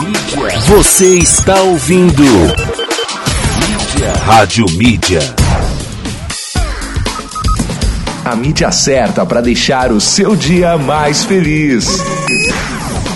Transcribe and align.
Mídia. 0.00 0.58
Você 0.66 1.18
está 1.18 1.60
ouvindo. 1.60 2.22
Mídia. 2.22 4.12
Rádio 4.24 4.66
Mídia. 4.70 5.20
A 8.24 8.34
mídia 8.34 8.72
certa 8.72 9.26
para 9.26 9.40
deixar 9.40 9.92
o 9.92 10.00
seu 10.00 10.34
dia 10.34 10.78
mais 10.78 11.24
feliz. 11.24 11.86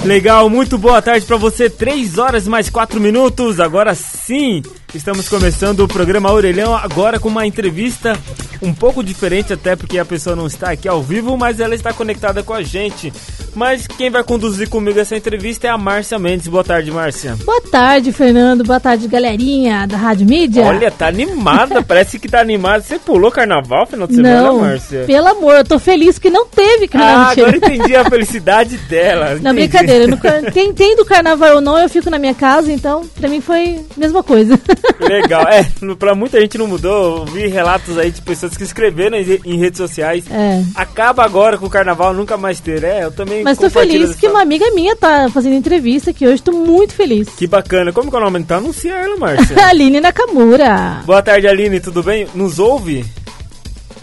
Legal, 0.05 0.51
muito 0.51 0.77
boa 0.77 1.01
tarde 1.01 1.25
para 1.25 1.39
você. 1.39 1.71
3 1.71 2.19
horas 2.19 2.47
mais 2.47 2.68
4 2.68 3.01
minutos. 3.01 3.61
Agora 3.61 3.95
sim, 3.95 4.62
estamos 4.95 5.29
começando 5.29 5.80
o 5.80 5.89
programa 5.89 6.30
Orelhão 6.30 6.77
agora 6.77 7.19
com 7.19 7.30
uma 7.30 7.46
entrevista 7.46 8.19
um 8.61 8.73
pouco 8.75 9.03
diferente 9.03 9.53
até 9.53 9.77
porque 9.77 9.98
a 9.98 10.05
pessoa 10.05 10.37
não 10.37 10.46
está 10.46 10.71
aqui 10.71 10.89
ao 10.89 11.03
vivo, 11.03 11.37
mas 11.37 11.61
ela 11.61 11.75
está 11.75 11.93
conectada 11.93 12.43
com 12.43 12.53
a 12.53 12.62
gente. 12.62 13.12
Mas 13.55 13.86
quem 13.86 14.11
vai 14.11 14.25
conduzir 14.25 14.68
comigo 14.68 14.98
essa 14.98 15.16
entrevista 15.16 15.66
é 15.66 15.71
a 15.71 15.79
Márcia 15.79 16.18
Mendes. 16.18 16.48
Boa 16.48 16.64
tarde, 16.64 16.91
Márcia. 16.91 17.36
Boa 17.45 17.61
tarde, 17.61 18.12
Fernando. 18.12 18.64
Boa 18.64 18.80
tarde, 18.80 19.07
galerinha 19.07 19.86
da 19.86 19.96
Rádio 19.96 20.27
Mídia. 20.27 20.64
Olha, 20.64 20.90
tá 20.90 21.07
animada, 21.07 21.82
parece 21.86 22.18
que 22.18 22.29
tá 22.29 22.40
animada. 22.40 22.82
Você 22.82 22.99
pulou 22.99 23.30
carnaval 23.30 23.86
final 23.86 24.07
de 24.07 24.17
semana, 24.17 24.43
não, 24.43 24.61
Márcia? 24.61 25.04
Pelo 25.04 25.29
amor, 25.29 25.54
eu 25.57 25.64
tô 25.64 25.79
feliz 25.79 26.18
que 26.18 26.30
não 26.30 26.46
teve 26.46 26.89
carnaval. 26.89 27.27
Ah, 27.27 27.30
agora 27.30 27.57
entendi 27.57 27.94
a 27.94 28.04
felicidade 28.11 28.77
dela. 28.77 29.39
Não, 29.40 29.53
entendi. 29.53 29.68
brincadeira. 29.68 30.07
No, 30.07 30.18
quem 30.52 30.72
tem 30.72 30.96
do 30.96 31.05
carnaval 31.05 31.57
ou 31.57 31.61
não, 31.61 31.79
eu 31.79 31.89
fico 31.89 32.11
na 32.11 32.19
minha 32.19 32.34
casa, 32.34 32.72
então 32.72 33.06
pra 33.14 33.28
mim 33.28 33.41
foi 33.41 33.80
a 33.97 34.00
mesma 34.00 34.22
coisa. 34.22 34.58
Legal. 35.00 35.47
É, 35.48 35.66
pra 35.98 36.14
muita 36.14 36.41
gente 36.41 36.58
não 36.58 36.66
mudou. 36.66 37.19
Eu 37.19 37.25
vi 37.27 37.47
relatos 37.47 37.97
aí 37.98 38.11
de 38.11 38.20
pessoas 38.20 38.56
que 38.56 38.64
escreveram 38.64 39.16
em, 39.16 39.41
em 39.44 39.58
redes 39.58 39.78
sociais. 39.78 40.25
É. 40.30 40.62
Acaba 40.75 41.25
agora 41.25 41.56
com 41.56 41.66
o 41.66 41.70
carnaval, 41.70 42.12
nunca 42.12 42.36
mais 42.36 42.58
ter. 42.61 42.83
É, 42.83 43.05
eu 43.05 43.12
também 43.12 43.44
mas 43.44 43.58
tô 43.58 43.69
feliz 43.69 44.14
que 44.16 44.27
uma 44.27 44.41
amiga 44.41 44.70
minha 44.70 44.97
tá 44.97 45.28
fazendo 45.28 45.55
entrevista 45.55 46.11
aqui 46.11 46.27
hoje, 46.27 46.42
tô 46.42 46.52
muito 46.52 46.94
feliz. 46.94 47.28
Que 47.28 47.47
bacana. 47.47 47.92
Como 47.92 48.11
que 48.11 48.16
é 48.16 48.19
o 48.19 48.22
nome? 48.22 48.41
Então 48.41 48.56
anuncia 48.56 48.94
ela, 48.94 49.16
Márcia. 49.19 49.55
Aline 49.69 50.00
Nakamura. 50.00 51.02
Boa 51.05 51.22
tarde, 51.22 51.46
Aline, 51.46 51.78
tudo 51.78 52.02
bem? 52.02 52.27
Nos 52.34 52.58
ouve? 52.58 53.04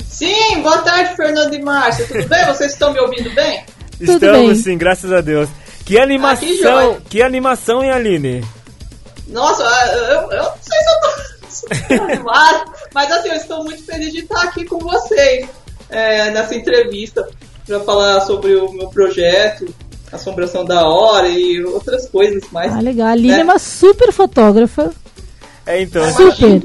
Sim, 0.07 0.61
boa 0.61 0.77
tarde, 0.83 1.15
Fernando 1.15 1.53
e 1.55 1.61
Márcia. 1.61 2.05
Tudo 2.05 2.27
bem? 2.27 2.45
Vocês 2.45 2.73
estão 2.73 2.93
me 2.93 2.99
ouvindo 2.99 3.33
bem? 3.33 3.65
Tudo 3.97 4.13
Estamos 4.13 4.47
bem. 4.47 4.55
sim, 4.55 4.77
graças 4.77 5.11
a 5.11 5.21
Deus. 5.21 5.49
Que 5.83 5.97
animação, 5.97 6.91
ah, 6.91 7.01
que, 7.01 7.09
que, 7.17 7.21
animação, 7.23 7.83
hein, 7.83 7.89
Aline? 7.89 8.45
Nossa, 9.27 9.63
eu, 9.63 10.31
eu 10.31 10.43
não 10.43 10.53
sei 10.61 10.79
se 10.79 11.89
eu 11.89 11.97
tô 11.97 12.03
animado, 12.11 12.71
mas 12.93 13.11
assim, 13.11 13.29
eu 13.29 13.35
estou 13.35 13.63
muito 13.63 13.83
feliz 13.83 14.11
de 14.11 14.19
estar 14.19 14.43
aqui 14.43 14.63
com 14.65 14.77
vocês 14.77 15.49
é, 15.89 16.29
nessa 16.29 16.53
entrevista 16.55 17.27
para 17.71 17.79
falar 17.79 18.21
sobre 18.21 18.55
o 18.55 18.71
meu 18.73 18.89
projeto, 18.89 19.73
Assombração 20.11 20.65
da 20.65 20.85
Hora 20.85 21.29
e 21.29 21.63
outras 21.63 22.09
coisas 22.09 22.43
mais. 22.51 22.73
Ah, 22.73 22.81
legal. 22.81 23.07
A 23.07 23.15
né? 23.15 23.39
é 23.39 23.43
uma 23.43 23.57
super 23.57 24.11
fotógrafa. 24.11 24.91
É, 25.65 25.81
então. 25.81 26.03
Super. 26.11 26.63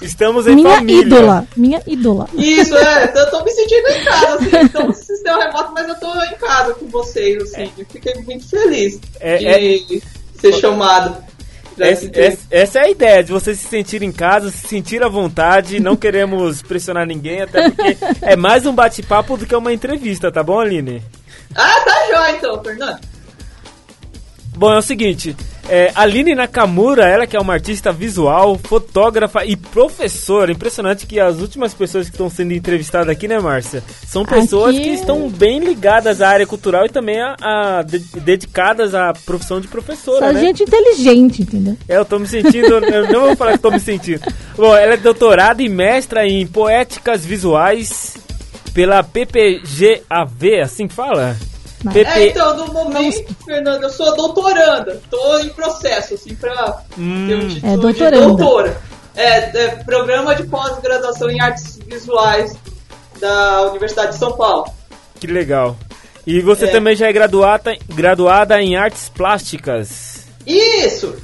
Estamos 0.00 0.46
em 0.46 0.54
minha 0.56 0.76
família. 0.76 1.02
ídola, 1.02 1.48
minha 1.56 1.82
ídola. 1.86 2.28
Isso, 2.34 2.74
é, 2.76 3.12
eu 3.16 3.30
tô 3.30 3.42
me 3.44 3.50
sentindo 3.50 3.88
em 3.88 4.04
casa, 4.04 4.34
assim, 4.36 4.56
então 4.64 4.92
sistema 4.92 5.44
remoto, 5.44 5.72
mas 5.74 5.88
eu 5.88 5.94
tô 5.96 6.22
em 6.22 6.34
casa 6.34 6.74
com 6.74 6.86
vocês, 6.86 7.42
assim, 7.42 7.70
é. 7.78 7.84
fiquei 7.90 8.14
muito 8.22 8.48
feliz 8.48 9.00
é, 9.20 9.36
de 9.38 9.96
é... 9.96 10.00
ser 10.40 10.52
chamado. 10.54 11.16
Essa, 11.78 12.10
essa, 12.50 12.78
é 12.78 12.82
a 12.82 12.90
ideia, 12.90 13.22
de 13.22 13.32
você 13.32 13.54
se 13.54 13.66
sentir 13.66 14.02
em 14.02 14.10
casa, 14.10 14.50
se 14.50 14.66
sentir 14.66 15.02
à 15.02 15.08
vontade, 15.08 15.78
não 15.78 15.94
queremos 15.96 16.62
pressionar 16.62 17.06
ninguém, 17.06 17.42
até 17.42 17.70
porque 17.70 17.96
é 18.22 18.34
mais 18.34 18.64
um 18.64 18.74
bate-papo 18.74 19.36
do 19.36 19.46
que 19.46 19.54
uma 19.54 19.72
entrevista, 19.72 20.32
tá 20.32 20.42
bom, 20.42 20.58
Aline? 20.58 21.02
Ah, 21.54 21.80
tá 21.84 22.06
jóia 22.10 22.36
então, 22.36 22.62
Fernando. 22.62 23.00
Bom, 24.56 24.72
é 24.72 24.78
o 24.78 24.82
seguinte, 24.82 25.36
é, 25.68 25.90
Aline 25.94 26.34
Nakamura, 26.34 27.06
ela 27.06 27.26
que 27.26 27.36
é 27.36 27.40
uma 27.40 27.52
artista 27.52 27.92
visual, 27.92 28.58
fotógrafa 28.58 29.44
e 29.44 29.56
professora. 29.56 30.52
Impressionante 30.52 31.06
que 31.06 31.18
as 31.18 31.40
últimas 31.40 31.74
pessoas 31.74 32.06
que 32.08 32.14
estão 32.14 32.30
sendo 32.30 32.52
entrevistadas 32.52 33.08
aqui, 33.08 33.26
né, 33.26 33.38
Márcia? 33.38 33.82
São 34.06 34.24
pessoas 34.24 34.74
aqui... 34.74 34.84
que 34.84 34.90
estão 34.90 35.28
bem 35.28 35.58
ligadas 35.60 36.22
à 36.22 36.28
área 36.28 36.46
cultural 36.46 36.86
e 36.86 36.88
também 36.88 37.20
a, 37.20 37.36
a 37.40 37.82
de, 37.82 37.98
dedicadas 38.20 38.94
à 38.94 39.12
profissão 39.12 39.60
de 39.60 39.68
professora, 39.68 40.26
Só 40.26 40.32
né? 40.32 40.40
gente 40.40 40.62
inteligente, 40.62 41.42
entendeu? 41.42 41.76
É, 41.88 41.96
eu 41.96 42.04
tô 42.04 42.18
me 42.18 42.26
sentindo, 42.26 42.74
eu 42.74 43.08
não 43.10 43.20
vou 43.22 43.36
falar 43.36 43.52
que 43.52 43.58
tô 43.58 43.70
me 43.70 43.80
sentindo. 43.80 44.22
Bom, 44.56 44.74
ela 44.74 44.94
é 44.94 44.96
doutorada 44.96 45.62
e 45.62 45.68
mestra 45.68 46.26
em 46.26 46.46
poéticas 46.46 47.24
visuais 47.24 48.16
pela 48.72 49.02
PPGAV, 49.02 50.60
assim 50.62 50.86
que 50.86 50.94
fala? 50.94 51.36
É, 51.94 52.28
então, 52.28 52.56
no 52.56 52.72
momento, 52.72 53.36
Fernanda, 53.44 53.86
eu 53.86 53.90
sou 53.90 54.14
doutoranda. 54.16 55.00
Tô 55.10 55.38
em 55.38 55.48
processo, 55.50 56.14
assim, 56.14 56.34
pra 56.34 56.82
hum. 56.98 57.26
ter 57.28 57.34
um 57.36 57.48
título 57.48 57.72
é, 57.72 57.76
doutoranda. 57.76 58.16
de 58.16 58.26
doutora. 58.26 58.80
É, 59.14 59.38
é 59.38 59.68
programa 59.84 60.34
de 60.34 60.44
pós-graduação 60.44 61.30
em 61.30 61.40
artes 61.40 61.78
visuais 61.86 62.54
da 63.20 63.70
Universidade 63.70 64.12
de 64.12 64.18
São 64.18 64.32
Paulo. 64.36 64.66
Que 65.18 65.26
legal. 65.26 65.76
E 66.26 66.40
você 66.40 66.66
é. 66.66 66.68
também 66.68 66.96
já 66.96 67.06
é 67.06 67.12
graduada, 67.12 67.76
graduada 67.88 68.60
em 68.60 68.76
artes 68.76 69.08
plásticas. 69.08 70.26
Isso! 70.46 71.16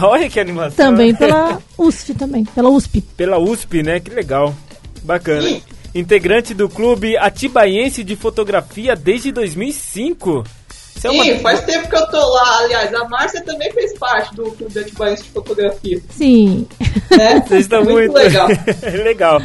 Olha 0.00 0.28
que 0.28 0.38
animação. 0.38 0.76
Também 0.76 1.14
pela 1.14 1.60
USP 1.78 2.14
também, 2.14 2.44
pela 2.44 2.68
USP. 2.68 3.00
Pela 3.00 3.38
USP, 3.38 3.82
né? 3.82 4.00
Que 4.00 4.10
legal. 4.10 4.54
Bacana. 5.02 5.48
E, 5.48 5.62
integrante 5.94 6.52
do 6.52 6.68
clube 6.68 7.16
Atibaiense 7.16 8.02
de 8.02 8.16
Fotografia 8.16 8.96
desde 8.96 9.30
2005. 9.30 10.44
Sim, 10.68 11.08
é 11.08 11.10
uma... 11.10 11.40
faz 11.40 11.60
tempo 11.64 11.88
que 11.88 11.96
eu 11.96 12.06
tô 12.08 12.18
lá. 12.18 12.58
Aliás, 12.58 12.94
a 12.94 13.04
Márcia 13.08 13.42
também 13.44 13.70
fez 13.72 13.96
parte 13.98 14.34
do 14.34 14.50
clube 14.52 14.78
Atibaiense 14.78 15.22
de 15.22 15.30
Fotografia. 15.30 16.00
Sim. 16.10 16.66
Né? 17.10 17.42
Vocês 17.46 17.60
estão 17.62 17.84
muito, 17.84 18.12
muito 18.12 18.14
legal. 18.14 18.48
legal. 19.04 19.42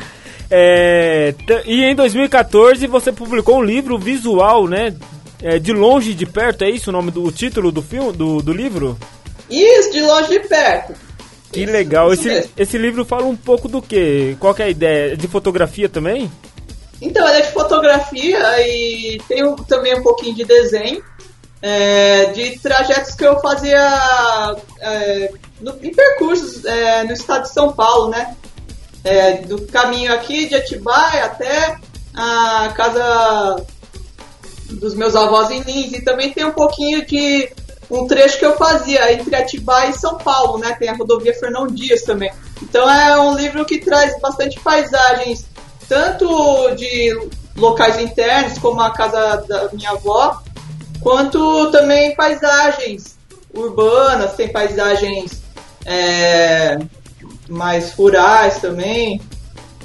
É, 0.52 1.36
e 1.66 1.84
em 1.84 1.94
2014 1.94 2.88
você 2.88 3.12
publicou 3.12 3.60
um 3.60 3.64
livro 3.64 4.00
visual, 4.00 4.68
né? 4.68 4.96
É, 5.42 5.60
de 5.60 5.72
longe 5.72 6.14
de 6.14 6.26
perto, 6.26 6.64
é 6.64 6.70
isso 6.70 6.90
o 6.90 6.94
nome 6.94 7.12
do 7.12 7.24
o 7.24 7.32
título 7.32 7.72
do 7.72 7.82
filme, 7.82 8.12
do, 8.12 8.42
do 8.42 8.52
livro? 8.52 8.98
Isso, 9.50 9.92
de 9.92 10.02
longe 10.02 10.30
de 10.30 10.40
perto. 10.40 10.94
Que 11.52 11.66
legal. 11.66 12.14
Esse, 12.14 12.50
esse 12.56 12.78
livro 12.78 13.04
fala 13.04 13.26
um 13.26 13.36
pouco 13.36 13.68
do 13.68 13.82
que? 13.82 14.38
Qual 14.40 14.54
que 14.54 14.62
é 14.62 14.66
a 14.66 14.70
ideia? 14.70 15.18
De 15.18 15.28
fotografia 15.28 15.90
também? 15.90 16.32
Então, 17.02 17.28
ele 17.28 17.40
é 17.40 17.42
de 17.42 17.52
fotografia 17.52 18.68
e 18.68 19.22
tem 19.28 19.44
um, 19.44 19.56
também 19.56 19.96
um 19.98 20.04
pouquinho 20.04 20.36
de 20.36 20.46
desenho. 20.46 21.04
É, 21.62 22.28
de 22.28 22.58
trajetos 22.60 23.16
que 23.16 23.26
eu 23.26 23.38
fazia 23.42 23.82
é, 24.80 25.32
no, 25.60 25.78
em 25.84 25.94
percursos 25.94 26.64
é, 26.64 27.04
no 27.04 27.12
estado 27.12 27.44
de 27.44 27.50
São 27.50 27.74
Paulo, 27.74 28.10
né? 28.10 28.34
É, 29.04 29.34
do 29.42 29.62
caminho 29.64 30.14
aqui 30.14 30.48
de 30.48 30.56
Atibaia 30.56 31.26
até 31.26 31.78
a 32.14 32.72
casa 32.76 33.66
dos 34.70 34.94
meus 34.94 35.16
avós 35.16 35.50
em 35.50 35.62
Lins. 35.62 35.94
E 35.94 36.02
também 36.02 36.32
tem 36.32 36.46
um 36.46 36.52
pouquinho 36.52 37.06
de 37.06 37.52
um 37.90 38.06
trecho 38.06 38.38
que 38.38 38.46
eu 38.46 38.56
fazia 38.56 39.12
entre 39.12 39.36
Atibaia 39.36 39.90
e 39.90 39.94
São 39.94 40.18
Paulo, 40.18 40.60
né? 40.60 40.76
Tem 40.78 40.90
a 40.90 40.96
rodovia 40.96 41.34
Fernão 41.34 41.68
Dias 41.68 42.04
também. 42.04 42.32
Então 42.62 42.90
é 42.90 43.20
um 43.20 43.36
livro 43.36 43.66
que 43.66 43.80
traz 43.80 44.20
bastante 44.20 44.60
paisagens, 44.60 45.46
tanto 45.88 46.76
de 46.76 47.18
locais 47.56 48.00
internos, 48.00 48.58
como 48.60 48.80
a 48.82 48.92
casa 48.92 49.44
da 49.48 49.70
minha 49.74 49.92
avó, 49.92 50.42
quanto 51.02 51.72
também 51.72 52.16
paisagens 52.16 53.18
urbanas, 53.54 54.34
tem 54.34 54.50
paisagens 54.50 55.42
é, 55.86 56.78
mais 57.50 57.92
rurais 57.94 58.60
também. 58.60 59.20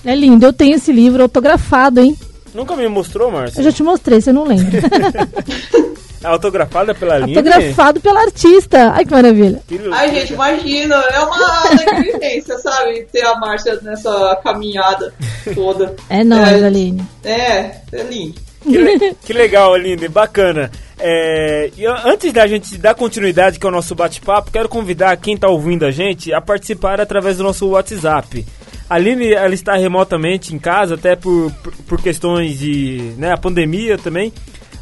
É 0.05 0.15
lindo, 0.15 0.45
eu 0.45 0.53
tenho 0.53 0.77
esse 0.77 0.93
livro 0.93 1.23
autografado, 1.23 2.01
hein? 2.01 2.17
Nunca 2.55 2.77
me 2.77 2.87
mostrou, 2.89 3.31
Márcio? 3.31 3.61
Eu 3.61 3.65
já 3.65 3.73
te 3.73 3.83
mostrei, 3.83 4.21
você 4.21 4.33
não 4.33 4.45
lembra. 4.45 4.81
Autografada 6.25 6.95
pela 6.95 7.15
Aline? 7.15 7.37
Autografado 7.37 8.01
pela 8.01 8.23
artista. 8.23 8.93
Ai, 8.95 9.05
que 9.05 9.13
maravilha. 9.13 9.61
Ai, 9.93 10.15
gente, 10.15 10.33
imagina. 10.33 10.95
É 10.95 11.21
uma 11.21 11.75
experiência, 12.03 12.59
sabe? 12.59 13.07
Ter 13.13 13.25
a 13.25 13.37
Márcia 13.37 13.79
nessa 13.83 14.37
caminhada 14.43 15.13
toda. 15.55 15.95
É 16.09 16.25
nóis, 16.25 16.63
é, 16.63 16.67
Aline. 16.67 17.07
É, 17.25 17.71
é 17.93 18.03
lindo. 18.09 18.41
Que, 18.63 19.15
que 19.27 19.33
legal, 19.33 19.75
Aline. 19.75 20.09
Bacana. 20.09 20.71
É, 20.99 21.71
e 21.77 21.87
antes 21.87 22.33
da 22.33 22.47
gente 22.47 22.79
dar 22.79 22.95
continuidade 22.95 23.59
com 23.59 23.69
o 23.69 23.71
nosso 23.71 23.95
bate-papo, 23.95 24.51
quero 24.51 24.69
convidar 24.69 25.17
quem 25.17 25.35
está 25.35 25.49
ouvindo 25.49 25.85
a 25.85 25.91
gente 25.91 26.33
a 26.33 26.41
participar 26.41 27.01
através 27.01 27.37
do 27.37 27.43
nosso 27.43 27.69
WhatsApp. 27.69 28.45
A 28.89 28.95
Aline 28.95 29.33
ela 29.33 29.55
está 29.55 29.75
remotamente 29.75 30.55
em 30.55 30.59
casa, 30.59 30.95
até 30.95 31.17
por, 31.17 31.51
por, 31.63 31.73
por 31.89 32.03
questões 32.03 32.59
de 32.59 33.15
né, 33.17 33.33
a 33.33 33.37
pandemia 33.37 33.99
também. 33.99 34.33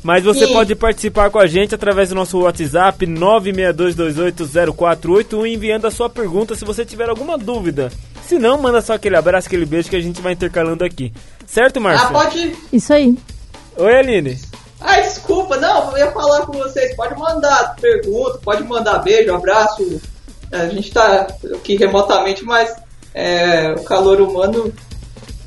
Mas 0.02 0.24
você 0.24 0.46
Sim. 0.46 0.52
pode 0.52 0.74
participar 0.74 1.30
com 1.30 1.38
a 1.38 1.46
gente 1.46 1.72
através 1.74 2.08
do 2.08 2.14
nosso 2.16 2.40
WhatsApp 2.40 3.06
962280481 3.06 5.46
enviando 5.46 5.86
a 5.86 5.92
sua 5.92 6.10
pergunta 6.10 6.56
se 6.56 6.64
você 6.64 6.84
tiver 6.84 7.08
alguma 7.08 7.38
dúvida. 7.38 7.92
Se 8.26 8.36
não, 8.38 8.60
manda 8.60 8.82
só 8.82 8.94
aquele 8.94 9.16
abraço, 9.16 9.46
aquele 9.46 9.64
beijo 9.64 9.88
que 9.88 9.94
a 9.96 10.00
gente 10.00 10.20
vai 10.20 10.32
intercalando 10.32 10.84
aqui. 10.84 11.12
Certo, 11.46 11.80
Márcia? 11.80 12.08
Ah, 12.08 12.10
pode. 12.10 12.56
Isso 12.72 12.92
aí. 12.92 13.16
Oi, 13.76 13.94
Aline. 13.94 14.34
Desculpa, 14.34 15.02
desculpa, 15.02 15.56
não, 15.58 15.92
eu 15.92 15.98
ia 15.98 16.10
falar 16.10 16.46
com 16.46 16.52
vocês. 16.52 16.96
Pode 16.96 17.16
mandar 17.18 17.76
pergunta, 17.80 18.40
pode 18.42 18.64
mandar 18.64 18.98
beijo, 18.98 19.32
abraço. 19.32 20.00
A 20.50 20.66
gente 20.66 20.92
tá 20.92 21.28
aqui 21.54 21.76
remotamente, 21.76 22.44
mas 22.44 22.74
é, 23.14 23.72
o 23.72 23.84
calor 23.84 24.20
humano 24.20 24.72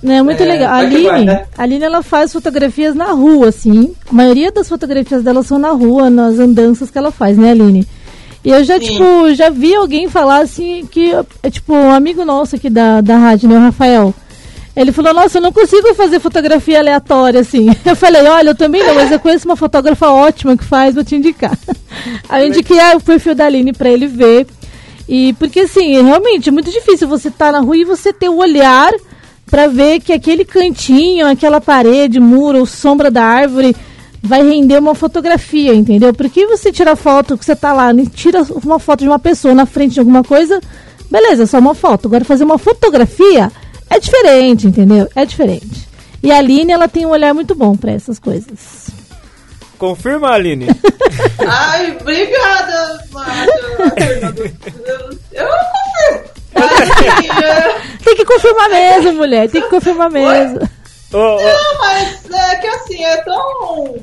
É 0.05 0.21
muito 0.21 0.41
É, 0.43 0.45
legal. 0.45 0.73
A 0.73 0.77
Aline, 0.77 1.03
vai, 1.03 1.25
né? 1.25 1.45
Aline, 1.57 1.83
ela 1.83 2.03
faz 2.03 2.31
fotografias 2.31 2.93
na 2.93 3.11
rua, 3.11 3.49
assim. 3.49 3.93
A 4.09 4.13
maioria 4.13 4.51
das 4.51 4.69
fotografias 4.69 5.23
dela 5.23 5.41
são 5.43 5.57
na 5.57 5.71
rua, 5.71 6.09
nas 6.09 6.39
andanças 6.39 6.91
que 6.91 6.97
ela 6.97 7.11
faz, 7.11 7.37
né, 7.37 7.51
Aline? 7.51 7.87
E 8.43 8.49
eu 8.49 8.63
já, 8.63 8.75
Sim. 8.79 8.85
tipo, 8.85 9.33
já 9.33 9.49
vi 9.49 9.73
alguém 9.73 10.07
falar 10.07 10.43
assim 10.43 10.85
que, 10.85 11.11
é 11.41 11.49
tipo, 11.49 11.73
um 11.73 11.91
amigo 11.91 12.23
nosso 12.23 12.55
aqui 12.55 12.69
da, 12.69 13.01
da 13.01 13.17
rádio, 13.17 13.49
né, 13.49 13.57
o 13.57 13.61
Rafael. 13.61 14.13
Ele 14.75 14.91
falou, 14.91 15.13
nossa, 15.13 15.37
eu 15.37 15.41
não 15.41 15.51
consigo 15.53 15.95
fazer 15.95 16.19
fotografia 16.19 16.79
aleatória, 16.79 17.39
assim. 17.39 17.69
Eu 17.83 17.95
falei, 17.95 18.21
olha, 18.23 18.49
eu 18.49 18.55
também 18.55 18.85
não, 18.85 18.93
mas 18.93 19.09
eu 19.09 19.19
conheço 19.19 19.47
uma 19.47 19.55
fotógrafa 19.55 20.09
ótima 20.09 20.57
que 20.57 20.65
faz, 20.65 20.95
vou 20.95 21.03
te 21.03 21.15
indicar. 21.15 21.57
Aí 22.27 22.43
eu 22.43 22.49
indiquei 22.49 22.77
ah, 22.77 22.97
o 22.97 23.01
perfil 23.01 23.33
da 23.33 23.45
Aline 23.45 23.71
pra 23.71 23.89
ele 23.89 24.05
ver. 24.05 24.45
E 25.07 25.31
porque, 25.39 25.61
assim, 25.61 26.01
realmente 26.03 26.49
é 26.49 26.51
muito 26.51 26.69
difícil 26.69 27.07
você 27.07 27.29
estar 27.29 27.53
na 27.53 27.61
rua 27.61 27.77
e 27.77 27.85
você 27.85 28.11
ter 28.11 28.27
o 28.27 28.35
olhar 28.35 28.91
pra 29.55 29.67
ver 29.67 30.01
que 30.01 30.11
aquele 30.11 30.43
cantinho, 30.43 31.25
aquela 31.25 31.61
parede, 31.61 32.19
muro, 32.19 32.59
ou 32.59 32.65
sombra 32.65 33.09
da 33.09 33.23
árvore 33.23 33.73
vai 34.21 34.43
render 34.43 34.77
uma 34.77 34.93
fotografia, 34.93 35.73
entendeu? 35.73 36.13
Porque 36.13 36.45
você 36.45 36.73
tira 36.73 36.93
foto 36.93 37.37
que 37.37 37.45
você 37.45 37.55
tá 37.55 37.71
lá, 37.71 37.93
né, 37.93 38.03
tira 38.13 38.43
uma 38.65 38.79
foto 38.79 38.99
de 38.99 39.07
uma 39.07 39.17
pessoa 39.17 39.53
na 39.53 39.65
frente 39.65 39.93
de 39.93 40.01
alguma 40.01 40.25
coisa, 40.25 40.59
beleza, 41.09 41.43
é 41.43 41.45
só 41.45 41.57
uma 41.59 41.73
foto. 41.73 42.09
Agora 42.09 42.25
fazer 42.25 42.43
uma 42.43 42.57
fotografia 42.57 43.49
é 43.89 43.97
diferente, 43.97 44.67
entendeu? 44.67 45.07
É 45.15 45.25
diferente. 45.25 45.87
E 46.21 46.33
a 46.33 46.37
Aline, 46.39 46.73
ela 46.73 46.89
tem 46.89 47.05
um 47.05 47.11
olhar 47.11 47.33
muito 47.33 47.55
bom 47.55 47.77
pra 47.77 47.93
essas 47.93 48.19
coisas. 48.19 48.89
Confirma, 49.77 50.31
Aline? 50.31 50.67
Ai, 51.47 51.95
obrigada. 52.01 53.05
Fernando. 53.95 54.51
Eu, 55.31 55.47
confirmo. 56.53 57.84
Tem 58.05 58.15
que 58.15 58.23
confirmar 58.25 58.69
mesmo, 58.69 59.13
mulher, 59.13 59.49
tem 59.49 59.61
que 59.63 59.69
confirmar 59.69 60.09
mesmo. 60.11 60.59
Não, 61.11 61.79
mas 61.79 62.19
é 62.31 62.55
que 62.57 62.67
assim, 62.67 63.03
é 63.03 63.17
tão. 63.17 63.95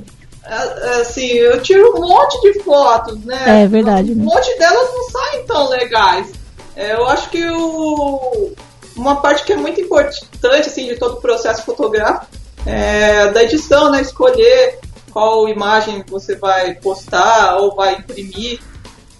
é, 0.44 0.54
é, 0.54 1.00
Assim, 1.02 1.26
eu 1.28 1.62
tiro 1.62 1.96
um 1.96 2.00
monte 2.00 2.40
de 2.40 2.60
fotos, 2.62 3.24
né? 3.24 3.62
É 3.62 3.66
verdade, 3.68 4.12
Um 4.12 4.16
né? 4.16 4.24
monte 4.24 4.58
delas 4.58 4.88
não 4.92 5.04
saem 5.10 5.46
tão 5.46 5.68
legais. 5.68 6.32
É, 6.74 6.94
eu 6.94 7.06
acho 7.06 7.30
que 7.30 7.44
o, 7.48 8.52
uma 8.96 9.16
parte 9.16 9.44
que 9.44 9.52
é 9.52 9.56
muito 9.56 9.80
importante 9.80 10.68
assim, 10.68 10.86
de 10.88 10.96
todo 10.96 11.14
o 11.14 11.20
processo 11.20 11.62
fotográfico 11.64 12.26
é 12.66 13.28
da 13.30 13.42
edição, 13.42 13.90
né? 13.90 14.00
Escolher 14.00 14.78
qual 15.12 15.48
imagem 15.48 16.02
você 16.08 16.34
vai 16.34 16.74
postar 16.74 17.56
ou 17.58 17.74
vai 17.76 17.94
imprimir, 17.94 18.60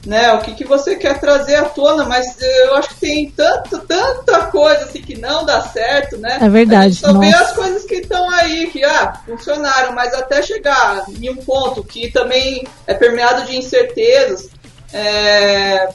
né? 0.04 0.32
O 0.34 0.40
que, 0.40 0.54
que 0.54 0.64
você 0.64 0.96
quer 0.96 1.20
trazer 1.20 1.56
à 1.56 1.64
tona, 1.64 2.04
mas 2.04 2.36
eu 2.40 2.74
acho 2.76 2.88
que 2.90 2.94
tem 2.96 3.30
tanto, 3.30 3.78
tanta 3.80 4.46
coisa 4.46 4.84
assim 4.84 5.00
que 5.00 5.18
não 5.18 5.44
dá 5.44 5.62
certo, 5.62 6.18
né? 6.18 6.38
É 6.40 6.48
verdade, 6.48 6.86
A 6.86 6.88
gente 6.88 7.00
só 7.00 7.18
vê 7.18 7.30
nossa. 7.30 7.44
as 7.44 7.52
coisas 7.52 7.84
que 7.84 7.94
estão 7.96 8.28
aí, 8.30 8.68
que 8.70 8.82
ah, 8.84 9.20
funcionaram, 9.24 9.92
mas 9.92 10.12
até 10.14 10.42
chegar 10.42 11.04
em 11.08 11.30
um 11.30 11.36
ponto 11.36 11.84
que 11.84 12.10
também 12.10 12.66
é 12.86 12.94
permeado 12.94 13.44
de 13.46 13.56
incertezas, 13.56 14.48
é, 14.92 15.88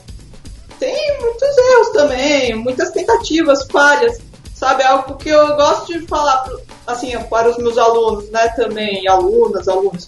tem 0.79 1.19
muitos 1.19 1.57
erros 1.57 1.89
também, 1.89 2.55
muitas 2.55 2.91
tentativas, 2.91 3.67
falhas, 3.69 4.19
sabe? 4.53 4.83
É 4.83 4.87
Algo 4.87 5.15
que 5.15 5.29
eu 5.29 5.55
gosto 5.55 5.91
de 5.91 6.07
falar 6.07 6.47
assim, 6.85 7.17
para 7.29 7.49
os 7.49 7.57
meus 7.57 7.77
alunos, 7.77 8.29
né, 8.31 8.47
também, 8.55 9.05
alunas, 9.07 9.67
alunos. 9.67 10.07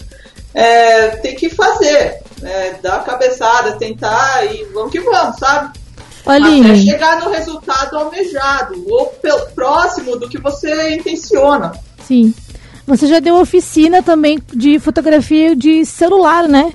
É, 0.53 1.07
tem 1.17 1.35
que 1.35 1.49
fazer, 1.49 2.21
né, 2.41 2.75
dar 2.81 2.95
a 2.97 2.99
cabeçada, 2.99 3.73
tentar 3.77 4.45
e 4.45 4.63
vamos 4.73 4.91
que 4.91 4.99
vamos, 4.99 5.37
sabe? 5.37 5.77
Ô, 6.25 6.31
Até 6.31 6.43
Aline, 6.43 6.83
chegar 6.83 7.19
no 7.19 7.29
resultado 7.29 7.95
almejado, 7.97 8.83
ou 8.89 9.05
próximo 9.55 10.17
do 10.17 10.27
que 10.27 10.37
você 10.39 10.95
intenciona. 10.95 11.71
sim. 12.05 12.33
Você 12.87 13.05
já 13.05 13.19
deu 13.19 13.35
oficina 13.39 14.01
também 14.01 14.39
de 14.51 14.79
fotografia 14.79 15.55
de 15.55 15.85
celular, 15.85 16.47
né? 16.47 16.73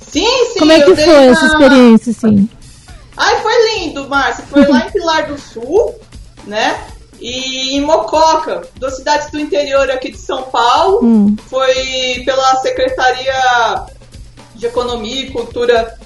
Sim, 0.00 0.24
sim. 0.54 0.58
Como 0.58 0.72
é 0.72 0.80
que 0.80 0.96
foi 0.96 1.04
na- 1.06 1.12
essa 1.24 1.44
experiência, 1.44 2.10
assim? 2.16 2.48
Ai, 3.14 3.42
foi 3.42 3.52
lindo, 3.78 4.08
Márcia. 4.08 4.42
Foi 4.48 4.66
lá 4.66 4.86
em 4.86 4.90
Pilar 4.90 5.26
do 5.26 5.38
Sul, 5.38 5.94
né? 6.46 6.80
E 7.20 7.76
em 7.76 7.80
Mococa, 7.80 8.62
duas 8.76 8.96
cidades 8.96 9.30
do 9.30 9.40
interior 9.40 9.90
aqui 9.90 10.10
de 10.12 10.18
São 10.18 10.44
Paulo. 10.44 11.00
Hum. 11.02 11.36
Foi 11.48 12.22
pela 12.24 12.56
Secretaria 12.56 13.34
de 14.54 14.66
Economia 14.66 15.22
e 15.22 15.30
Cultura. 15.30 15.96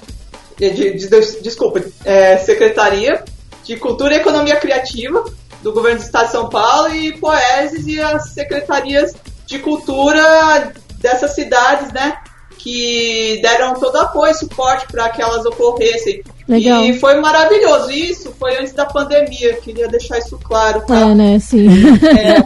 De, 0.57 0.69
de- 0.69 0.93
de- 1.09 1.41
desculpa, 1.41 1.81
é, 2.05 2.37
Secretaria 2.37 3.23
de 3.63 3.75
Cultura 3.77 4.13
e 4.13 4.17
Economia 4.17 4.55
Criativa 4.57 5.23
do 5.63 5.71
Governo 5.73 5.99
do 5.99 6.03
Estado 6.03 6.25
de 6.27 6.31
São 6.31 6.47
Paulo 6.49 6.93
e 6.93 7.17
Poeses 7.17 7.87
e 7.87 7.99
as 7.99 8.29
secretarias 8.33 9.13
de 9.47 9.59
cultura 9.59 10.71
dessas 10.99 11.33
cidades, 11.33 11.91
né? 11.91 12.17
Que 12.57 13.39
deram 13.41 13.73
todo 13.73 13.95
apoio 13.97 14.31
e 14.31 14.35
suporte 14.35 14.85
para 14.87 15.09
que 15.09 15.21
elas 15.21 15.45
ocorressem. 15.45 16.23
Legal. 16.47 16.83
E 16.83 16.99
foi 16.99 17.19
maravilhoso. 17.21 17.89
Isso 17.91 18.33
foi 18.37 18.57
antes 18.57 18.73
da 18.73 18.85
pandemia, 18.85 19.53
queria 19.61 19.87
deixar 19.87 20.17
isso 20.19 20.37
claro. 20.43 20.81
Tá? 20.81 20.99
É, 20.99 21.15
né? 21.15 21.39
Sim. 21.39 21.67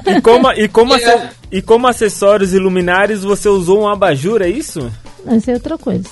e, 0.06 0.22
como, 0.22 0.52
e, 0.52 0.68
como 0.68 0.96
É. 0.96 1.30
e 1.52 1.62
como 1.62 1.88
acessórios 1.88 2.54
e 2.54 2.60
luminares 2.60 3.24
você 3.24 3.50
usou 3.50 3.82
um 3.82 3.88
abajur, 3.88 4.42
é 4.42 4.48
isso? 4.50 4.92
Essa 5.26 5.52
é 5.52 5.54
outra 5.56 5.78
coisa. 5.78 6.10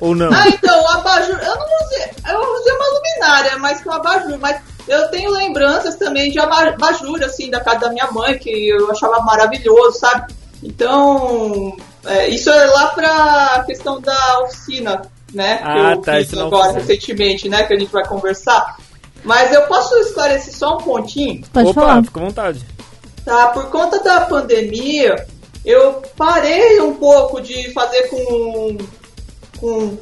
Ou 0.00 0.14
não? 0.14 0.32
Ah, 0.32 0.48
então, 0.48 0.82
o 0.82 0.88
abajur, 0.88 1.38
eu 1.38 1.54
não 1.56 1.86
usei, 1.86 2.04
eu 2.32 2.60
usei 2.60 2.72
uma 2.72 2.86
luminária, 2.94 3.58
mais 3.58 3.80
que 3.80 3.88
o 3.88 3.92
abajur, 3.92 4.38
mas 4.40 4.60
eu 4.86 5.08
tenho 5.08 5.30
lembranças 5.30 5.96
também 5.96 6.30
de 6.30 6.38
aba- 6.38 6.68
abajur, 6.68 7.22
assim, 7.22 7.48
da 7.50 7.60
casa 7.60 7.80
da 7.80 7.90
minha 7.90 8.10
mãe, 8.10 8.36
que 8.38 8.68
eu 8.68 8.90
achava 8.90 9.20
maravilhoso, 9.20 9.98
sabe? 9.98 10.32
Então, 10.62 11.76
é, 12.06 12.28
isso 12.28 12.50
é 12.50 12.64
lá 12.66 12.88
pra 12.88 13.64
questão 13.66 14.00
da 14.00 14.40
oficina, 14.40 15.02
né? 15.34 15.58
que 15.58 15.62
Ah, 15.64 15.92
eu 15.92 16.00
tá, 16.00 16.16
fiz 16.16 16.26
isso 16.28 16.36
na 16.36 16.42
agora 16.46 16.70
oficina. 16.72 16.80
recentemente, 16.86 17.48
né? 17.48 17.62
Que 17.64 17.74
a 17.74 17.78
gente 17.78 17.92
vai 17.92 18.06
conversar. 18.06 18.76
Mas 19.24 19.52
eu 19.52 19.62
posso 19.62 19.94
esclarecer 20.00 20.54
só 20.54 20.76
um 20.76 20.78
pontinho? 20.82 21.42
Pode 21.52 21.70
Opa, 21.70 21.80
falar. 21.80 22.04
fica 22.04 22.20
à 22.20 22.24
vontade. 22.24 22.60
Tá, 23.24 23.46
por 23.48 23.70
conta 23.70 23.98
da 24.02 24.20
pandemia, 24.22 25.26
eu 25.64 26.02
parei 26.16 26.78
um 26.80 26.94
pouco 26.94 27.40
de 27.40 27.72
fazer 27.72 28.02
com, 28.08 28.76
com 29.58 29.96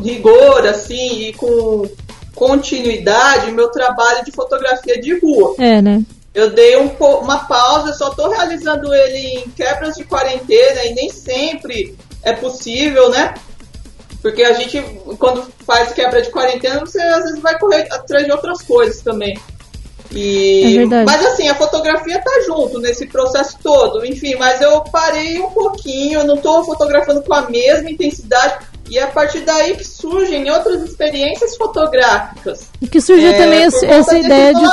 rigor, 0.00 0.64
assim, 0.66 1.22
e 1.28 1.32
com 1.32 1.88
continuidade 2.34 3.50
meu 3.52 3.68
trabalho 3.70 4.24
de 4.24 4.32
fotografia 4.32 5.00
de 5.00 5.18
rua. 5.18 5.54
É, 5.58 5.80
né? 5.82 6.02
Eu 6.34 6.50
dei 6.50 6.76
um 6.76 6.88
uma 6.98 7.44
pausa, 7.44 7.92
só 7.92 8.10
tô 8.10 8.28
realizando 8.28 8.92
ele 8.92 9.18
em 9.38 9.50
quebras 9.50 9.94
de 9.94 10.04
quarentena 10.04 10.84
e 10.84 10.94
nem 10.94 11.08
sempre 11.10 11.96
é 12.22 12.32
possível, 12.32 13.08
né? 13.10 13.34
Porque 14.24 14.42
a 14.42 14.54
gente, 14.54 14.82
quando 15.18 15.44
faz 15.66 15.92
quebra 15.92 16.22
de 16.22 16.30
quarentena, 16.30 16.80
você 16.80 16.98
às 16.98 17.24
vezes 17.24 17.40
vai 17.40 17.58
correr 17.58 17.86
atrás 17.92 18.24
de 18.24 18.32
outras 18.32 18.62
coisas 18.62 19.02
também. 19.02 19.38
E, 20.10 20.78
É 20.78 21.04
mas 21.04 21.26
assim, 21.26 21.46
a 21.48 21.54
fotografia 21.54 22.18
tá 22.22 22.30
junto 22.46 22.78
nesse 22.80 23.06
processo 23.06 23.58
todo. 23.62 24.02
Enfim, 24.06 24.34
mas 24.36 24.62
eu 24.62 24.80
parei 24.84 25.38
um 25.40 25.50
pouquinho, 25.50 26.20
eu 26.20 26.26
não 26.26 26.38
tô 26.38 26.64
fotografando 26.64 27.20
com 27.22 27.34
a 27.34 27.50
mesma 27.50 27.90
intensidade. 27.90 28.64
E 28.88 28.98
é 28.98 29.02
a 29.02 29.08
partir 29.08 29.40
daí 29.40 29.76
que 29.76 29.84
surgem 29.84 30.50
outras 30.50 30.82
experiências 30.82 31.54
fotográficas. 31.58 32.68
E 32.80 32.88
que 32.88 33.02
surgiu 33.02 33.28
É, 33.28 33.32
também 33.36 33.62
esse- 33.64 33.84
essa 33.84 34.18
ideia 34.18 34.54
de. 34.54 34.64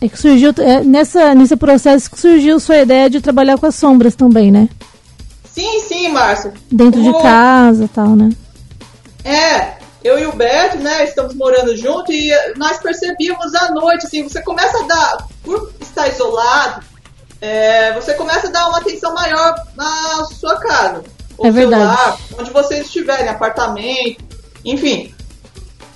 É 0.00 0.08
que 0.08 0.18
surgiu 0.18 0.54
é, 0.58 0.80
nessa, 0.82 1.34
nesse 1.34 1.54
processo 1.56 2.10
que 2.10 2.18
surgiu 2.18 2.58
sua 2.58 2.78
ideia 2.78 3.10
de 3.10 3.20
trabalhar 3.20 3.58
com 3.58 3.66
as 3.66 3.74
sombras 3.74 4.14
também, 4.14 4.50
né? 4.50 4.68
Sim, 5.52 5.80
sim, 5.80 6.08
Márcio. 6.08 6.52
Dentro 6.70 7.02
de 7.02 7.12
casa 7.22 7.84
e 7.84 7.88
tal, 7.88 8.16
né? 8.16 8.30
É, 9.24 9.76
eu 10.02 10.18
e 10.18 10.26
o 10.26 10.32
Beto, 10.32 10.78
né, 10.78 11.04
estamos 11.04 11.34
morando 11.34 11.76
junto 11.76 12.10
e 12.12 12.30
nós 12.56 12.78
percebíamos 12.78 13.54
à 13.54 13.70
noite, 13.70 14.06
assim, 14.06 14.22
você 14.22 14.42
começa 14.42 14.82
a 14.82 14.86
dar, 14.86 15.28
por 15.44 15.72
estar 15.80 16.08
isolado, 16.08 16.82
é, 17.40 17.92
você 17.92 18.14
começa 18.14 18.48
a 18.48 18.50
dar 18.50 18.68
uma 18.68 18.78
atenção 18.78 19.14
maior 19.14 19.54
na 19.76 20.24
sua 20.26 20.58
casa. 20.58 21.02
Ou 21.38 21.46
É 21.46 21.50
verdade. 21.50 21.82
celular, 21.82 22.18
onde 22.38 22.50
vocês 22.50 22.86
estiverem, 22.86 23.28
apartamento, 23.28 24.24
enfim. 24.64 25.14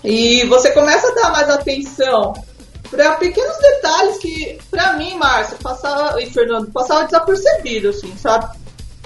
E 0.04 0.44
você 0.46 0.70
começa 0.70 1.08
a 1.08 1.14
dar 1.14 1.30
mais 1.32 1.50
atenção 1.50 2.32
para 2.90 3.16
pequenos 3.16 3.56
detalhes 3.58 4.18
que, 4.18 4.58
pra 4.70 4.92
mim, 4.92 5.16
Márcia, 5.16 5.56
passava, 5.60 6.22
e 6.22 6.30
Fernando, 6.30 6.70
passava 6.70 7.04
desapercebido, 7.04 7.88
assim, 7.88 8.16
sabe? 8.16 8.56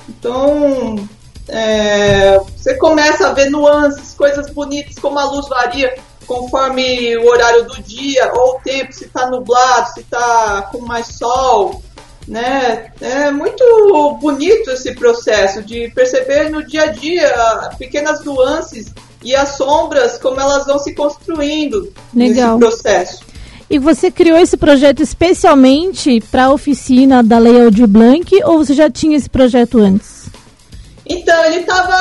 Então, 0.08 1.08
é, 1.48 2.38
você 2.56 2.74
começa 2.74 3.28
a 3.28 3.32
ver 3.32 3.50
nuances, 3.50 4.14
coisas 4.14 4.50
bonitas, 4.50 4.96
como 4.98 5.18
a 5.18 5.24
luz 5.24 5.48
varia 5.48 5.94
conforme 6.26 7.16
o 7.16 7.26
horário 7.26 7.64
do 7.64 7.82
dia 7.82 8.30
ou 8.32 8.54
o 8.54 8.60
tempo, 8.60 8.92
se 8.92 9.06
está 9.06 9.28
nublado, 9.28 9.92
se 9.92 10.00
está 10.00 10.68
com 10.70 10.80
mais 10.80 11.08
sol. 11.08 11.82
né? 12.28 12.92
É 13.00 13.32
muito 13.32 14.16
bonito 14.20 14.70
esse 14.70 14.94
processo 14.94 15.60
de 15.62 15.90
perceber 15.90 16.48
no 16.48 16.64
dia 16.64 16.82
a 16.84 16.86
dia 16.86 17.70
pequenas 17.78 18.24
nuances 18.24 18.94
e 19.24 19.34
as 19.34 19.56
sombras, 19.56 20.18
como 20.18 20.40
elas 20.40 20.66
vão 20.66 20.78
se 20.78 20.94
construindo 20.94 21.92
Legal. 22.14 22.56
nesse 22.56 22.58
processo. 22.58 23.29
E 23.70 23.78
você 23.78 24.10
criou 24.10 24.36
esse 24.36 24.56
projeto 24.56 25.00
especialmente 25.00 26.20
para 26.28 26.46
a 26.46 26.52
oficina 26.52 27.22
da 27.22 27.38
Lei 27.38 27.62
Aldir 27.62 27.86
Blanc 27.86 28.28
ou 28.42 28.58
você 28.58 28.74
já 28.74 28.90
tinha 28.90 29.16
esse 29.16 29.30
projeto 29.30 29.78
antes? 29.78 30.28
Então, 31.06 31.44
ele 31.44 31.60
estava 31.60 31.96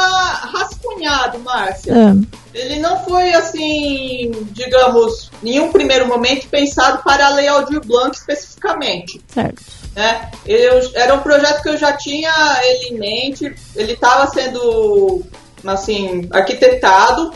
rascunhado, 0.51 1.39
Márcia. 1.39 1.93
Ah, 1.95 2.15
Ele 2.53 2.79
não 2.79 3.03
foi, 3.03 3.33
assim, 3.33 4.31
digamos, 4.51 5.31
em 5.43 5.59
um 5.59 5.71
primeiro 5.71 6.07
momento 6.07 6.47
pensado 6.47 7.03
para 7.03 7.27
a 7.27 7.29
Lei 7.29 7.47
Aldir 7.47 7.81
Blanc 7.85 8.15
especificamente. 8.15 9.21
certo. 9.27 9.63
né? 9.95 10.29
Eu, 10.45 10.79
era 10.93 11.13
um 11.13 11.19
projeto 11.19 11.61
que 11.61 11.69
eu 11.69 11.77
já 11.77 11.93
tinha 11.93 12.31
ele 12.63 12.95
em 12.95 12.99
mente, 12.99 13.55
ele 13.75 13.93
estava 13.93 14.27
sendo, 14.27 15.23
assim, 15.65 16.27
arquitetado, 16.31 17.31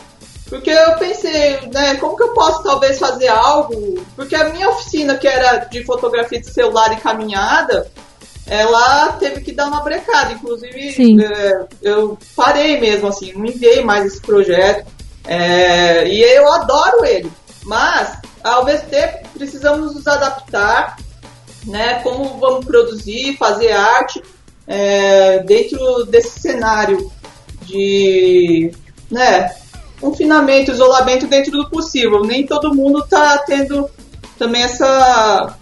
porque 0.53 0.69
eu 0.69 0.95
pensei, 1.00 1.60
né, 1.74 1.95
como 1.95 2.15
que 2.15 2.22
eu 2.22 2.31
posso 2.31 2.62
talvez 2.62 3.00
fazer 3.00 3.27
algo, 3.27 4.05
porque 4.15 4.36
a 4.36 4.50
minha 4.50 4.69
oficina, 4.69 5.17
que 5.17 5.27
era 5.27 5.65
de 5.65 5.83
fotografia 5.83 6.39
de 6.39 6.45
celular 6.48 6.93
e 6.93 7.01
caminhada, 7.01 7.91
ela 8.45 9.13
teve 9.13 9.41
que 9.41 9.51
dar 9.51 9.65
uma 9.65 9.81
brecada, 9.81 10.33
inclusive 10.33 11.24
é, 11.25 11.65
eu 11.81 12.19
parei 12.36 12.79
mesmo, 12.79 13.07
assim, 13.07 13.33
não 13.33 13.48
enviei 13.48 13.83
mais 13.83 14.05
esse 14.05 14.22
projeto, 14.22 14.86
é, 15.25 16.07
e 16.07 16.22
eu 16.22 16.48
adoro 16.53 17.03
ele, 17.03 17.31
mas, 17.65 18.19
ao 18.43 18.63
mesmo 18.63 18.88
tempo, 18.89 19.27
precisamos 19.33 19.95
nos 19.95 20.05
adaptar, 20.05 20.98
né, 21.65 22.00
como 22.03 22.38
vamos 22.38 22.63
produzir, 22.63 23.38
fazer 23.38 23.72
arte 23.72 24.22
é, 24.67 25.39
dentro 25.39 26.05
desse 26.05 26.39
cenário 26.39 27.12
de, 27.65 28.72
né, 29.10 29.62
confinamento, 30.03 30.72
isolamento 30.72 31.27
dentro 31.27 31.51
do 31.51 31.69
possível. 31.69 32.24
Nem 32.24 32.45
todo 32.45 32.74
mundo 32.75 33.00
está 33.00 33.38
tendo 33.39 33.89
também 34.38 34.62
essa 34.63 35.55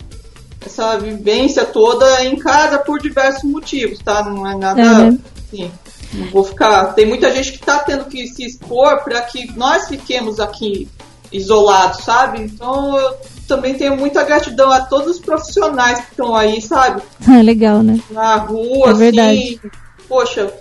essa 0.66 0.98
vivência 0.98 1.66
toda 1.66 2.24
em 2.24 2.36
casa 2.38 2.78
por 2.80 3.00
diversos 3.02 3.44
motivos, 3.44 3.98
tá? 4.00 4.24
Não 4.24 4.46
é 4.48 4.56
nada 4.56 4.82
É, 4.82 4.86
né? 4.86 5.20
assim. 5.48 5.72
Não 6.14 6.28
vou 6.30 6.44
ficar. 6.44 6.94
Tem 6.94 7.06
muita 7.06 7.32
gente 7.32 7.52
que 7.54 7.58
está 7.60 7.80
tendo 7.80 8.06
que 8.06 8.28
se 8.28 8.44
expor 8.46 9.04
para 9.04 9.22
que 9.22 9.52
nós 9.58 9.88
fiquemos 9.88 10.40
aqui 10.40 10.88
isolados, 11.32 12.04
sabe? 12.04 12.42
Então 12.42 12.98
eu 13.00 13.16
também 13.48 13.74
tenho 13.74 13.96
muita 13.98 14.24
gratidão 14.24 14.70
a 14.70 14.82
todos 14.82 15.16
os 15.16 15.20
profissionais 15.20 16.00
que 16.02 16.12
estão 16.12 16.36
aí, 16.36 16.62
sabe? 16.62 17.02
Ah, 17.28 17.40
legal, 17.42 17.82
né? 17.82 18.00
Na 18.12 18.36
rua, 18.36 18.88
É 18.88 18.92
assim. 18.92 19.00
verdade. 19.00 19.62
Poxa, 20.08 20.54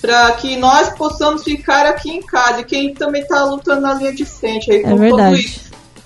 para 0.00 0.32
que 0.32 0.56
nós 0.56 0.90
possamos 0.90 1.42
ficar 1.44 1.86
aqui 1.86 2.10
em 2.10 2.22
casa. 2.22 2.60
E 2.60 2.64
quem 2.64 2.94
também 2.94 3.22
está 3.22 3.44
lutando 3.44 3.80
na 3.80 3.94
linha 3.94 4.12
de 4.14 4.24
frente 4.24 4.70
aí 4.70 4.78
É 4.78 4.82
com 4.82 4.90
tudo 4.90 5.00
verdade. 5.00 5.40
isso. 5.40 5.60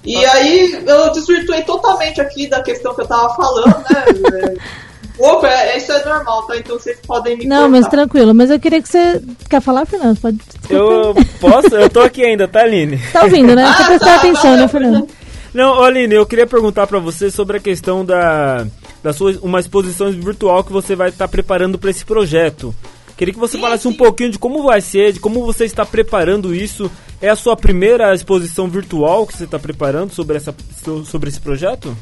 E 0.04 0.16
aí 0.24 0.84
eu 0.86 1.12
desvirtuei 1.12 1.62
totalmente 1.62 2.20
aqui 2.20 2.46
da 2.48 2.62
questão 2.62 2.94
que 2.94 3.02
eu 3.02 3.06
tava 3.06 3.34
falando, 3.34 3.76
né? 3.90 4.54
Pouco, 5.18 5.44
é, 5.46 5.76
isso 5.76 5.90
é 5.90 6.04
normal, 6.04 6.42
tá? 6.46 6.56
Então 6.56 6.78
vocês 6.78 6.96
podem 7.04 7.36
me 7.36 7.44
Não, 7.44 7.62
cortar. 7.62 7.68
mas 7.70 7.88
tranquilo. 7.88 8.32
Mas 8.32 8.50
eu 8.50 8.60
queria 8.60 8.80
que 8.80 8.88
você. 8.88 9.20
Quer 9.50 9.60
falar, 9.60 9.84
Fernando? 9.84 10.16
Pode. 10.20 10.38
Eu 10.70 11.12
posso? 11.40 11.74
Eu 11.74 11.90
tô 11.90 12.00
aqui 12.00 12.24
ainda, 12.24 12.46
tá, 12.46 12.60
Aline? 12.60 12.98
Tá 13.12 13.24
ouvindo, 13.24 13.52
né? 13.56 13.64
Ah, 13.64 13.72
Você 13.74 13.84
prestar 13.84 14.06
tá, 14.06 14.14
atenção, 14.16 14.42
valeu, 14.42 14.58
né, 14.58 14.68
Fernando? 14.68 15.08
Não, 15.52 15.82
Aline, 15.82 16.14
eu 16.14 16.24
queria 16.24 16.46
perguntar 16.46 16.86
pra 16.86 17.00
você 17.00 17.32
sobre 17.32 17.56
a 17.56 17.60
questão 17.60 18.04
da, 18.04 18.64
da 19.02 19.12
sua 19.12 19.32
uma 19.42 19.58
exposição 19.58 20.08
virtual 20.12 20.62
que 20.62 20.72
você 20.72 20.94
vai 20.94 21.08
estar 21.08 21.26
preparando 21.26 21.76
pra 21.78 21.90
esse 21.90 22.04
projeto. 22.04 22.72
Queria 23.18 23.34
que 23.34 23.40
você 23.40 23.56
Sim, 23.56 23.60
falasse 23.62 23.88
um 23.88 23.90
sim. 23.90 23.96
pouquinho 23.96 24.30
de 24.30 24.38
como 24.38 24.62
vai 24.62 24.80
ser, 24.80 25.12
de 25.12 25.18
como 25.18 25.44
você 25.44 25.64
está 25.64 25.84
preparando 25.84 26.54
isso. 26.54 26.88
É 27.20 27.28
a 27.28 27.34
sua 27.34 27.56
primeira 27.56 28.14
exposição 28.14 28.68
virtual 28.68 29.26
que 29.26 29.36
você 29.36 29.42
está 29.42 29.58
preparando 29.58 30.14
sobre, 30.14 30.36
essa, 30.36 30.54
so- 30.84 31.04
sobre 31.04 31.28
esse 31.28 31.40
projeto? 31.40 31.96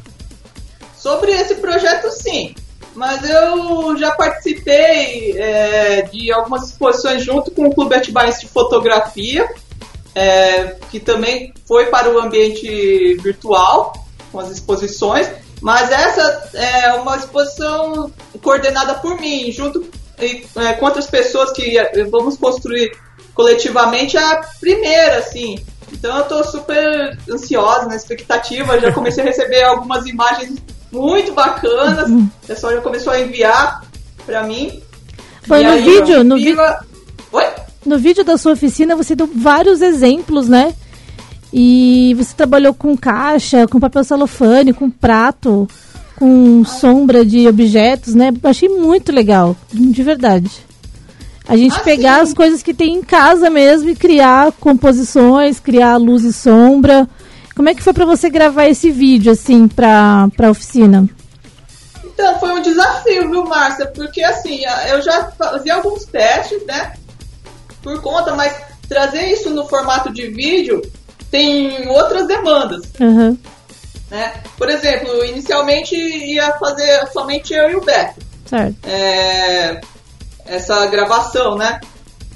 Sobre 0.95 1.33
esse 1.33 1.55
projeto, 1.55 2.11
sim. 2.11 2.55
Mas 2.95 3.27
eu 3.29 3.97
já 3.97 4.11
participei 4.13 5.33
é, 5.39 6.03
de 6.03 6.31
algumas 6.31 6.69
exposições 6.71 7.25
junto 7.25 7.51
com 7.51 7.67
o 7.67 7.75
Clube 7.75 7.95
Atibaense 7.95 8.41
de 8.43 8.49
Fotografia, 8.49 9.49
é, 10.15 10.77
que 10.91 11.01
também 11.01 11.55
foi 11.67 11.87
para 11.87 12.11
o 12.11 12.19
ambiente 12.19 13.15
virtual, 13.23 14.07
com 14.31 14.39
as 14.39 14.51
exposições. 14.51 15.31
Mas 15.63 15.91
essa 15.91 16.51
é 16.53 16.93
uma 16.95 17.17
exposição 17.17 18.13
coordenada 18.43 18.95
por 18.97 19.19
mim, 19.19 19.51
junto 19.51 19.83
e, 20.21 20.47
é, 20.57 20.73
com 20.75 20.87
outras 20.87 21.07
pessoas 21.07 21.53
que 21.53 21.79
é, 21.79 22.05
vamos 22.05 22.37
construir 22.37 22.93
coletivamente 23.35 24.17
a 24.17 24.41
primeira, 24.61 25.19
assim. 25.19 25.59
Então 25.93 26.17
eu 26.19 26.25
tô 26.25 26.43
super 26.45 27.17
ansiosa, 27.31 27.87
na 27.87 27.97
expectativa. 27.97 28.81
Já 28.81 28.93
comecei 28.93 29.23
a 29.23 29.27
receber 29.27 29.63
algumas 29.63 30.07
imagens 30.07 30.59
muito 30.91 31.33
bacanas. 31.33 32.11
O 32.11 32.29
pessoal 32.47 32.73
já 32.75 32.81
começou 32.81 33.13
a 33.13 33.21
enviar 33.21 33.83
pra 34.25 34.43
mim. 34.43 34.83
Foi 35.47 35.63
no 35.63 35.77
vídeo, 35.83 36.25
no, 36.25 36.35
a- 36.61 36.81
Oi? 37.33 37.45
no 37.85 37.99
vídeo 37.99 38.25
da 38.25 38.37
sua 38.37 38.53
oficina 38.53 38.97
você 38.97 39.15
deu 39.15 39.29
vários 39.33 39.81
exemplos, 39.81 40.49
né? 40.49 40.75
E 41.53 42.15
você 42.19 42.35
trabalhou 42.35 42.75
com 42.75 42.97
caixa, 42.97 43.67
com 43.69 43.79
papel 43.79 44.03
celofane, 44.03 44.73
com 44.73 44.91
prato, 44.91 45.69
com 46.17 46.65
sombra 46.65 47.25
de 47.25 47.47
objetos, 47.47 48.15
né? 48.15 48.33
Achei 48.43 48.69
muito 48.69 49.13
legal, 49.13 49.57
de 49.73 50.03
verdade. 50.03 50.51
A 51.49 51.57
gente 51.57 51.77
Ah, 51.77 51.81
pegar 51.81 52.17
sim. 52.17 52.21
as 52.23 52.35
coisas 52.35 52.63
que 52.63 52.75
tem 52.75 52.95
em 52.97 53.03
casa 53.03 53.49
mesmo 53.49 53.89
e 53.91 53.95
criar 53.95 54.51
composições, 54.53 55.61
criar 55.61 55.97
luz 55.97 56.25
e 56.25 56.33
sombra. 56.33 57.09
Como 57.55 57.69
é 57.69 57.75
que 57.75 57.83
foi 57.83 57.93
pra 57.93 58.05
você 58.05 58.29
gravar 58.29 58.67
esse 58.67 58.91
vídeo, 58.91 59.31
assim, 59.33 59.69
pra, 59.69 60.29
pra 60.37 60.51
oficina? 60.51 61.09
Então, 62.05 62.39
foi 62.41 62.51
um 62.53 62.63
desafio, 62.63 63.31
viu, 63.31 63.45
Márcia? 63.45 63.87
Porque, 63.87 64.23
assim, 64.23 64.61
eu 64.91 65.01
já 65.03 65.31
fazia 65.39 65.75
alguns 65.77 66.05
testes, 66.07 66.65
né? 66.67 66.95
Por 67.83 68.01
conta, 68.03 68.35
mas 68.35 68.53
trazer 68.89 69.27
isso 69.33 69.51
no 69.51 69.67
formato 69.69 70.13
de 70.13 70.29
vídeo 70.29 70.83
tem 71.31 71.89
outras 71.89 72.27
demandas, 72.27 72.83
Aham, 73.01 73.37
né? 74.11 74.43
Por 74.57 74.69
exemplo, 74.69 75.25
inicialmente 75.25 75.95
ia 75.95 76.53
fazer 76.59 77.07
somente 77.13 77.53
eu 77.55 77.71
e 77.71 77.77
o 77.77 77.85
Beto. 77.85 78.21
certo. 78.47 78.77
é, 78.85 79.81
essa 80.45 80.87
gravação, 80.87 81.57
né? 81.57 81.81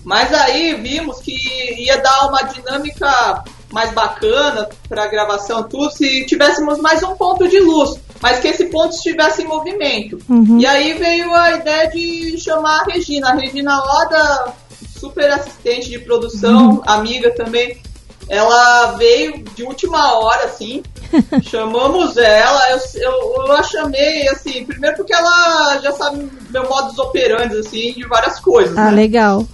Mas 0.04 0.32
aí 0.32 0.74
vimos 0.74 1.20
que 1.20 1.34
ia 1.78 1.98
dar 1.98 2.28
uma 2.28 2.42
dinâmica 2.42 3.44
mais 3.70 3.92
bacana 3.92 4.68
para 4.88 5.04
a 5.04 5.08
gravação, 5.08 5.62
tudo, 5.62 5.90
se 5.90 6.24
tivéssemos 6.26 6.78
mais 6.78 7.02
um 7.02 7.14
ponto 7.14 7.48
de 7.48 7.60
luz, 7.60 8.00
mas 8.20 8.40
que 8.40 8.48
esse 8.48 8.64
ponto 8.66 8.94
estivesse 8.94 9.42
em 9.42 9.46
movimento. 9.46 10.18
Uhum. 10.28 10.58
E 10.58 10.66
aí 10.66 10.94
veio 10.94 11.32
a 11.32 11.52
ideia 11.52 11.88
de 11.88 12.36
chamar 12.38 12.80
a 12.80 12.84
Regina. 12.84 13.30
A 13.30 13.34
Regina 13.34 13.78
Oda, 13.78 14.54
super 14.98 15.30
assistente 15.30 15.88
de 15.88 15.98
produção, 16.00 16.82
amiga 16.84 17.32
também. 17.34 17.80
Ela 18.28 18.92
veio 18.92 19.42
de 19.42 19.62
última 19.64 20.18
hora, 20.18 20.44
assim. 20.44 20.82
Chamamos 21.42 22.16
ela, 22.16 22.70
eu, 22.70 22.78
eu, 22.94 23.46
eu 23.46 23.52
a 23.52 23.62
chamei, 23.62 24.28
assim, 24.28 24.64
primeiro 24.64 24.96
porque 24.96 25.12
ela 25.12 25.78
já 25.78 25.92
sabe 25.92 26.30
meu 26.50 26.68
modus 26.68 26.98
operandi, 26.98 27.56
assim, 27.56 27.92
de 27.92 28.06
várias 28.06 28.38
coisas. 28.38 28.76
Ah, 28.78 28.90
né? 28.90 28.90
legal. 28.92 29.46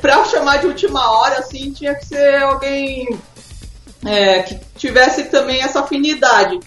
Pra 0.00 0.24
chamar 0.24 0.58
de 0.58 0.66
última 0.66 1.10
hora, 1.10 1.38
assim, 1.38 1.72
tinha 1.72 1.94
que 1.94 2.04
ser 2.04 2.42
alguém 2.42 3.18
é, 4.04 4.42
que 4.42 4.58
tivesse 4.76 5.24
também 5.24 5.62
essa 5.62 5.80
afinidade 5.80 6.58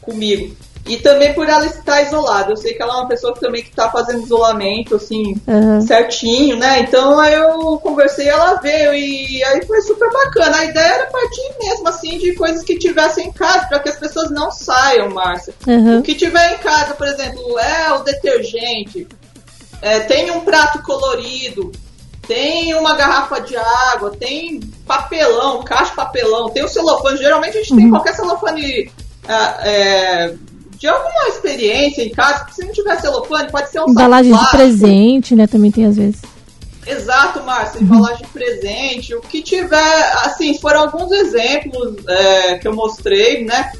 comigo. 0.00 0.54
E 0.84 0.96
também 0.96 1.32
por 1.32 1.48
ela 1.48 1.64
estar 1.64 2.02
isolada. 2.02 2.50
Eu 2.50 2.56
sei 2.56 2.74
que 2.74 2.82
ela 2.82 2.94
é 2.94 2.96
uma 2.96 3.08
pessoa 3.08 3.32
que 3.32 3.40
também 3.40 3.62
que 3.62 3.70
tá 3.70 3.88
fazendo 3.88 4.24
isolamento, 4.24 4.96
assim, 4.96 5.40
Aham. 5.46 5.80
certinho, 5.80 6.56
né? 6.56 6.80
Então 6.80 7.20
aí 7.20 7.34
eu 7.34 7.78
conversei, 7.78 8.28
ela 8.28 8.54
veio 8.54 8.92
e 8.92 9.44
aí 9.44 9.64
foi 9.64 9.80
super 9.82 10.10
bacana. 10.12 10.56
A 10.56 10.64
ideia 10.64 10.94
era 10.94 11.06
partir 11.06 11.54
mesmo, 11.60 11.88
assim, 11.88 12.18
de 12.18 12.34
coisas 12.34 12.64
que 12.64 12.78
tivessem 12.78 13.28
em 13.28 13.32
casa, 13.32 13.66
para 13.68 13.78
que 13.78 13.90
as 13.90 13.96
pessoas 13.96 14.30
não 14.30 14.50
saiam, 14.50 15.08
Márcia. 15.10 15.54
Aham. 15.68 16.00
O 16.00 16.02
que 16.02 16.16
tiver 16.16 16.54
em 16.54 16.58
casa, 16.58 16.94
por 16.94 17.06
exemplo, 17.06 17.58
é 17.60 17.92
o 17.92 17.98
detergente, 18.00 19.06
é, 19.80 20.00
tem 20.00 20.32
um 20.32 20.40
prato 20.40 20.82
colorido, 20.82 21.70
tem 22.26 22.74
uma 22.74 22.96
garrafa 22.96 23.40
de 23.40 23.56
água, 23.56 24.10
tem 24.18 24.58
papelão, 24.84 25.62
caixa 25.62 25.90
de 25.90 25.96
papelão, 25.96 26.50
tem 26.50 26.64
o 26.64 26.68
celofane. 26.68 27.18
Geralmente 27.18 27.58
a 27.58 27.62
gente 27.62 27.76
tem 27.76 27.88
qualquer 27.88 28.14
celofane 28.14 28.90
ah, 29.28 29.58
é, 29.62 30.34
de 30.82 30.88
alguma 30.88 31.28
experiência 31.28 32.02
em 32.02 32.10
casa. 32.10 32.44
Se 32.50 32.64
não 32.64 32.72
tiver 32.72 33.00
celofane, 33.00 33.52
pode 33.52 33.70
ser 33.70 33.80
um 33.82 33.90
Embalagem 33.90 34.34
de 34.34 34.50
presente, 34.50 35.36
né? 35.36 35.46
Também 35.46 35.70
tem 35.70 35.86
às 35.86 35.96
vezes. 35.96 36.20
Exato, 36.84 37.40
Márcia, 37.44 37.80
embalagem 37.80 38.26
de 38.26 38.32
presente, 38.32 39.14
o 39.14 39.20
que 39.20 39.40
tiver, 39.40 40.12
assim, 40.24 40.58
foram 40.58 40.80
alguns 40.80 41.12
exemplos 41.12 41.94
é, 42.08 42.58
que 42.58 42.66
eu 42.66 42.74
mostrei, 42.74 43.44
né? 43.44 43.70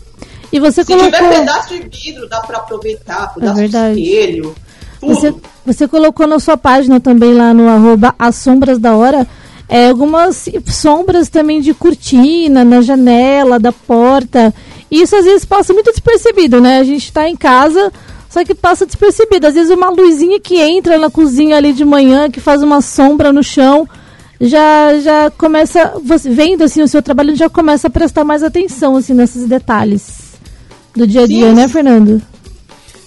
E 0.52 0.60
você 0.60 0.84
Se 0.84 0.92
colocou. 0.92 1.10
tiver 1.10 1.38
pedaço 1.40 1.68
de 1.70 1.88
vidro, 1.88 2.28
dá 2.28 2.38
pra 2.38 2.58
aproveitar, 2.58 3.34
pedaço 3.34 3.54
de 3.54 3.60
verdade. 3.62 4.00
espelho, 4.00 4.54
tudo. 5.00 5.12
Você, 5.12 5.34
você 5.66 5.88
colocou 5.88 6.28
na 6.28 6.38
sua 6.38 6.56
página 6.56 7.00
também 7.00 7.34
lá 7.34 7.52
no 7.52 7.68
arroba 7.68 8.14
As 8.16 8.36
Sombras 8.36 8.78
da 8.78 8.94
Hora 8.94 9.26
é, 9.72 9.88
algumas 9.88 10.50
sombras 10.66 11.30
também 11.30 11.58
de 11.58 11.72
cortina, 11.72 12.62
na 12.62 12.82
janela, 12.82 13.58
da 13.58 13.72
porta. 13.72 14.52
E 14.92 15.00
isso 15.00 15.16
às 15.16 15.24
vezes 15.24 15.46
passa 15.46 15.72
muito 15.72 15.90
despercebido, 15.90 16.60
né? 16.60 16.78
A 16.78 16.84
gente 16.84 17.10
tá 17.10 17.26
em 17.26 17.34
casa, 17.34 17.90
só 18.28 18.44
que 18.44 18.54
passa 18.54 18.84
despercebido. 18.84 19.46
Às 19.46 19.54
vezes 19.54 19.70
uma 19.74 19.88
luzinha 19.88 20.38
que 20.38 20.60
entra 20.60 20.98
na 20.98 21.08
cozinha 21.08 21.56
ali 21.56 21.72
de 21.72 21.82
manhã, 21.82 22.30
que 22.30 22.40
faz 22.40 22.62
uma 22.62 22.82
sombra 22.82 23.32
no 23.32 23.42
chão, 23.42 23.88
já 24.38 25.00
já 25.00 25.30
começa, 25.30 25.94
você 26.04 26.28
vendo 26.28 26.62
assim 26.62 26.82
o 26.82 26.88
seu 26.88 27.00
trabalho, 27.00 27.34
já 27.34 27.48
começa 27.48 27.86
a 27.86 27.90
prestar 27.90 28.22
mais 28.22 28.42
atenção 28.42 28.94
assim 28.94 29.14
nesses 29.14 29.48
detalhes 29.48 30.34
do 30.94 31.06
dia 31.06 31.22
a 31.22 31.26
dia, 31.26 31.48
Sim. 31.48 31.54
né, 31.54 31.68
Fernando? 31.68 32.20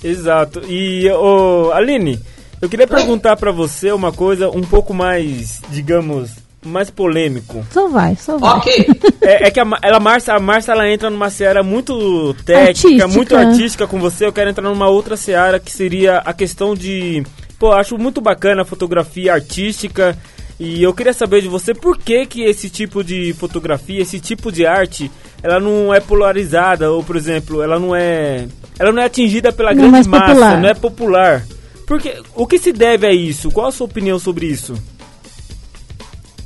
Exato. 0.04 0.64
E, 0.68 1.08
ô, 1.12 1.72
Aline, 1.72 2.20
eu 2.60 2.68
queria 2.68 2.88
perguntar 2.88 3.36
pra 3.36 3.52
você 3.52 3.92
uma 3.92 4.12
coisa 4.12 4.50
um 4.50 4.62
pouco 4.62 4.92
mais, 4.92 5.62
digamos, 5.70 6.32
mais 6.66 6.90
polêmico. 6.90 7.66
Só 7.72 7.88
vai, 7.88 8.16
só 8.16 8.38
vai. 8.38 8.58
Ok. 8.58 8.88
É, 9.22 9.48
é 9.48 9.52
que 9.52 9.60
a, 9.60 9.66
ela, 9.82 10.00
Márcia, 10.00 10.34
a 10.34 10.40
Márcia 10.40 10.72
ela 10.72 10.90
entra 10.90 11.10
numa 11.10 11.30
seara 11.30 11.64
muito 11.64 12.34
técnica, 12.46 12.70
Artística. 12.70 13.08
muito 13.08 13.36
artística 13.36 13.88
com 13.88 14.00
você. 14.00 14.26
Eu 14.26 14.34
quero 14.34 14.50
entrar 14.50 14.64
numa 14.70 14.88
outra 14.90 15.16
seara 15.16 15.60
que 15.60 15.72
seria 15.72 16.18
a 16.20 16.34
questão 16.34 16.74
de. 16.76 17.24
Pô, 17.60 17.72
acho 17.72 17.98
muito 17.98 18.20
bacana 18.22 18.64
a 18.64 18.66
fotografia 18.66 19.34
artística. 19.34 20.18
E 20.60 20.82
eu 20.82 20.94
queria 20.94 21.14
saber 21.14 21.42
de 21.42 21.48
você 21.50 21.74
por 21.74 21.98
que, 21.98 22.26
que 22.26 22.44
esse 22.44 22.70
tipo 22.70 23.04
de 23.04 23.34
fotografia, 23.34 24.02
esse 24.02 24.20
tipo 24.22 24.50
de 24.52 24.66
arte, 24.66 25.12
ela 25.44 25.60
não 25.60 25.94
é 25.94 26.00
polarizada, 26.00 26.90
ou 26.92 27.04
por 27.04 27.16
exemplo, 27.18 27.62
ela 27.62 27.78
não 27.78 27.94
é. 27.96 28.48
Ela 28.80 28.92
não 28.92 29.02
é 29.02 29.06
atingida 29.06 29.52
pela 29.52 29.74
Não 29.74 29.86
é 29.86 29.90
grande 29.92 30.08
massa, 30.10 30.26
popular. 30.28 30.62
não 30.62 30.70
é 30.70 30.74
popular. 30.74 31.44
Porque, 31.86 32.16
o 32.34 32.48
que 32.48 32.58
se 32.58 32.72
deve 32.74 33.06
a 33.06 33.12
isso? 33.14 33.52
Qual 33.52 33.68
a 33.68 33.72
sua 33.72 33.86
opinião 33.86 34.18
sobre 34.18 34.48
isso? 34.48 34.74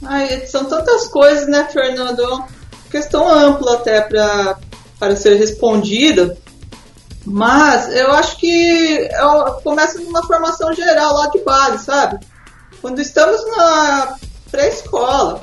Ai, 0.03 0.45
são 0.45 0.65
tantas 0.65 1.07
coisas, 1.07 1.47
né, 1.47 1.67
Fernando? 1.71 2.23
É 2.23 2.91
questão 2.91 3.27
ampla 3.27 3.75
até 3.75 4.01
para 4.01 5.15
ser 5.15 5.35
respondida. 5.35 6.37
Mas 7.25 7.93
eu 7.93 8.11
acho 8.11 8.37
que 8.37 8.97
é- 9.11 9.61
começa 9.63 9.99
numa 9.99 10.25
formação 10.25 10.73
geral 10.73 11.13
lá 11.13 11.27
de 11.27 11.39
base, 11.39 11.85
sabe? 11.85 12.25
Quando 12.81 12.99
estamos 12.99 13.45
na 13.55 14.15
pré-escola, 14.49 15.41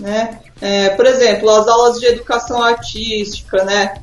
né? 0.00 0.40
É, 0.60 0.90
por 0.90 1.06
exemplo, 1.06 1.50
as 1.50 1.68
aulas 1.68 2.00
de 2.00 2.06
educação 2.06 2.62
artística, 2.62 3.64
né? 3.64 4.02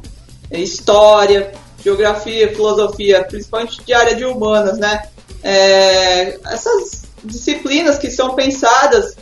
História, 0.51 1.51
geografia, 1.83 2.53
filosofia, 2.53 3.23
principalmente 3.23 3.83
de 3.83 3.93
área 3.93 4.15
de 4.15 4.23
humanas, 4.23 4.77
né? 4.77 5.03
É, 5.43 6.39
essas 6.45 7.03
disciplinas 7.23 7.97
que 7.97 8.11
são 8.11 8.35
pensadas 8.35 9.15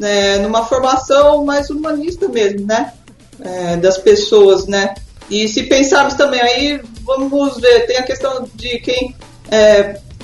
né, 0.00 0.38
numa 0.38 0.64
formação 0.64 1.44
mais 1.44 1.68
humanista 1.68 2.26
mesmo, 2.26 2.66
né? 2.66 2.92
É, 3.38 3.76
das 3.76 3.98
pessoas, 3.98 4.66
né? 4.66 4.94
E 5.30 5.46
se 5.46 5.64
pensarmos 5.64 6.14
também 6.14 6.40
aí, 6.40 6.80
vamos 7.04 7.58
ver, 7.58 7.86
tem 7.86 7.98
a 7.98 8.02
questão 8.02 8.48
de 8.54 8.80
quem 8.80 9.14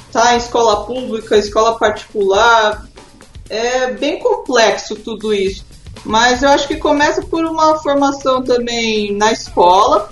está 0.09 0.35
em 0.35 0.39
escola 0.39 0.85
pública, 0.85 1.37
escola 1.37 1.79
particular, 1.79 2.87
é 3.49 3.93
bem 3.93 4.19
complexo 4.19 4.97
tudo 4.97 5.33
isso. 5.33 5.65
Mas 6.05 6.43
eu 6.43 6.49
acho 6.49 6.67
que 6.67 6.77
começa 6.77 7.23
por 7.23 7.45
uma 7.45 7.79
formação 7.79 8.43
também 8.43 9.13
na 9.17 9.33
escola, 9.33 10.11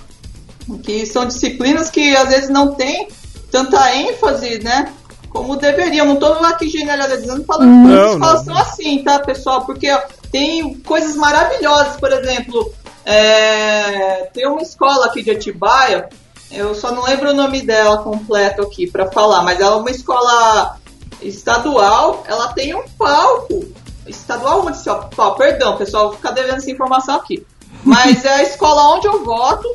que 0.83 1.05
são 1.05 1.25
disciplinas 1.25 1.89
que 1.89 2.15
às 2.15 2.29
vezes 2.29 2.49
não 2.49 2.73
tem 2.73 3.07
tanta 3.51 3.95
ênfase, 3.95 4.59
né? 4.59 4.93
Como 5.35 5.57
deveriam. 5.57 6.05
Não 6.05 6.13
estou 6.13 6.33
aqui 6.45 6.69
generalizando 6.69 7.43
falando 7.43 7.85
que 7.85 7.93
as 7.93 7.99
Não, 7.99 8.13
escolas 8.13 8.45
não. 8.45 8.55
são 8.55 8.57
assim, 8.57 9.03
tá, 9.03 9.19
pessoal? 9.19 9.65
Porque 9.65 9.91
ó, 9.91 9.99
tem 10.31 10.75
coisas 10.75 11.17
maravilhosas, 11.17 11.97
por 11.97 12.09
exemplo, 12.09 12.73
é, 13.03 14.29
tem 14.33 14.47
uma 14.47 14.61
escola 14.61 15.07
aqui 15.07 15.21
de 15.21 15.31
Atibaia, 15.31 16.07
eu 16.49 16.73
só 16.73 16.93
não 16.93 17.03
lembro 17.03 17.31
o 17.31 17.33
nome 17.33 17.61
dela 17.61 17.97
completo 17.97 18.61
aqui 18.61 18.89
para 18.89 19.11
falar, 19.11 19.43
mas 19.43 19.59
ela 19.59 19.75
é 19.75 19.79
uma 19.79 19.91
escola 19.91 20.77
estadual, 21.21 22.23
ela 22.27 22.53
tem 22.53 22.73
um 22.73 22.87
palco 22.97 23.65
estadual 24.07 24.63
municipal, 24.63 25.35
perdão, 25.35 25.75
pessoal, 25.75 26.07
vou 26.07 26.15
ficar 26.15 26.31
devendo 26.31 26.57
essa 26.57 26.71
informação 26.71 27.15
aqui. 27.15 27.45
Mas 27.83 28.23
é 28.23 28.35
a 28.35 28.43
escola 28.43 28.95
onde 28.95 29.05
eu 29.05 29.25
voto 29.25 29.67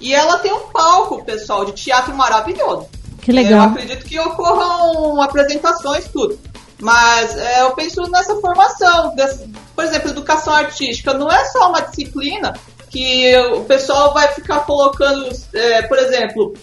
e 0.00 0.14
ela 0.14 0.38
tem 0.38 0.52
um 0.52 0.68
palco, 0.68 1.24
pessoal, 1.24 1.64
de 1.64 1.72
teatro 1.72 2.14
maravilhoso. 2.14 2.86
Que 3.28 3.32
Eu 3.32 3.42
legal. 3.42 3.68
acredito 3.68 4.06
que 4.06 4.18
ocorram 4.18 5.20
apresentações, 5.20 6.08
tudo. 6.08 6.38
Mas 6.80 7.36
é, 7.36 7.60
eu 7.60 7.72
penso 7.72 8.00
nessa 8.10 8.34
formação. 8.36 9.14
desse- 9.14 9.46
por 9.74 9.84
exemplo, 9.84 10.10
educação 10.10 10.54
artística 10.54 11.12
não 11.12 11.30
é 11.30 11.44
só 11.46 11.68
uma 11.68 11.80
disciplina 11.82 12.54
que 12.88 13.36
o 13.52 13.64
pessoal 13.64 14.14
vai 14.14 14.28
ficar 14.28 14.60
colocando, 14.60 15.28
é, 15.52 15.82
por 15.82 15.98
exemplo, 15.98 16.54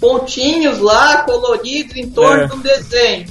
pontinhos 0.00 0.78
lá 0.78 1.22
coloridos 1.22 1.96
em 1.96 2.10
torno 2.10 2.42
É. 2.42 2.46
de 2.48 2.54
um 2.54 2.60
desenho. 2.60 3.26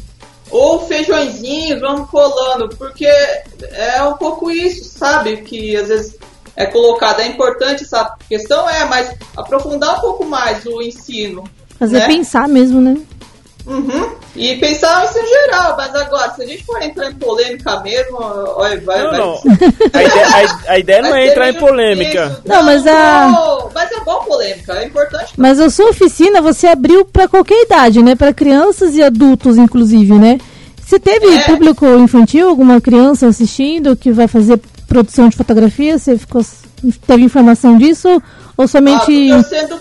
Ou 0.49 0.87
feijõezinhos, 0.87 1.79
vamos 1.81 2.09
colando, 2.09 2.69
porque 2.75 3.05
é 3.05 4.01
um 4.03 4.13
pouco 4.13 4.49
isso, 4.49 4.85
sabe? 4.97 5.37
Que 5.37 5.75
às 5.75 5.89
vezes 5.89 6.17
é 6.55 6.65
colocado. 6.65 7.19
É 7.19 7.27
importante 7.27 7.83
essa 7.83 8.15
questão, 8.29 8.67
é, 8.69 8.85
mas 8.85 9.13
aprofundar 9.35 9.97
um 9.97 10.01
pouco 10.01 10.25
mais 10.25 10.65
o 10.65 10.81
ensino. 10.81 11.43
Fazer 11.79 11.99
né? 11.99 12.07
pensar 12.07 12.47
mesmo, 12.47 12.81
né? 12.81 12.97
Uhum. 13.65 14.09
E 14.35 14.55
pensar 14.57 15.03
isso 15.05 15.17
em 15.19 15.27
geral, 15.27 15.75
mas 15.75 15.93
agora, 15.93 16.31
se 16.33 16.43
a 16.43 16.45
gente 16.45 16.63
for 16.63 16.81
entrar 16.81 17.09
em 17.11 17.15
polêmica 17.15 17.79
mesmo, 17.81 18.17
olha, 18.19 18.79
vai, 18.81 19.03
Não, 19.03 19.09
vai. 19.11 19.19
não. 19.19 19.41
A 19.93 20.03
ideia, 20.03 20.27
a- 20.27 20.71
a 20.71 20.79
ideia 20.79 21.01
não 21.01 21.15
é 21.15 21.27
entrar 21.27 21.49
em 21.49 21.53
polêmica. 21.55 22.23
difícil. 22.27 22.43
Não, 22.45 22.63
mas 22.63 22.87
a- 22.87 23.27
não, 23.27 23.69
mas 23.73 23.91
é 23.91 23.99
bom 24.05 24.23
polêmica, 24.23 24.73
é 24.73 24.85
importante. 24.85 25.33
Mas 25.35 25.59
a 25.59 25.69
sua 25.69 25.89
oficina 25.89 26.41
você 26.41 26.67
abriu 26.67 27.03
para 27.03 27.27
qualquer 27.27 27.61
idade, 27.63 28.01
né? 28.01 28.15
Para 28.15 28.33
crianças 28.33 28.95
e 28.95 29.03
adultos, 29.03 29.57
inclusive, 29.57 30.13
né? 30.13 30.39
Você 30.85 30.97
teve 30.99 31.27
É. 31.35 31.39
público 31.43 31.85
infantil, 31.97 32.47
alguma 32.47 32.79
criança 32.79 33.27
assistindo 33.27 33.97
que 33.97 34.11
vai 34.11 34.27
fazer 34.29 34.61
produção 34.87 35.27
de 35.27 35.35
fotografia? 35.35 35.97
Você 35.97 36.17
ficou, 36.17 36.41
teve 37.05 37.23
informação 37.23 37.77
disso? 37.77 38.07
Ou 38.55 38.63
Ah, 38.63 38.67
somente. 38.67 39.29
tô 39.67 39.77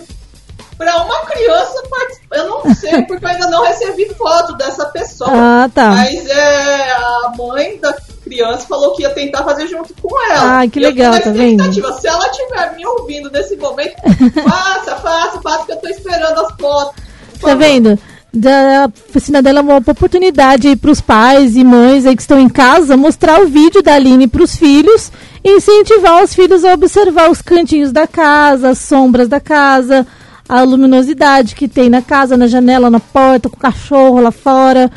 pra 0.77 1.03
uma 1.03 1.25
criança 1.25 1.83
participar. 1.89 2.37
Eu 2.37 2.49
não 2.49 2.75
sei, 2.75 3.01
porque 3.03 3.25
eu 3.25 3.29
ainda 3.29 3.47
não 3.47 3.63
recebi 3.63 4.13
foto 4.15 4.53
dessa 4.55 4.85
pessoa. 4.87 5.31
Ah, 5.33 5.69
tá. 5.73 5.89
Mas 5.91 6.27
é, 6.27 6.91
a 6.91 7.33
mãe 7.37 7.77
da 7.79 7.93
criança 8.23 8.67
falou 8.67 8.93
que 8.93 9.01
ia 9.01 9.09
tentar 9.09 9.43
fazer 9.43 9.67
junto 9.67 9.93
com 10.01 10.21
ela. 10.31 10.61
Ah, 10.61 10.67
que 10.67 10.79
E 10.79 10.83
eu 10.83 10.89
tô 10.89 10.95
legal, 10.95 11.11
tá 11.13 11.31
expectativa. 11.31 11.93
Se 11.93 12.07
ela 12.07 12.27
estiver 12.27 12.75
me 12.75 12.85
ouvindo 12.85 13.31
nesse 13.31 13.55
momento, 13.55 13.95
faça, 14.43 14.95
faça, 14.97 15.41
faça, 15.41 15.65
que 15.65 15.71
eu 15.71 15.77
tô 15.77 15.87
esperando 15.87 16.39
as 16.39 16.53
fotos. 16.59 17.03
Tá 17.41 17.55
vendo? 17.55 17.97
Da 18.33 18.89
oficina 19.09 19.41
dela 19.41 19.59
é 19.59 19.61
uma 19.61 19.77
oportunidade 19.77 20.75
para 20.75 20.91
os 20.91 21.01
pais 21.01 21.55
e 21.55 21.63
mães 21.63 22.05
aí 22.05 22.15
que 22.15 22.21
estão 22.21 22.39
em 22.39 22.49
casa 22.49 22.97
mostrar 22.97 23.41
o 23.41 23.47
vídeo 23.47 23.81
da 23.81 23.93
Aline 23.93 24.27
para 24.27 24.43
os 24.43 24.55
filhos 24.55 25.11
e 25.43 25.49
incentivar 25.49 26.23
os 26.23 26.35
filhos 26.35 26.65
a 26.65 26.73
observar 26.73 27.31
os 27.31 27.41
cantinhos 27.41 27.91
da 27.91 28.05
casa, 28.05 28.69
as 28.69 28.79
sombras 28.79 29.29
da 29.29 29.39
casa, 29.39 30.05
a 30.49 30.61
luminosidade 30.63 31.55
que 31.55 31.67
tem 31.67 31.89
na 31.89 32.01
casa, 32.01 32.37
na 32.37 32.47
janela, 32.47 32.89
na 32.89 32.99
porta, 32.99 33.49
com 33.49 33.55
o 33.55 33.59
cachorro 33.59 34.21
lá 34.21 34.31
fora. 34.31 34.89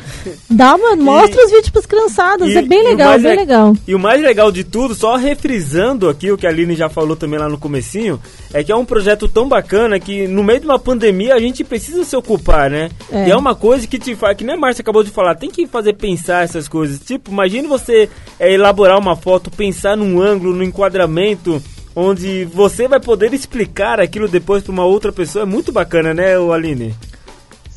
Dá 0.49 0.75
uma, 0.75 0.95
mostra 0.97 1.43
os 1.45 1.51
vídeos 1.51 1.69
para 1.69 1.79
as 1.81 1.85
criançadas, 1.85 2.49
E- 2.49 2.57
é 2.57 2.61
bem 2.61 2.79
e 2.79 2.83
legal, 2.89 3.09
mais 3.09 3.21
bem 3.21 3.31
le- 3.31 3.37
legal. 3.37 3.75
E 3.87 3.93
o 3.95 3.99
mais 3.99 4.21
legal 4.21 4.51
de 4.51 4.63
tudo, 4.63 4.95
só 4.95 5.15
refrisando 5.15 6.07
aqui 6.09 6.31
o 6.31 6.37
que 6.37 6.47
a 6.47 6.49
Aline 6.49 6.75
já 6.75 6.89
falou 6.89 7.15
também 7.15 7.39
lá 7.39 7.49
no 7.49 7.57
comecinho, 7.57 8.19
é 8.53 8.63
que 8.63 8.71
é 8.71 8.75
um 8.75 8.85
projeto 8.85 9.27
tão 9.27 9.47
bacana 9.47 9.99
que 9.99 10.27
no 10.27 10.43
meio 10.43 10.59
de 10.61 10.65
uma 10.65 10.79
pandemia 10.79 11.35
a 11.35 11.39
gente 11.39 11.63
precisa 11.63 12.03
se 12.03 12.15
ocupar, 12.15 12.69
né? 12.69 12.89
É. 13.11 13.27
E 13.27 13.31
é 13.31 13.35
uma 13.35 13.55
coisa 13.55 13.85
que 13.87 13.99
te 13.99 14.15
faz, 14.15 14.37
que 14.37 14.43
nem 14.43 14.55
a 14.55 14.59
Márcia 14.59 14.81
acabou 14.81 15.03
de 15.03 15.09
falar, 15.11 15.35
tem 15.35 15.49
que 15.49 15.67
fazer 15.67 15.93
pensar 15.93 16.43
essas 16.43 16.67
coisas. 16.67 16.99
Tipo, 16.99 17.31
imagine 17.31 17.67
você 17.67 18.09
é, 18.39 18.53
elaborar 18.53 18.97
uma 18.99 19.15
foto, 19.15 19.51
pensar 19.51 19.97
num 19.97 20.21
ângulo, 20.21 20.53
no 20.55 20.63
enquadramento, 20.63 21.61
onde 21.95 22.45
você 22.45 22.87
vai 22.87 22.99
poder 22.99 23.33
explicar 23.33 23.99
aquilo 23.99 24.27
depois 24.27 24.63
para 24.63 24.71
uma 24.71 24.85
outra 24.85 25.11
pessoa. 25.11 25.43
É 25.43 25.45
muito 25.45 25.71
bacana, 25.71 26.13
né, 26.13 26.33
Aline? 26.35 26.95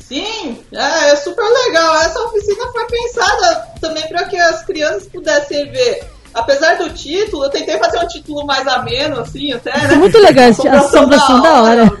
Sim, 0.07 0.59
é, 0.71 1.09
é 1.11 1.15
super 1.15 1.43
legal. 1.43 1.95
Essa 2.01 2.19
oficina 2.21 2.65
foi 2.71 2.85
pensada 2.85 3.67
também 3.81 4.07
para 4.07 4.25
que 4.25 4.37
as 4.37 4.63
crianças 4.65 5.07
pudessem 5.07 5.71
ver. 5.71 6.03
Apesar 6.33 6.75
do 6.77 6.89
título, 6.89 7.45
eu 7.45 7.49
tentei 7.49 7.77
fazer 7.79 7.97
um 7.97 8.07
título 8.07 8.45
mais 8.45 8.67
ameno, 8.67 9.19
assim, 9.21 9.53
até, 9.53 9.71
né? 9.87 9.95
Muito 9.95 10.17
legal 10.19 10.49
esse- 10.49 10.67
a 10.67 10.79
assombração 10.79 11.41
da 11.41 11.63
hora. 11.63 11.91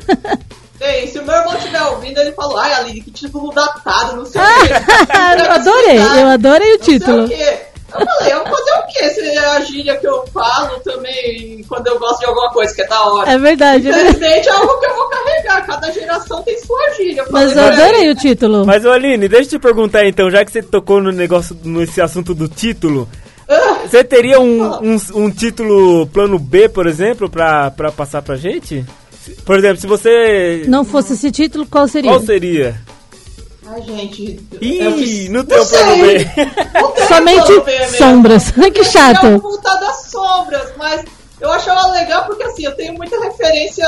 Bem, 0.77 1.07
se 1.07 1.17
o 1.17 1.25
meu 1.25 1.33
irmão 1.33 1.55
estiver 1.57 1.81
ouvindo, 1.83 2.19
ele 2.19 2.33
falou, 2.33 2.57
ai, 2.57 2.73
Aline, 2.73 2.99
que 3.01 3.11
título 3.11 3.53
datado, 3.53 4.17
não 4.17 4.25
sei 4.25 4.41
o 4.41 4.45
quê. 4.45 4.73
eu 5.45 5.51
adorei, 5.51 5.97
eu 6.21 6.27
adorei 6.27 6.73
o 6.75 6.77
Não 6.77 6.83
sei 6.83 6.99
título. 6.99 7.23
o 7.25 7.27
quê. 7.29 7.59
Eu 7.99 8.05
falei, 8.05 8.33
eu 8.33 8.43
vou 8.43 8.57
fazer 8.57 8.71
o 8.71 8.87
quê? 8.87 9.09
Se 9.09 9.21
é 9.21 9.37
a 9.39 9.61
gíria 9.61 9.97
que 9.97 10.07
eu 10.07 10.25
falo 10.27 10.79
também 10.79 11.63
quando 11.67 11.87
eu 11.87 11.99
gosto 11.99 12.19
de 12.19 12.25
alguma 12.25 12.51
coisa 12.51 12.73
que 12.73 12.81
é 12.81 12.87
da 12.87 13.01
hora. 13.03 13.31
É 13.31 13.37
verdade, 13.37 13.83
né? 13.89 14.01
Infelizmente 14.01 14.47
é 14.47 14.51
algo 14.51 14.79
que 14.79 14.85
eu 14.85 14.95
vou 14.95 15.09
carregar. 15.09 15.65
Cada 15.65 15.91
geração 15.91 16.41
tem 16.43 16.57
sua 16.59 16.89
gíria. 16.95 17.21
Eu 17.21 17.31
Mas 17.31 17.55
eu 17.55 17.63
adorei 17.63 18.09
o 18.09 18.15
título. 18.15 18.65
Mas, 18.65 18.85
ô 18.85 18.91
Aline, 18.91 19.27
deixa 19.27 19.55
eu 19.55 19.59
te 19.59 19.59
perguntar 19.59 20.05
então, 20.07 20.29
já 20.29 20.43
que 20.43 20.51
você 20.51 20.61
tocou 20.61 21.01
no 21.01 21.11
negócio, 21.11 21.57
nesse 21.63 22.01
assunto 22.01 22.33
do 22.35 22.47
título, 22.47 23.07
"Ah, 23.47 23.79
você 23.87 24.03
teria 24.03 24.39
um, 24.39 24.63
um, 24.83 24.97
um 25.15 25.31
título 25.31 26.07
plano 26.07 26.37
B, 26.39 26.67
por 26.69 26.87
exemplo, 26.87 27.29
pra, 27.29 27.71
pra 27.71 27.91
passar 27.91 28.21
pra 28.21 28.35
gente? 28.35 28.85
Por 29.43 29.57
exemplo, 29.57 29.77
se 29.77 29.87
você. 29.87 30.63
Não 30.67 30.85
fosse 30.85 31.13
esse 31.13 31.31
título, 31.31 31.65
qual 31.65 31.87
seria? 31.87 32.11
Qual 32.11 32.21
seria? 32.21 32.75
Ai, 33.67 33.81
gente. 33.81 34.39
Ih, 34.61 34.79
eu 34.79 35.31
não 35.31 35.43
tem 35.45 35.59
o 35.59 35.65
plano. 35.65 35.95
B. 35.97 36.27
Somente 37.07 37.59
B 37.61 37.79
mesmo. 37.79 37.97
sombras. 37.97 38.51
que 38.51 38.79
Eu 38.79 38.83
chato. 38.83 39.39
voltar 39.39 39.75
das 39.75 40.03
sombras, 40.11 40.71
mas 40.77 41.03
eu 41.41 41.51
achava 41.51 41.87
legal 41.91 42.25
porque 42.25 42.43
assim, 42.43 42.65
eu 42.65 42.75
tenho 42.75 42.93
muita 42.93 43.19
referência 43.19 43.85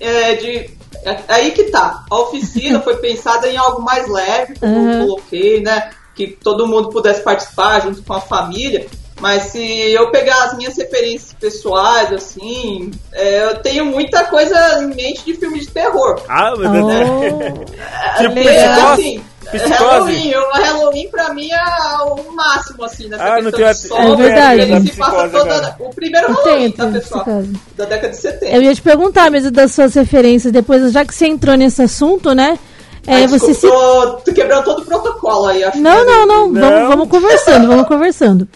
é, 0.00 0.34
de. 0.34 0.70
é- 1.04 1.20
aí 1.28 1.50
que 1.52 1.64
tá. 1.64 2.04
A 2.10 2.16
oficina 2.18 2.80
foi 2.80 2.96
pensada 3.00 3.48
em 3.48 3.56
algo 3.56 3.80
mais 3.82 4.06
leve, 4.08 4.58
como 4.58 4.72
Uhum. 4.76 4.92
eu 4.92 5.06
coloquei, 5.06 5.60
né? 5.62 5.90
Que 6.14 6.26
todo 6.28 6.66
mundo 6.66 6.88
pudesse 6.90 7.22
participar 7.22 7.80
junto 7.82 8.02
com 8.02 8.12
a 8.14 8.20
família. 8.20 8.86
Mas 9.20 9.44
se 9.44 9.58
eu 9.92 10.10
pegar 10.10 10.44
as 10.44 10.56
minhas 10.58 10.76
referências 10.76 11.32
pessoais, 11.40 12.12
assim, 12.12 12.90
é, 13.14 13.44
eu 13.44 13.56
tenho 13.60 13.86
muita 13.86 14.24
coisa 14.24 14.82
em 14.82 14.88
mente 14.94 15.24
de 15.24 15.34
filme 15.34 15.58
de 15.60 15.68
terror. 15.68 16.20
Ah, 16.28 16.52
mas 16.56 16.68
Oh, 16.84 17.38
Tipo, 18.22 18.34
legal. 18.34 18.90
É, 18.90 18.92
assim, 18.92 19.24
Psicose? 19.50 19.72
Halloween, 19.74 20.34
o 20.34 20.50
Halloween 20.52 21.08
pra 21.08 21.32
mim 21.32 21.48
é 21.50 21.62
o 22.02 22.32
máximo, 22.32 22.84
assim, 22.84 23.08
nessa 23.08 23.22
Ah, 23.24 23.40
não 23.40 23.50
questão 23.52 23.96
tem 23.96 24.06
de 24.06 24.12
a- 24.12 24.14
É 24.14 24.16
verdade. 24.16 24.60
Ele 24.60 24.80
se 24.80 24.88
Psicose 24.88 25.10
passa 25.12 25.28
toda... 25.30 25.76
O 25.78 25.94
primeiro 25.94 26.26
Tem, 26.26 26.34
Halloween, 26.34 26.70
tá, 26.72 26.86
pessoal? 26.88 27.24
psicose. 27.24 27.52
Da 27.76 27.84
década 27.86 28.08
de 28.10 28.16
70. 28.16 28.52
Eu 28.56 28.62
ia 28.62 28.74
te 28.74 28.82
perguntar 28.82 29.30
mesmo 29.30 29.50
das 29.50 29.72
suas 29.72 29.94
referências 29.94 30.52
depois, 30.52 30.92
já 30.92 31.04
que 31.06 31.14
você 31.14 31.26
entrou 31.26 31.56
nesse 31.56 31.80
assunto, 31.80 32.34
né? 32.34 32.58
É, 33.06 33.14
Ai, 33.18 33.26
você 33.28 33.54
se 33.54 33.60
desculpa, 33.62 33.76
tô, 33.78 34.12
tô 34.26 34.32
quebrando 34.32 34.64
todo 34.64 34.82
o 34.82 34.84
protocolo 34.84 35.46
aí, 35.46 35.62
acho 35.62 35.78
Não, 35.78 35.96
que- 36.04 36.04
não, 36.10 36.26
não. 36.26 36.48
Não. 36.48 36.60
Vamos, 36.60 36.88
vamos 36.88 37.08
conversando, 37.08 37.68
vamos 37.68 37.86
conversando. 37.86 38.48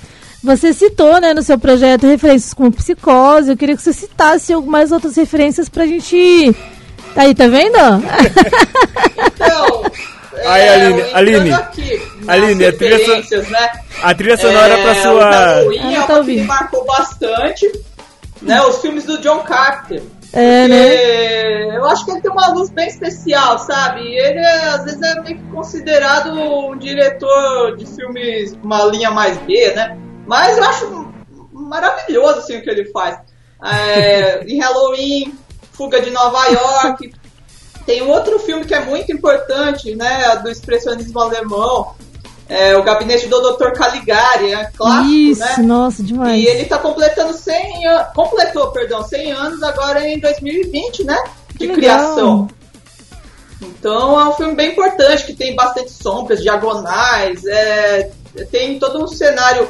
Você 0.42 0.72
citou, 0.72 1.20
né, 1.20 1.34
no 1.34 1.42
seu 1.42 1.58
projeto 1.58 2.06
referências 2.06 2.54
como 2.54 2.72
psicose. 2.72 3.50
Eu 3.50 3.56
queria 3.56 3.76
que 3.76 3.82
você 3.82 3.92
citasse 3.92 4.52
algumas 4.52 4.90
outras 4.90 5.16
referências 5.16 5.68
pra 5.68 5.86
gente. 5.86 6.54
Aí, 7.14 7.34
tá 7.34 7.46
vendo? 7.46 7.76
Então... 9.34 9.82
Aí, 10.46 10.62
é, 10.62 10.72
Aline, 10.74 11.02
Aline, 11.12 11.52
aqui 11.52 12.02
Aline, 12.26 12.64
a 12.64 12.72
trilha 12.72 12.96
so- 12.96 13.04
referências, 13.04 13.48
né? 13.50 13.70
A 14.02 14.14
trilha 14.14 14.38
sonora 14.38 14.72
É, 14.72 14.82
pra 14.82 14.94
sua. 14.94 15.30
Halloween 15.30 15.80
Ah, 15.96 16.02
é 16.02 16.06
tá 16.06 16.14
uma 16.14 16.24
que 16.24 16.40
marcou 16.42 16.84
bastante. 16.86 17.70
Né, 18.40 18.62
os 18.62 18.78
filmes 18.80 19.04
do 19.04 19.20
John 19.20 19.40
Carpenter. 19.40 20.02
É, 20.32 20.66
né? 20.68 21.76
Eu 21.76 21.84
acho 21.90 22.06
que 22.06 22.12
ele 22.12 22.22
tem 22.22 22.30
uma 22.30 22.48
luz 22.54 22.70
bem 22.70 22.88
especial, 22.88 23.58
sabe? 23.58 24.00
Ele 24.00 24.38
é, 24.38 24.60
às 24.68 24.84
vezes 24.84 25.02
é 25.02 25.20
meio 25.20 25.36
que 25.36 25.44
considerado 25.52 26.32
um 26.32 26.78
diretor 26.78 27.76
de 27.76 27.84
filmes 27.84 28.56
uma 28.62 28.84
linha 28.84 29.10
mais 29.10 29.36
B, 29.38 29.72
né? 29.74 29.98
Mas 30.30 30.56
eu 30.56 30.62
acho 30.62 31.12
maravilhoso 31.52 32.38
assim, 32.38 32.56
o 32.56 32.62
que 32.62 32.70
ele 32.70 32.88
faz. 32.92 33.18
É, 33.64 34.44
em 34.44 34.60
Halloween, 34.60 35.36
Fuga 35.72 36.00
de 36.00 36.12
Nova 36.12 36.46
York. 36.46 37.12
Tem 37.84 38.00
outro 38.02 38.38
filme 38.38 38.64
que 38.64 38.72
é 38.72 38.78
muito 38.78 39.10
importante, 39.10 39.92
né? 39.96 40.36
Do 40.36 40.48
expressionismo 40.48 41.18
alemão. 41.18 41.96
É 42.48 42.76
o 42.76 42.82
Gabinete 42.84 43.26
do 43.26 43.40
Dr. 43.40 43.72
Caligari, 43.72 44.52
é 44.52 44.70
clássico, 44.76 45.10
Isso, 45.12 45.40
né? 45.40 45.56
nossa, 45.58 46.00
demais. 46.00 46.40
E 46.40 46.46
ele 46.46 46.64
tá 46.64 46.78
completando 46.78 47.32
100 47.32 47.86
anos, 47.88 48.12
completou, 48.14 48.70
perdão, 48.70 49.02
100 49.02 49.32
anos 49.32 49.62
agora 49.64 50.08
em 50.08 50.20
2020, 50.20 51.04
né? 51.04 51.16
De 51.54 51.66
legal. 51.66 51.76
criação. 51.76 52.48
Então 53.60 54.20
é 54.20 54.28
um 54.28 54.32
filme 54.32 54.54
bem 54.54 54.70
importante, 54.70 55.26
que 55.26 55.34
tem 55.34 55.56
bastante 55.56 55.90
sombras, 55.90 56.40
diagonais, 56.40 57.44
é, 57.46 58.10
tem 58.50 58.78
todo 58.78 59.02
um 59.02 59.08
cenário 59.08 59.68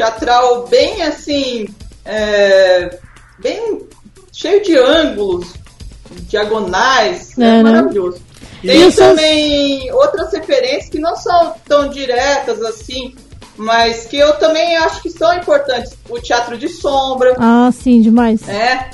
teatral 0.00 0.66
bem 0.66 1.02
assim, 1.02 1.68
é, 2.06 2.98
bem 3.38 3.86
cheio 4.32 4.62
de 4.62 4.74
ângulos, 4.78 5.48
diagonais, 6.22 7.38
é, 7.38 7.42
É, 7.42 7.62
né? 7.62 7.62
maravilhoso. 7.62 8.22
E 8.62 8.66
Tem 8.68 8.82
essas- 8.84 8.94
também 8.96 9.92
outras 9.92 10.32
referências 10.32 10.88
que 10.88 10.98
não 10.98 11.14
são 11.16 11.54
tão 11.68 11.90
diretas 11.90 12.62
assim, 12.62 13.14
mas 13.58 14.06
que 14.06 14.16
eu 14.16 14.32
também 14.38 14.74
acho 14.78 15.02
que 15.02 15.10
são 15.10 15.34
importantes. 15.34 15.92
O 16.08 16.18
teatro 16.18 16.56
de 16.56 16.68
sombra, 16.68 17.34
Ah, 17.38 17.70
sim, 17.70 18.00
demais. 18.00 18.40
né? 18.42 18.90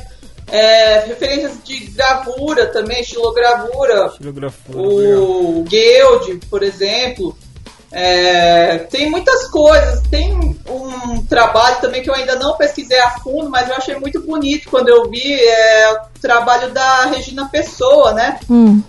É, 0.50 1.00
referências 1.06 1.52
de 1.64 1.86
gravura 1.86 2.66
também, 2.66 3.00
estilogravura. 3.00 4.06
Estilografia. 4.06 4.76
O 4.76 5.64
Guild, 5.68 6.40
por 6.50 6.62
exemplo. 6.64 7.36
É, 7.92 8.78
tem 8.90 9.10
muitas 9.10 9.48
coisas. 9.48 10.02
Tem 10.10 10.32
um 10.68 11.24
trabalho 11.26 11.80
também 11.80 12.02
que 12.02 12.10
eu 12.10 12.14
ainda 12.14 12.36
não 12.36 12.56
pesquisei 12.56 12.98
a 12.98 13.18
fundo, 13.20 13.48
mas 13.48 13.68
eu 13.68 13.76
achei 13.76 13.96
muito 13.96 14.20
bonito 14.20 14.68
quando 14.70 14.88
eu 14.88 15.08
vi. 15.08 15.34
É 15.34 15.92
o 15.92 16.20
trabalho 16.20 16.72
da 16.72 17.06
Regina 17.06 17.48
Pessoa, 17.48 18.12
né? 18.12 18.38
Hum. 18.50 18.82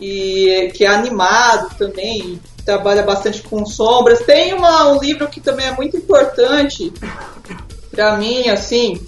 e 0.00 0.72
que 0.74 0.84
é 0.84 0.88
animado 0.88 1.76
também, 1.76 2.40
trabalha 2.64 3.02
bastante 3.02 3.42
com 3.42 3.66
sombras. 3.66 4.20
Tem 4.20 4.54
uma, 4.54 4.88
um 4.88 4.98
livro 4.98 5.28
que 5.28 5.40
também 5.40 5.66
é 5.66 5.72
muito 5.72 5.96
importante 5.96 6.92
para 7.90 8.16
mim, 8.16 8.48
assim, 8.48 9.00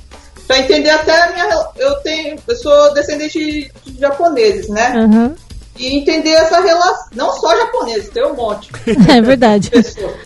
para 0.47 0.59
entender 0.59 0.91
até 0.91 1.19
a 1.23 1.33
minha 1.33 1.67
eu 1.77 1.95
tenho, 2.01 2.37
eu 2.47 2.57
sou 2.57 2.93
descendente 2.93 3.39
de, 3.39 3.73
de 3.85 4.01
japoneses, 4.01 4.69
né? 4.69 4.89
Aham. 4.97 5.35
E 5.79 5.97
entender 5.97 6.31
essa 6.31 6.61
relação, 6.61 7.07
não 7.15 7.33
só 7.33 7.57
japoneses, 7.57 8.11
tem 8.11 8.25
um 8.27 8.35
monte 8.35 8.71
É 9.09 9.21
verdade. 9.23 9.71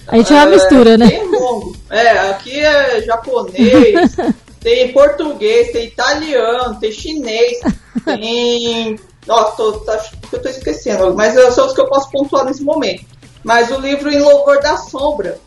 A 0.08 0.16
gente 0.16 0.32
é 0.32 0.36
uma 0.36 0.46
mistura, 0.46 0.98
né? 0.98 1.06
Bem 1.06 1.30
longo. 1.30 1.76
É, 1.88 2.30
aqui 2.30 2.58
é 2.58 3.02
japonês, 3.02 4.16
tem 4.60 4.92
português, 4.92 5.70
tem 5.70 5.86
italiano, 5.86 6.78
tem 6.80 6.90
chinês, 6.90 7.60
tem. 8.04 8.98
Nossa, 9.26 9.56
tô, 9.56 9.90
acho 9.90 10.10
que 10.10 10.36
eu 10.36 10.42
tô 10.42 10.48
esquecendo, 10.48 11.14
mas 11.14 11.34
são 11.54 11.66
os 11.66 11.72
que 11.72 11.80
eu 11.80 11.88
posso 11.88 12.10
pontuar 12.10 12.44
nesse 12.44 12.62
momento. 12.62 13.04
Mas 13.44 13.70
o 13.70 13.78
livro 13.78 14.10
Em 14.10 14.20
Louvor 14.20 14.60
da 14.60 14.76
Sombra, 14.76 15.38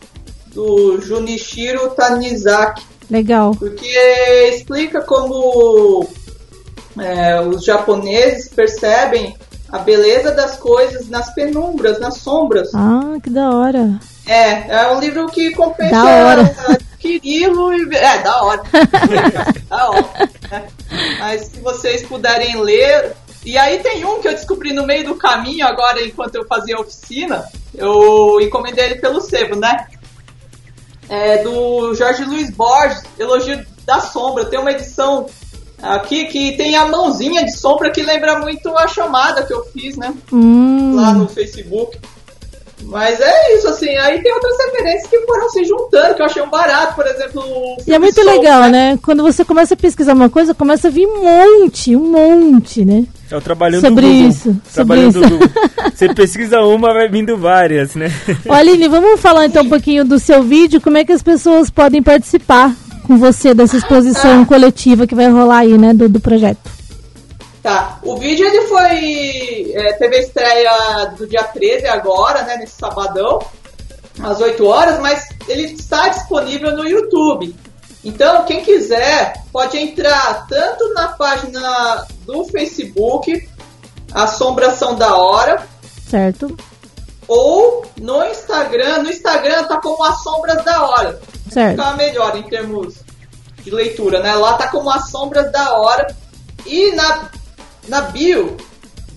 do 0.46 1.00
Junichiro 1.00 1.90
Tanizaki, 1.90 2.84
Legal. 3.10 3.54
porque 3.58 3.86
explica 4.54 5.02
como 5.02 6.06
é, 6.98 7.40
os 7.40 7.64
japoneses 7.64 8.48
percebem 8.48 9.36
a 9.72 9.78
beleza 9.78 10.32
das 10.32 10.56
coisas 10.56 11.08
nas 11.08 11.32
penumbras, 11.34 11.98
nas 12.00 12.18
sombras. 12.18 12.70
Ah, 12.74 13.16
que 13.22 13.30
da 13.30 13.50
hora. 13.50 13.98
É, 14.26 14.68
é 14.82 14.92
um 14.92 15.00
livro 15.00 15.26
que 15.28 15.52
compensa 15.52 15.90
Da 15.90 16.04
hora. 16.04 16.56
adquiri-lo 16.68 17.72
e. 17.72 17.96
É, 17.96 18.18
da 18.22 18.42
hora. 18.42 18.62
da 19.68 19.90
hora. 19.90 20.30
né? 20.50 20.66
Mas 21.18 21.42
se 21.46 21.60
vocês 21.60 22.02
puderem 22.02 22.60
ler. 22.60 23.14
E 23.44 23.56
aí 23.56 23.78
tem 23.78 24.04
um 24.04 24.20
que 24.20 24.28
eu 24.28 24.32
descobri 24.32 24.70
no 24.74 24.84
meio 24.86 25.02
do 25.04 25.14
caminho, 25.14 25.66
agora 25.66 26.04
enquanto 26.06 26.34
eu 26.34 26.46
fazia 26.46 26.76
a 26.76 26.80
oficina. 26.80 27.42
Eu 27.74 28.38
encomendei 28.40 28.84
ele 28.84 28.96
pelo 28.96 29.20
sebo, 29.20 29.56
né? 29.56 29.86
É 31.08 31.38
do 31.42 31.94
Jorge 31.94 32.22
Luiz 32.24 32.50
Borges, 32.50 33.02
Elogio 33.18 33.64
da 33.86 33.98
Sombra. 34.00 34.44
Tem 34.44 34.58
uma 34.60 34.70
edição 34.72 35.26
aqui 35.82 36.26
que 36.26 36.56
tem 36.56 36.76
a 36.76 36.86
mãozinha 36.86 37.44
de 37.44 37.56
sombra 37.56 37.90
que 37.90 38.02
lembra 38.02 38.38
muito 38.38 38.68
a 38.76 38.86
chamada 38.88 39.42
que 39.44 39.52
eu 39.52 39.64
fiz, 39.66 39.96
né? 39.96 40.14
Hum. 40.32 40.94
lá 40.94 41.12
no 41.12 41.28
Facebook. 41.28 41.98
Mas 42.84 43.20
é 43.20 43.54
isso, 43.54 43.68
assim, 43.68 43.94
aí 43.98 44.22
tem 44.22 44.32
outras 44.32 44.56
referências 44.58 45.06
que 45.10 45.20
foram 45.26 45.50
se 45.50 45.64
juntando, 45.64 46.14
que 46.14 46.22
eu 46.22 46.26
achei 46.26 46.42
um 46.42 46.48
barato, 46.48 46.94
por 46.94 47.06
exemplo. 47.06 47.42
o 47.42 47.76
E 47.86 47.92
é 47.92 47.98
muito 47.98 48.14
Soul, 48.22 48.26
legal, 48.26 48.68
né? 48.70 48.98
Quando 49.02 49.22
você 49.22 49.44
começa 49.44 49.74
a 49.74 49.76
pesquisar 49.76 50.14
uma 50.14 50.30
coisa, 50.30 50.54
começa 50.54 50.88
a 50.88 50.90
vir 50.90 51.06
um 51.06 51.22
monte, 51.22 51.94
um 51.94 52.10
monte, 52.10 52.84
né? 52.84 53.04
É 53.30 53.36
o 53.36 53.40
trabalhando 53.40 53.82
Sobre 53.82 54.06
do 54.06 54.12
Google. 54.12 54.28
isso, 54.28 54.42
sobre 54.42 54.62
Trabalhando 54.74 55.10
isso. 55.10 55.20
do 55.20 55.28
Google. 55.28 55.48
Você 55.94 56.14
pesquisa 56.14 56.60
uma, 56.62 56.92
vai 56.94 57.08
vindo 57.08 57.36
várias, 57.36 57.94
né? 57.94 58.10
Ô, 58.48 58.52
Aline, 58.52 58.88
vamos 58.88 59.20
falar 59.20 59.46
então 59.46 59.62
um 59.62 59.68
pouquinho 59.68 60.04
do 60.04 60.18
seu 60.18 60.42
vídeo, 60.42 60.80
como 60.80 60.96
é 60.96 61.04
que 61.04 61.12
as 61.12 61.22
pessoas 61.22 61.68
podem 61.70 62.02
participar 62.02 62.74
com 63.10 63.18
você 63.18 63.52
dessa 63.52 63.76
exposição 63.76 64.44
coletiva 64.44 65.04
que 65.04 65.16
vai 65.16 65.28
rolar 65.28 65.58
aí, 65.58 65.76
né, 65.76 65.92
do, 65.92 66.08
do 66.08 66.20
projeto. 66.20 66.70
Tá, 67.60 67.98
o 68.04 68.16
vídeo 68.16 68.46
ele 68.46 68.68
foi. 68.68 69.72
é, 69.74 69.92
teve 69.94 70.14
a 70.14 70.20
estreia 70.20 71.06
do 71.18 71.26
dia 71.26 71.42
13 71.42 71.88
agora, 71.88 72.42
né, 72.44 72.56
nesse 72.56 72.76
sabadão, 72.78 73.40
às 74.22 74.40
8 74.40 74.64
horas, 74.64 75.00
mas 75.00 75.28
ele 75.48 75.72
está 75.72 76.08
disponível 76.08 76.76
no 76.76 76.86
YouTube. 76.86 77.52
Então, 78.04 78.44
quem 78.44 78.62
quiser 78.62 79.42
pode 79.52 79.76
entrar 79.76 80.46
tanto 80.48 80.94
na 80.94 81.08
página 81.08 82.06
do 82.24 82.44
Facebook, 82.44 83.48
Assombração 84.14 84.94
da 84.94 85.16
Hora, 85.16 85.66
Certo? 86.08 86.56
ou 87.26 87.84
no 88.00 88.24
Instagram. 88.24 89.02
No 89.02 89.10
Instagram 89.10 89.64
tá 89.64 89.80
como 89.80 90.02
as 90.04 90.22
sombras 90.22 90.64
da 90.64 90.84
hora. 90.84 91.20
Certo. 91.50 91.76
Fica 91.76 91.96
melhor 91.96 92.36
em 92.36 92.42
termos 92.44 92.96
de 93.62 93.70
leitura, 93.70 94.20
né? 94.20 94.34
Lá 94.34 94.54
tá 94.54 94.68
como 94.68 94.90
as 94.90 95.10
sombras 95.10 95.50
da 95.52 95.76
hora. 95.78 96.14
E 96.66 96.92
na, 96.92 97.30
na 97.88 98.00
bio 98.02 98.56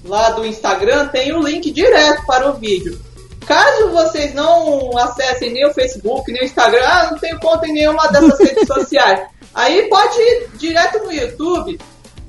lá 0.03 0.31
do 0.31 0.45
Instagram 0.45 1.07
tem 1.07 1.33
o 1.33 1.41
link 1.41 1.71
direto 1.71 2.25
para 2.25 2.49
o 2.49 2.53
vídeo. 2.53 2.99
Caso 3.45 3.89
vocês 3.89 4.33
não 4.33 4.97
acessem 4.97 5.51
nem 5.51 5.65
o 5.67 5.73
Facebook, 5.73 6.31
nem 6.31 6.43
o 6.43 6.45
Instagram, 6.45 6.85
ah, 6.85 7.11
não 7.11 7.19
tenho 7.19 7.39
conta 7.39 7.67
em 7.67 7.73
nenhuma 7.73 8.07
dessas 8.07 8.39
redes 8.39 8.67
sociais. 8.67 9.27
Aí 9.53 9.87
pode 9.89 10.17
ir 10.17 10.49
direto 10.55 10.99
no 11.03 11.11
YouTube. 11.11 11.79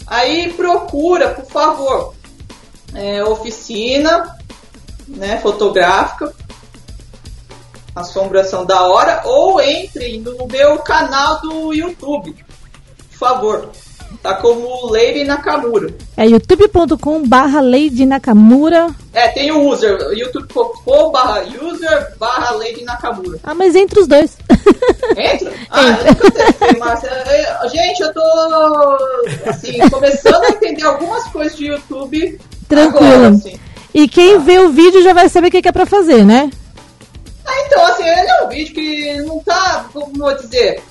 Aí 0.06 0.52
procura, 0.52 1.30
por 1.30 1.46
favor, 1.46 2.14
é, 2.94 3.24
oficina 3.24 4.36
né, 5.08 5.38
fotográfica, 5.40 6.34
assombração 7.94 8.64
da 8.64 8.82
hora, 8.82 9.22
ou 9.24 9.60
entre 9.60 10.18
no 10.18 10.46
meu 10.50 10.78
canal 10.78 11.40
do 11.40 11.72
YouTube, 11.72 12.34
por 13.10 13.18
favor. 13.18 13.68
Tá 14.22 14.34
como 14.34 14.86
Lady 14.90 15.24
Nakamura. 15.24 15.92
É 16.16 16.26
youtube.com 16.26 17.26
barra 17.28 17.60
Lady 17.60 18.06
Nakamura. 18.06 18.88
É, 19.12 19.28
tem 19.28 19.50
o 19.50 19.68
user, 19.68 19.98
youtube.com 20.12 21.10
barra 21.10 21.42
user 21.42 22.16
barra 22.18 22.52
Lady 22.52 22.84
Nakamura. 22.84 23.38
Ah, 23.42 23.54
mas 23.54 23.74
entre 23.74 24.00
os 24.00 24.06
dois. 24.06 24.36
Entra? 25.16 25.52
Ah, 25.68 25.82
eu 25.88 26.04
nunca 26.06 26.30
testei, 26.30 26.78
Márcia. 26.78 27.08
É, 27.08 27.68
Gente, 27.68 28.00
eu 28.02 28.14
tô, 28.14 28.98
assim, 29.50 29.78
começando 29.90 30.44
a 30.44 30.50
entender 30.50 30.84
algumas 30.84 31.24
coisas 31.24 31.56
de 31.56 31.66
YouTube 31.66 32.38
Tranquilo. 32.68 33.06
agora, 33.06 33.28
assim. 33.30 33.58
E 33.92 34.08
quem 34.08 34.38
vê 34.38 34.58
o 34.60 34.70
vídeo 34.70 35.02
já 35.02 35.12
vai 35.12 35.28
saber 35.28 35.48
o 35.48 35.50
que 35.50 35.68
é 35.68 35.72
pra 35.72 35.86
fazer, 35.86 36.24
né? 36.24 36.50
Ah, 37.46 37.60
então, 37.66 37.86
assim, 37.86 38.02
ele 38.08 38.28
é 38.28 38.42
um 38.44 38.48
vídeo 38.48 38.74
que 38.74 39.16
não 39.22 39.38
tá, 39.40 39.86
como 39.92 40.06
eu 40.16 40.18
vou 40.18 40.34
dizer, 40.36 40.82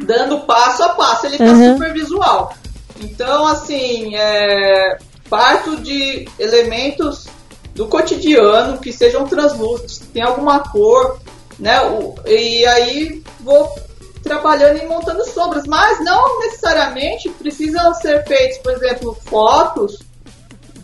dando 0.00 0.40
passo 0.40 0.82
a 0.82 0.88
passo, 0.90 1.26
ele 1.26 1.38
tá 1.38 1.44
Uhum. 1.44 1.72
super 1.74 1.92
visual. 1.92 2.52
Então, 3.00 3.46
assim, 3.46 4.16
é, 4.16 4.98
parto 5.30 5.76
de 5.76 6.28
elementos 6.38 7.26
do 7.74 7.86
cotidiano 7.86 8.78
que 8.78 8.92
sejam 8.92 9.26
translúcidos, 9.26 9.98
que 9.98 10.06
tem 10.06 10.22
alguma 10.22 10.60
cor, 10.60 11.18
né? 11.58 11.80
o- 11.82 12.14
E 12.26 12.64
aí 12.66 13.22
vou 13.40 13.72
trabalhando 14.22 14.80
e 14.82 14.86
montando 14.86 15.24
sombras, 15.28 15.64
mas 15.66 16.02
não 16.04 16.40
necessariamente 16.40 17.28
precisam 17.30 17.92
ser 17.94 18.24
feitos, 18.26 18.58
por 18.58 18.72
exemplo, 18.72 19.16
fotos 19.26 19.98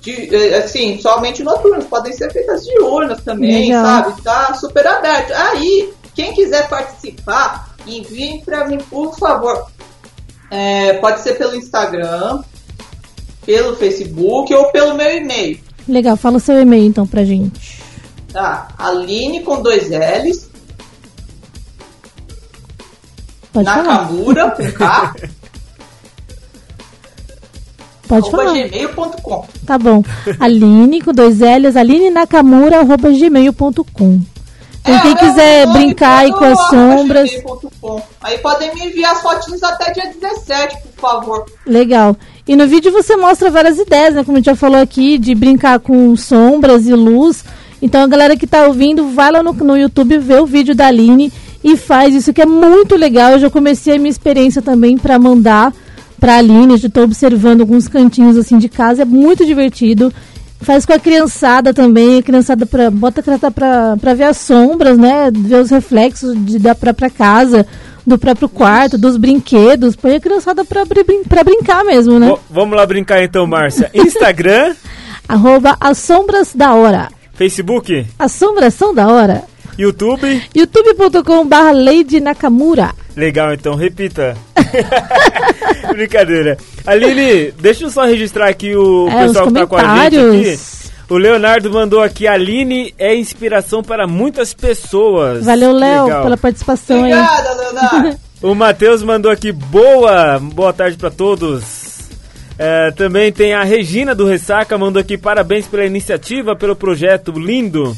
de, 0.01 0.35
eh, 0.35 0.59
assim, 0.59 0.99
somente 1.01 1.43
noturnas, 1.43 1.85
podem 1.85 2.13
ser 2.13 2.33
feitas 2.33 2.65
diurnas 2.65 3.23
também, 3.23 3.67
Legal. 3.69 3.85
sabe? 3.85 4.23
Tá 4.23 4.55
super 4.55 4.87
aberto. 4.87 5.33
Aí, 5.33 5.93
quem 6.15 6.33
quiser 6.33 6.69
participar, 6.69 7.75
enviem 7.87 8.41
para 8.41 8.67
mim, 8.67 8.79
por 8.79 9.17
favor. 9.19 9.67
É, 10.51 10.95
pode 10.95 11.21
ser 11.21 11.35
pelo 11.35 11.55
Instagram, 11.55 12.43
pelo 13.47 13.77
Facebook 13.77 14.53
ou 14.53 14.73
pelo 14.73 14.95
meu 14.95 15.17
e-mail. 15.17 15.61
Legal, 15.89 16.17
fala 16.17 16.39
o 16.39 16.41
seu 16.41 16.61
e-mail 16.61 16.85
então 16.85 17.07
pra 17.07 17.25
gente. 17.25 17.81
Tá? 18.33 18.69
Aline 18.79 19.43
com 19.43 19.61
dois 19.63 19.89
L's, 19.89 20.51
Pode 23.53 23.67
falar. 23.67 23.83
Nakamura 23.83 24.51
com 24.53 24.73
K, 24.73 25.15
Pode 28.11 28.29
arroba 28.29 28.44
falar. 28.44 28.53
gmail.com. 28.68 29.44
Tá 29.66 29.79
bom. 29.79 30.03
Aline 30.38 31.01
com 31.01 31.12
dois 31.12 31.38
L's, 31.40 31.77
Aline 31.77 32.11
Nakamura, 32.11 32.81
arroba 32.81 33.11
gmail.com. 33.11 34.20
Então 34.83 34.94
É, 34.94 35.01
quem 35.03 35.12
o 35.12 35.16
quiser 35.16 35.66
brincar 35.73 36.18
aí 36.20 36.33
com 36.33 36.44
as 36.44 36.59
sombras, 36.68 37.31
gmail.com. 37.31 38.03
Aí 38.23 38.38
podem 38.38 38.75
me 38.75 38.87
enviar 38.87 39.12
as 39.12 39.23
fotinhos 39.23 39.62
até 39.62 39.92
dia 39.92 40.11
17, 40.20 40.77
por 40.96 41.01
favor. 41.01 41.44
legal. 41.66 42.16
E 42.49 42.57
no 42.57 42.66
vídeo 42.66 42.90
você 42.90 43.16
mostra 43.16 43.51
várias 43.51 43.79
ideias, 43.79 44.14
né? 44.14 44.25
Como 44.25 44.37
a 44.37 44.40
gente 44.40 44.46
já 44.46 44.57
falou 44.57 44.81
aqui, 44.81 45.18
de 45.18 45.35
brincar 45.35 45.79
com 45.79 46.16
sombras 46.16 46.87
e 46.87 46.92
luz. 46.94 47.44
Então 47.83 48.03
a 48.03 48.07
galera 48.07 48.37
que 48.37 48.46
tá 48.46 48.66
ouvindo, 48.66 49.09
vai 49.11 49.31
lá 49.31 49.42
no, 49.42 49.53
no 49.53 49.77
YouTube 49.77 50.18
ver 50.18 50.40
o 50.42 50.46
vídeo 50.46 50.75
da 50.75 50.88
Aline 50.88 51.33
e 51.62 51.77
faz 51.77 52.14
isso 52.14 52.33
que 52.33 52.42
é 52.42 52.46
muito 52.46 52.96
legal. 52.96 53.33
Eu 53.33 53.38
já 53.38 53.51
comecei 53.51 53.94
a 53.94 53.99
minha 53.99 54.11
experiência 54.11 54.61
também 54.61 54.99
para 54.99 55.18
mandar 55.18 55.73
pra 56.21 56.37
Aline. 56.37 56.79
Eu 56.81 56.91
tô 56.91 57.03
observando 57.03 57.63
alguns 57.63 57.89
cantinhos 57.89 58.37
assim 58.37 58.59
de 58.59 58.69
casa, 58.69 59.03
é 59.03 59.05
muito 59.05 59.45
divertido. 59.45 60.13
Faz 60.63 60.85
com 60.85 60.93
a 60.93 60.99
criançada 60.99 61.73
também, 61.73 62.19
a 62.19 62.23
criançada 62.23 62.67
pra, 62.67 62.91
bota 62.91 63.21
a 63.21 63.23
criançada 63.25 63.51
pra, 63.51 63.97
pra 63.97 64.13
ver 64.13 64.25
as 64.25 64.37
sombras, 64.37 64.99
né? 64.99 65.31
Ver 65.35 65.57
os 65.63 65.71
reflexos 65.71 66.35
de, 66.45 66.59
da 66.59 66.75
própria 66.75 67.09
casa, 67.09 67.67
do 68.07 68.19
próprio 68.19 68.47
quarto, 68.47 68.99
dos 68.99 69.17
brinquedos. 69.17 69.97
Põe 69.97 70.17
a 70.17 70.21
criançada 70.21 70.63
pra, 70.63 70.85
brin- 70.85 71.23
brincar 71.45 71.83
mesmo, 71.83 72.19
né? 72.19 72.37
Vamos 72.51 72.77
lá 72.77 72.85
brincar 72.85 73.23
então, 73.23 73.47
Márcia. 73.47 73.91
Instagram, 73.95 74.75
Arroba 75.27 75.77
as 75.81 75.97
sombras 75.97 76.53
da 76.55 76.75
hora. 76.75 77.09
Facebook, 77.33 78.07
Assombração 78.19 78.93
da 78.95 79.09
hora. 79.09 79.45
YouTube. 79.81 80.43
youtube.com 80.55 81.47
barra 81.47 81.73
Lady 81.73 82.21
Nakamura. 82.21 82.90
Legal, 83.16 83.53
então 83.55 83.75
repita. 83.75 84.37
Brincadeira. 85.93 86.57
Aline, 86.87 87.53
deixa 87.59 87.85
eu 87.85 87.90
só 87.90 88.05
registrar 88.05 88.49
aqui 88.49 88.75
o 88.77 89.09
É, 89.09 89.27
pessoal 89.27 89.47
que 89.49 89.55
tá 89.55 89.66
com 89.66 89.77
a 89.77 90.09
gente 90.11 90.19
aqui. 90.19 90.59
O 91.09 91.16
Leonardo 91.16 91.71
mandou 91.73 92.01
aqui, 92.03 92.29
Aline 92.29 92.95
é 92.97 93.14
inspiração 93.16 93.83
para 93.83 94.07
muitas 94.07 94.55
pessoas. 94.55 95.45
Valeu, 95.45 95.73
Léo, 95.73 96.07
pela 96.23 96.37
participação 96.37 97.03
aí. 97.05 97.12
Obrigada, 97.12 97.55
Leonardo. 97.55 98.19
O 98.43 98.55
Matheus 98.55 99.03
mandou 99.03 99.31
aqui, 99.31 99.53
boa, 99.53 100.38
boa 100.38 100.73
tarde 100.73 100.97
para 100.97 101.11
todos. 101.11 102.09
É, 102.59 102.90
também 102.90 103.31
tem 103.31 103.53
a 103.53 103.62
Regina 103.62 104.14
do 104.14 104.25
Ressaca, 104.25 104.79
mandou 104.79 104.99
aqui 104.99 105.19
parabéns 105.19 105.66
pela 105.66 105.85
iniciativa, 105.85 106.57
pelo 106.57 106.75
projeto 106.75 107.33
lindo. 107.33 107.95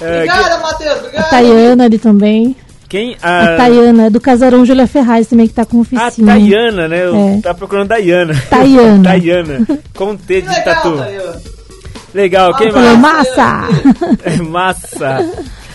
É, 0.00 0.16
Obrigada, 0.16 0.58
Matheus. 0.58 0.92
A 0.92 0.98
Obrigada. 0.98 1.28
Tayana 1.30 1.84
ali 1.84 1.98
também. 1.98 2.56
quem? 2.88 3.16
A 3.22 3.56
Tayana, 3.56 4.06
é 4.06 4.10
do 4.10 4.20
casarão 4.20 4.64
Júlia 4.64 4.86
Ferraz 4.86 5.26
também, 5.26 5.46
que 5.48 5.54
tá 5.54 5.64
com 5.64 5.78
A 5.78 5.80
oficina. 5.82 6.32
Tayana, 6.32 6.88
né? 6.88 7.04
Eu 7.04 7.16
É. 7.16 7.40
tava 7.40 7.58
procurando 7.58 7.88
Dayana. 7.88 8.34
Tayana. 8.50 9.02
Tayana. 9.10 9.66
Com 9.94 10.16
T 10.16 10.40
de 10.42 10.48
legal, 10.48 10.64
tatu. 10.64 10.96
Tayana. 10.98 11.42
Legal, 12.14 12.54
quem 12.56 12.68
Ah, 12.68 12.72
Falou, 12.72 12.96
mais? 12.96 13.28
massa! 13.28 13.68
É 14.24 14.36
massa. 14.42 15.30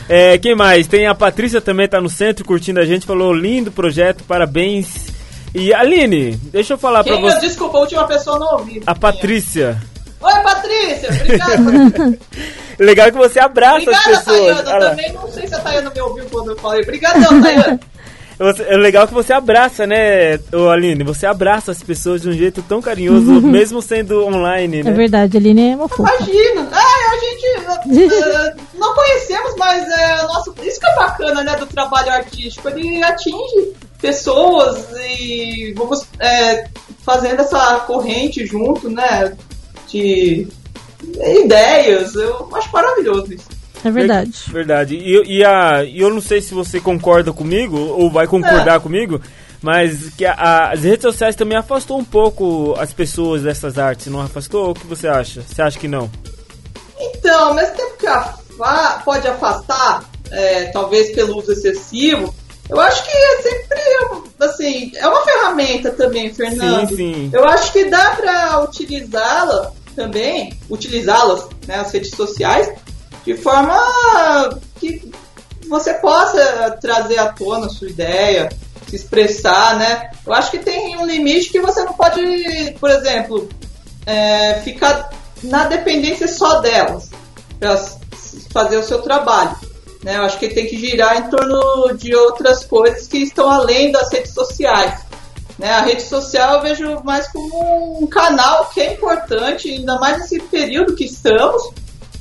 É, 0.08 0.38
quem 0.38 0.56
mais? 0.56 0.88
Tem 0.88 1.06
a 1.06 1.14
Patrícia 1.14 1.60
também, 1.62 1.88
tá 1.88 2.00
no 2.02 2.10
centro 2.10 2.44
curtindo 2.46 2.80
a 2.80 2.86
gente, 2.86 3.06
falou 3.06 3.34
lindo 3.34 3.72
projeto, 3.72 4.24
parabéns. 4.24 5.08
E 5.54 5.74
Aline, 5.74 6.40
deixa 6.52 6.74
eu 6.74 6.78
falar 6.78 7.04
Quem, 7.04 7.14
pra 7.20 7.22
você. 7.32 7.40
Desculpa, 7.42 7.78
a 7.78 7.82
última 7.82 8.04
pessoa 8.06 8.40
não 8.40 8.54
ouviu. 8.60 8.82
A 8.88 8.96
Patrícia. 8.96 9.78
Oi, 10.22 10.34
Patrícia. 10.44 11.10
Obrigada. 11.10 12.20
Legal 12.80 13.12
que 13.12 13.18
você 13.18 13.40
abraça 13.40 13.78
as 13.78 13.82
Obrigada, 13.98 14.10
pessoas. 14.18 14.26
Tayana. 14.58 14.70
Olha 14.70 14.84
lá. 14.84 14.90
Também 14.92 15.14
não 15.14 15.32
sei 15.32 15.48
se 15.48 15.56
a 15.56 15.60
Tayana 15.60 15.90
me 15.94 16.02
ouviu 16.02 16.26
quando 16.32 16.52
eu 16.52 16.58
falei. 16.58 16.82
Obrigadão, 16.84 17.42
Tayana. 17.42 17.80
Você- 18.40 18.64
é 18.70 18.78
legal 18.78 19.06
que 19.06 19.14
você 19.14 19.34
abraça, 19.34 19.86
né, 19.86 20.40
ô 20.54 20.70
Aline? 20.70 21.04
Você 21.04 21.26
abraça 21.26 21.74
as 21.74 21.84
pessoas 21.84 22.22
de 22.22 22.30
um 22.30 22.32
jeito 22.32 22.62
tão 22.62 22.82
carinhoso, 22.82 23.42
mesmo 23.42 23.82
sendo 23.82 24.26
online, 24.26 24.80
É 24.80 24.84
né? 24.84 24.92
verdade, 24.94 25.36
a 25.36 25.40
Aline 25.42 25.72
é 25.72 25.76
uma 25.76 25.90
fofa. 25.90 26.04
Imagina. 26.22 26.70
Ah, 26.72 27.12
a 27.12 27.18
gente 27.18 28.14
eh, 28.14 28.56
não 28.76 28.96
conhecemos, 28.96 29.56
mas 29.58 29.84
é, 29.90 30.22
nosso, 30.24 30.56
isso 30.64 30.80
que 30.80 30.88
é 30.88 30.96
bacana, 30.96 31.44
né, 31.44 31.58
do 31.58 31.66
trabalho 31.66 32.14
artístico. 32.14 32.70
Ele 32.70 33.04
atinge 33.04 33.74
pessoas 34.02 34.86
e 34.98 35.74
vamos 35.76 36.06
é, 36.22 36.64
fazendo 37.06 37.42
essa 37.42 37.82
corrente 37.82 38.46
junto, 38.46 38.90
né, 38.90 39.36
de 39.92 40.48
ideias. 41.44 42.16
Eu 42.16 42.50
acho 42.54 42.72
maravilhoso 42.72 43.34
isso. 43.34 43.46
É 43.84 43.90
verdade. 43.92 44.34
Verdade. 44.50 44.96
E, 44.96 45.38
e 45.38 45.44
a, 45.46 45.84
e 45.86 46.00
eu 46.02 46.10
não 46.10 46.20
sei 46.22 46.42
se 46.42 46.54
você 46.54 46.80
concorda 46.80 47.32
comigo 47.32 47.78
ou 47.78 48.10
vai 48.12 48.28
concordar 48.28 48.76
É. 48.76 48.80
comigo, 48.80 49.22
mas 49.62 50.10
que 50.18 50.26
a- 50.26 50.34
a- 50.34 50.72
as 50.74 50.82
redes 50.84 51.02
sociais 51.04 51.36
também 51.36 51.58
afastou 51.58 51.98
um 51.98 52.04
pouco 52.04 52.76
as 52.78 52.92
pessoas 52.92 53.44
dessas 53.44 53.78
artes, 53.78 54.08
não 54.08 54.20
afastou? 54.22 54.72
O 54.72 54.74
que 54.74 54.86
você 54.86 55.08
acha? 55.08 55.42
Você 55.42 55.62
acha 55.62 55.80
que 55.80 55.88
não? 55.88 56.10
Então, 57.00 57.50
ao 57.50 57.54
mesmo 57.54 57.76
tempo 57.76 57.98
que 57.98 58.08
afa- 58.08 59.02
pode 59.06 59.26
afastar, 59.28 60.04
é, 60.30 60.66
talvez 60.66 61.12
pelo 61.16 61.38
uso 61.38 61.54
excessivo, 61.54 62.36
eu 62.70 62.80
acho 62.82 63.04
que 63.06 63.12
é 63.18 63.42
sempre, 63.42 63.80
assim, 64.42 64.92
é 64.98 65.08
uma 65.08 65.24
ferramenta 65.24 65.90
também, 65.92 66.34
Fernando. 66.34 66.90
Sim, 66.90 66.96
sim. 66.98 67.30
Eu 67.32 67.46
acho 67.48 67.72
que 67.72 67.86
dá 67.86 68.12
para 68.12 68.62
utilizá-la 68.66 69.72
também, 70.00 70.58
utilizá-las, 70.70 71.50
né, 71.68 71.76
as 71.76 71.92
redes 71.92 72.12
sociais, 72.12 72.72
de 73.26 73.36
forma 73.36 73.78
que 74.80 75.12
você 75.68 75.94
possa 75.96 76.78
trazer 76.82 77.20
à 77.20 77.34
tona 77.34 77.66
a 77.66 77.70
sua 77.70 77.90
ideia, 77.90 78.48
se 78.88 78.96
expressar, 78.96 79.78
né? 79.78 80.10
Eu 80.26 80.34
acho 80.34 80.52
que 80.52 80.60
tem 80.60 80.98
um 80.98 81.06
limite 81.06 81.52
que 81.52 81.60
você 81.60 81.84
não 81.84 81.92
pode, 81.92 82.22
por 82.80 82.90
exemplo, 82.90 83.50
é, 84.06 84.62
ficar 84.64 85.10
na 85.44 85.66
dependência 85.66 86.30
só 86.30 86.62
delas. 86.62 87.10
Pra 87.60 87.76
fazer 88.54 88.78
o 88.78 88.84
seu 88.84 89.02
trabalho. 89.02 89.56
Né? 90.02 90.16
Eu 90.16 90.24
acho 90.24 90.40
que 90.40 90.48
tem 90.48 90.66
que 90.66 90.78
girar 90.78 91.18
em 91.18 91.30
torno 91.30 91.94
de 91.98 92.16
outras 92.16 92.64
coisas 92.64 93.06
que 93.06 93.18
estão 93.18 93.50
além 93.50 93.92
das 93.92 94.10
redes 94.14 94.34
sociais. 94.34 95.02
Né? 95.60 95.70
A 95.70 95.82
rede 95.82 96.02
social 96.04 96.56
eu 96.56 96.62
vejo 96.62 97.02
mais 97.04 97.28
como 97.28 98.02
um 98.02 98.08
canal 98.08 98.70
que 98.74 98.80
é 98.80 98.94
importante, 98.94 99.70
ainda 99.70 100.00
mais 100.00 100.18
nesse 100.20 100.40
período 100.40 100.96
que 100.96 101.04
estamos 101.04 101.62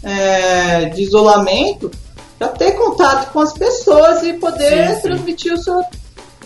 é, 0.03 0.87
de 0.87 1.03
isolamento, 1.03 1.90
para 2.38 2.48
ter 2.48 2.72
contato 2.72 3.33
com 3.33 3.40
as 3.40 3.53
pessoas 3.53 4.22
e 4.24 4.33
poder 4.35 4.88
Sim, 4.88 4.94
sim. 4.96 5.01
transmitir 5.03 5.53
o 5.55 5.59
seu, 5.59 5.79
a 5.81 5.85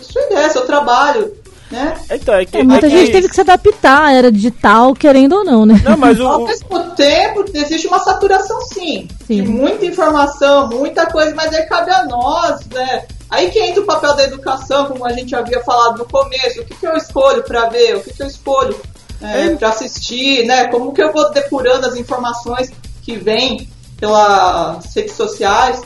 sua 0.02 0.22
ideia, 0.22 0.50
seu 0.50 0.66
trabalho. 0.66 1.32
Né? 1.70 1.94
Então, 2.10 2.34
é 2.34 2.44
que. 2.44 2.58
É, 2.58 2.62
muita 2.62 2.86
é 2.86 2.90
que- 2.90 2.96
gente 2.98 3.12
teve 3.12 3.28
que 3.30 3.34
se 3.34 3.40
adaptar 3.40 4.02
à 4.08 4.12
era 4.12 4.30
digital, 4.30 4.92
querendo 4.94 5.36
ou 5.36 5.44
não, 5.44 5.64
né? 5.64 5.80
Não, 5.82 5.96
mas 5.96 6.20
o. 6.20 6.26
Ao 6.26 6.42
o- 6.42 6.46
mesmo 6.46 6.90
tempo, 6.90 7.44
existe 7.54 7.86
uma 7.86 7.98
saturação 8.00 8.60
sim, 8.60 9.08
Sim. 9.26 9.42
de 9.42 9.48
muita 9.48 9.86
informação, 9.86 10.68
muita 10.68 11.06
coisa, 11.06 11.34
mas 11.34 11.50
aí 11.54 11.62
cabe 11.64 11.90
a 11.90 12.04
nós, 12.04 12.60
né? 12.66 13.04
Aí 13.32 13.50
que 13.50 13.58
entra 13.58 13.80
o 13.80 13.86
papel 13.86 14.14
da 14.14 14.24
educação, 14.24 14.84
como 14.88 15.06
a 15.06 15.12
gente 15.14 15.34
havia 15.34 15.58
falado 15.60 15.96
no 15.96 16.04
começo, 16.04 16.60
o 16.60 16.64
que, 16.66 16.74
que 16.74 16.86
eu 16.86 16.94
escolho 16.94 17.42
para 17.42 17.66
ver, 17.70 17.96
o 17.96 18.02
que, 18.02 18.12
que 18.12 18.22
eu 18.22 18.26
escolho 18.26 18.78
é, 19.22 19.46
É. 19.46 19.56
para 19.56 19.70
assistir, 19.70 20.44
né? 20.44 20.66
Como 20.66 20.92
que 20.92 21.02
eu 21.02 21.10
vou 21.10 21.30
depurando 21.32 21.86
as 21.86 21.96
informações 21.96 22.70
que 23.00 23.16
vêm 23.16 23.66
pelas 23.98 24.94
redes 24.94 25.14
sociais. 25.14 25.80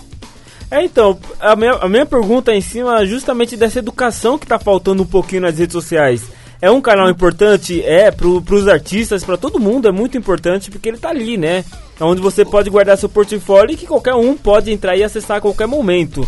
É, 0.69 0.83
então, 0.85 1.17
a 1.39 1.55
minha, 1.55 1.75
a 1.75 1.89
minha 1.89 2.05
pergunta 2.05 2.51
é 2.51 2.57
em 2.57 2.61
cima 2.61 3.07
justamente 3.07 3.57
dessa 3.57 3.79
educação 3.79 4.37
que 4.37 4.47
tá 4.47 4.59
faltando 4.59 5.05
um 5.05 5.07
pouquinho 5.07 5.43
nas 5.43 5.57
redes 5.57 5.73
sociais. 5.73 6.23
É 6.61 6.69
um 6.69 6.81
canal 6.81 7.09
importante? 7.09 7.81
É, 7.85 8.11
pro, 8.11 8.43
pros 8.43 8.67
artistas, 8.67 9.23
pra 9.23 9.37
todo 9.37 9.61
mundo 9.61 9.87
é 9.87 9.93
muito 9.93 10.19
importante 10.19 10.69
porque 10.69 10.89
ele 10.89 10.99
tá 10.99 11.11
ali, 11.11 11.37
né? 11.37 11.65
É 12.01 12.03
onde 12.03 12.21
você 12.21 12.45
pode 12.45 12.69
guardar 12.71 12.99
seu 12.99 13.09
portfólio 13.09 13.75
e 13.75 13.77
que 13.77 13.87
qualquer 13.87 14.15
um 14.15 14.37
pode 14.37 14.73
entrar 14.73 14.97
e 14.97 15.05
acessar 15.05 15.37
a 15.37 15.41
qualquer 15.41 15.69
momento. 15.69 16.27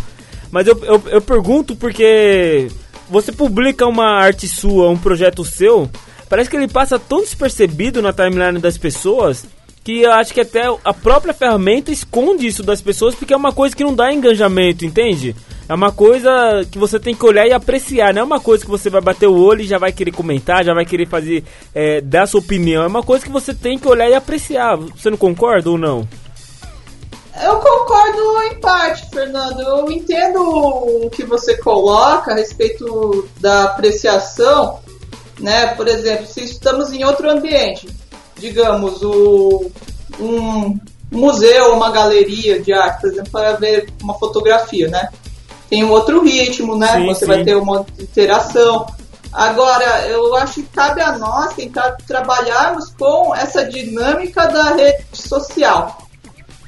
Mas 0.51 0.67
eu, 0.67 0.79
eu, 0.85 1.03
eu 1.07 1.21
pergunto 1.21 1.77
porque 1.77 2.69
você 3.09 3.33
publica 3.33 3.87
uma 3.87 4.11
arte 4.11 4.49
sua, 4.49 4.91
um 4.91 4.99
projeto 4.99 5.45
seu, 5.45 5.91
parece 6.29 6.49
que 6.49 6.57
ele 6.57 6.69
passa 6.69 6.99
tão 6.99 7.21
despercebido 7.21 8.03
na 8.03 8.13
timeline 8.13 8.59
das 8.59 8.77
pessoas 8.77 9.47
que 9.89 10.03
eu 10.03 10.13
acho 10.13 10.35
que 10.35 10.41
até 10.43 10.65
a 10.85 10.93
própria 10.93 11.33
ferramenta 11.33 11.91
esconde 11.91 12.47
isso 12.47 12.63
das 12.63 12.83
pessoas 12.83 13.15
porque 13.15 13.33
é 13.33 13.37
uma 13.37 13.53
coisa 13.53 13.75
que 13.75 13.83
não 13.83 13.95
dá 13.95 14.13
engajamento, 14.13 14.85
entende? 14.85 15.35
É 15.67 15.75
uma 15.75 15.91
coisa 15.91 16.67
que 16.71 16.79
você 16.79 17.01
tem 17.01 17.15
que 17.15 17.25
olhar 17.25 17.47
e 17.47 17.53
apreciar, 17.53 18.13
não 18.13 18.21
é 18.21 18.25
uma 18.25 18.41
coisa 18.41 18.65
que 18.65 18.71
você 18.71 18.91
vai 18.91 19.01
bater 19.01 19.27
o 19.27 19.39
olho 19.39 19.63
e 19.63 19.67
já 19.67 19.79
vai 19.79 19.91
querer 19.91 20.13
comentar, 20.13 20.63
já 20.63 20.75
vai 20.75 20.85
querer 20.85 21.07
fazer, 21.07 21.43
é, 21.75 22.03
dar 22.03 22.27
sua 22.27 22.41
opinião. 22.41 22.83
É 22.83 22.87
uma 22.87 23.03
coisa 23.03 23.25
que 23.25 23.31
você 23.31 23.55
tem 23.55 23.79
que 23.79 23.89
olhar 23.89 24.09
e 24.09 24.15
apreciar. 24.15 24.77
Você 24.77 25.09
não 25.09 25.17
concorda 25.17 25.71
ou 25.71 25.79
não? 25.79 26.07
Eu 27.43 27.61
concordo 27.61 28.43
em 28.45 28.61
parte, 28.61 29.09
Fernando. 29.11 29.61
Eu 29.61 29.91
entendo 29.91 30.41
o 30.43 31.11
que 31.11 31.25
você 31.25 31.57
coloca 31.59 32.33
a 32.33 32.35
respeito 32.35 33.29
da 33.41 33.65
apreciação, 33.65 34.81
né? 35.39 35.69
Por 35.75 35.87
exemplo, 35.87 36.27
se 36.27 36.43
estamos 36.43 36.93
em 36.93 37.05
outro 37.05 37.31
ambiente, 37.31 37.89
digamos, 38.37 39.03
o, 39.03 39.71
um 40.19 40.79
museu, 41.11 41.75
uma 41.75 41.91
galeria 41.91 42.61
de 42.61 42.73
arte, 42.73 43.01
por 43.01 43.11
exemplo, 43.11 43.31
para 43.31 43.53
ver 43.53 43.89
uma 44.03 44.15
fotografia, 44.15 44.89
né? 44.89 45.09
Tem 45.71 45.85
um 45.85 45.91
outro 45.91 46.23
ritmo, 46.25 46.77
né? 46.77 46.95
Sim, 46.95 47.07
você 47.07 47.21
sim. 47.21 47.27
vai 47.27 47.45
ter 47.45 47.57
uma 47.57 47.85
interação. 47.99 48.87
Agora, 49.33 50.07
eu 50.09 50.35
acho 50.37 50.55
que 50.55 50.63
cabe 50.65 51.03
a 51.03 51.19
nós 51.19 51.55
tentar 51.55 51.93
trabalharmos 52.07 52.91
com 52.99 53.35
essa 53.35 53.65
dinâmica 53.65 54.47
da 54.49 54.75
rede 54.75 55.05
social, 55.13 56.09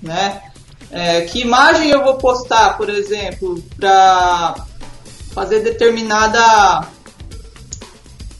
né? 0.02 0.42
É, 0.92 1.22
que 1.22 1.40
imagem 1.40 1.90
eu 1.90 2.03
vou 2.03 2.16
postar, 2.16 2.76
por 2.76 2.88
exemplo, 2.88 3.62
para 3.79 4.55
fazer 5.33 5.61
determinada 5.61 6.88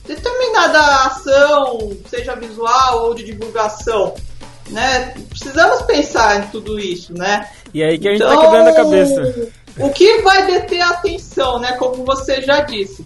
determinada 0.05 0.81
ação, 1.07 1.97
seja 2.09 2.35
visual 2.35 3.05
ou 3.05 3.15
de 3.15 3.25
divulgação, 3.25 4.15
né? 4.71 5.15
Precisamos 5.29 5.83
pensar 5.83 6.41
em 6.41 6.49
tudo 6.49 6.81
isso, 6.81 7.15
né? 7.17 7.49
E 7.73 7.83
aí 7.83 7.97
que 7.97 8.09
a 8.09 8.13
gente 8.13 8.23
Então, 8.23 8.35
tá 8.35 8.43
quebrando 8.43 8.69
a 8.69 8.75
cabeça. 8.75 9.53
O 9.79 9.91
que 9.91 10.21
vai 10.23 10.47
deter 10.47 10.81
a 10.81 10.91
atenção, 10.91 11.61
né? 11.61 11.73
Como 11.73 12.05
você 12.05 12.43
já 12.43 12.61
disse. 12.61 13.05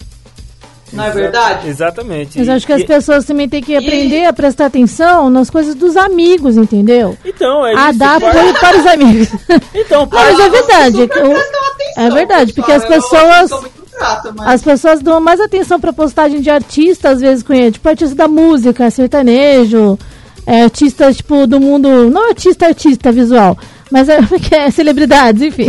Não 0.95 1.05
é 1.05 1.11
verdade? 1.11 1.69
Exatamente. 1.69 2.39
Mas 2.39 2.49
eu 2.49 2.55
acho 2.55 2.67
que 2.67 2.73
as 2.73 2.83
E- 2.83 2.87
pessoas 2.87 3.25
também 3.25 3.49
têm 3.49 3.63
que 3.63 3.75
aprender 3.77 4.25
a 4.27 4.33
prestar 4.33 4.67
atenção 4.67 5.29
nas 5.31 5.51
coisas 5.51 5.75
dos 5.75 5.97
amigos, 5.97 6.57
entendeu? 6.57 7.17
Então, 7.25 7.67
é 7.67 7.75
A 7.75 7.91
isso. 7.91 7.99
dar 7.99 8.21
para- 8.21 8.31
apoio 8.31 8.55
para 8.55 8.79
os 8.79 8.87
amigos. 8.87 9.29
Então, 9.75 10.07
para... 10.07 10.21
mas 10.33 10.41
é 10.41 10.49
verdade, 10.49 11.07
prestam 11.09 11.33
atenção, 11.33 12.07
é 12.07 12.11
verdade, 12.11 12.53
porque 12.53 12.73
as 12.73 12.85
pessoas- 12.85 13.51
grata, 13.99 14.33
mas- 14.37 14.49
As 14.49 14.63
pessoas 14.63 15.01
dão 15.03 15.21
mais 15.21 15.41
atenção 15.41 15.79
pra 15.81 15.93
postagem 15.93 16.41
de 16.41 16.51
artista, 16.51 17.11
às 17.11 17.21
vezes, 17.21 17.43
conhece, 17.45 17.73
tipo 17.73 17.89
artista 17.89 18.15
da 18.15 18.27
música, 18.29 18.91
sertanejo, 18.91 19.99
é, 20.47 20.63
artistas, 20.63 21.17
tipo, 21.17 21.47
do 21.47 21.61
mundo. 21.61 21.89
Não 22.11 22.29
artista, 22.29 22.67
artista 22.67 23.11
visual, 23.13 23.57
mas 23.91 24.09
é, 24.09 24.19
que 24.49 24.55
é 24.55 24.71
celebridades, 24.71 25.43
enfim. 25.43 25.67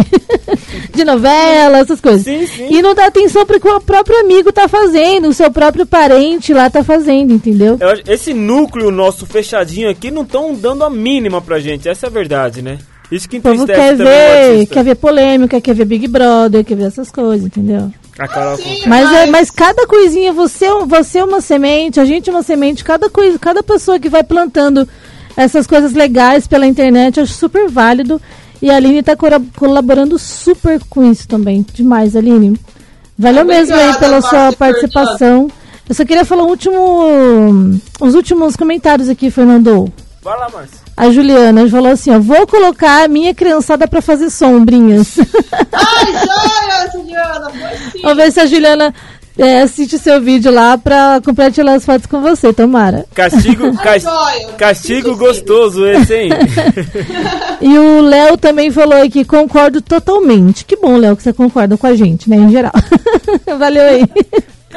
de 0.93 1.04
novela, 1.04 1.80
essas 1.80 1.99
coisas. 1.99 2.23
Sim, 2.23 2.47
sim. 2.47 2.67
E 2.69 2.82
não 2.82 2.93
dá 2.95 3.06
atenção 3.08 3.45
pro 3.45 3.60
que 3.60 3.67
o 3.67 3.82
próprio 3.82 4.19
amigo 4.19 4.51
tá 4.51 4.67
fazendo, 4.67 5.28
o 5.30 5.34
seu 5.34 5.51
próprio 5.51 5.86
parente 5.86 6.54
lá 6.54 6.69
tá 6.69 6.84
fazendo, 6.84 7.34
entendeu? 7.34 7.78
Esse 8.08 8.34
núcleo 8.34 8.91
nosso 8.91 9.25
fechadinho 9.25 9.89
aqui 9.89 10.10
não 10.12 10.23
estão 10.23 10.54
dando 10.54 10.84
a 10.84 10.89
mínima 10.89 11.41
pra 11.41 11.60
gente. 11.60 11.88
Essa 11.89 12.08
é 12.08 12.10
a 12.10 12.12
verdade, 12.12 12.62
né? 12.62 12.78
Isso 13.12 13.30
que 13.30 13.38
O 13.38 13.41
povo 13.41 13.63
entristece 13.63 13.97
quer 13.97 14.01
o 14.01 14.06
ver, 14.08 14.51
artista. 14.54 14.73
quer 14.73 14.84
ver 14.84 14.95
polêmica, 14.95 15.62
quer 15.62 15.75
ver 15.75 15.86
Big 15.86 16.08
Brother, 16.08 16.65
quer 16.65 16.75
ver 16.75 16.86
essas 16.88 17.12
coisas, 17.12 17.45
entendeu? 17.45 17.91
A 18.17 18.28
Carol 18.28 18.58
Sim, 18.58 18.82
Mas, 18.88 19.12
é, 19.13 19.25
mas 19.28 19.51
cada 19.51 19.86
coisinha, 19.86 20.34
você, 20.34 20.65
é- 20.65 20.86
você 20.86 21.19
é 21.19 21.23
uma 21.23 21.39
semente, 21.41 21.99
a 21.99 22.06
gente 22.06 22.30
é 22.30 22.34
uma 22.34 22.41
semente, 22.41 22.84
cada 22.84 23.08
coisa, 23.10 23.38
cada 23.38 23.62
pessoa 23.62 23.99
que 23.99 24.10
vai 24.10 24.23
plantando 24.23 24.88
essas 25.35 25.67
coisas 25.67 25.93
legais 25.93 26.47
pela 26.47 26.65
internet, 26.65 27.17
eu 27.17 27.23
acho 27.23 27.33
super 27.33 27.69
válido. 27.69 28.21
E 28.61 28.71
a 28.71 28.77
Aline 28.77 28.99
está 28.99 29.15
colaborando 29.15 30.17
super 30.17 30.79
com 30.89 31.09
isso 31.11 31.27
também. 31.27 31.65
Demais, 31.73 32.15
Aline. 32.15 32.57
Valeu 33.17 33.43
Obrigada, 33.43 33.67
mesmo 33.67 33.75
aí 33.75 33.99
pela 33.99 34.21
sua 34.21 34.39
Márcia 34.39 34.57
participação. 34.57 35.51
Eu 35.87 35.93
só 35.93 36.03
queria 36.03 36.25
falar 36.25 36.43
um 36.43 36.49
último, 36.49 37.79
os 38.01 38.15
últimos 38.15 38.55
comentários 38.55 39.07
aqui, 39.07 39.29
Fernando. 39.29 39.91
Vai 40.21 40.37
lá, 40.39 40.49
Márcio. 40.49 40.85
A 40.97 41.11
Juliana 41.11 41.69
falou 41.69 41.91
assim, 41.91 42.09
ó, 42.11 42.19
vou 42.19 42.47
colocar 42.47 43.03
a 43.03 43.07
minha 43.07 43.35
criançada 43.35 43.85
para 43.85 44.01
fazer 44.01 44.29
sombrinhas. 44.29 45.17
Ai, 45.71 46.13
joia, 46.25 46.91
Juliana, 46.93 47.49
foi 47.49 47.91
sim. 47.91 48.01
Vamos 48.01 48.17
ver 48.17 48.31
se 48.31 48.39
a 48.39 48.45
Juliana 48.45 48.93
é, 49.37 49.61
assiste 49.61 49.97
seu 49.99 50.21
vídeo 50.21 50.51
lá 50.51 50.77
pra 50.77 51.19
compartilhar 51.23 51.73
as 51.73 51.85
fotos 51.85 52.05
com 52.05 52.21
você, 52.21 52.53
tomara. 52.53 53.05
Castigo, 53.13 53.75
cas- 53.77 54.05
castigo 54.57 55.15
gostoso 55.15 55.85
esse, 55.87 56.13
hein? 56.15 56.29
E 57.61 57.77
o 57.77 58.01
Léo 58.01 58.37
também 58.37 58.69
falou 58.69 58.95
aí 58.95 59.09
que 59.09 59.23
concordo 59.25 59.81
totalmente. 59.81 60.65
Que 60.65 60.75
bom, 60.75 60.97
Léo, 60.97 61.15
que 61.15 61.23
você 61.23 61.33
concorda 61.33 61.77
com 61.77 61.87
a 61.87 61.95
gente, 61.95 62.29
né, 62.29 62.35
em 62.35 62.49
geral. 62.51 62.73
Valeu 63.57 63.83
aí. 63.83 64.03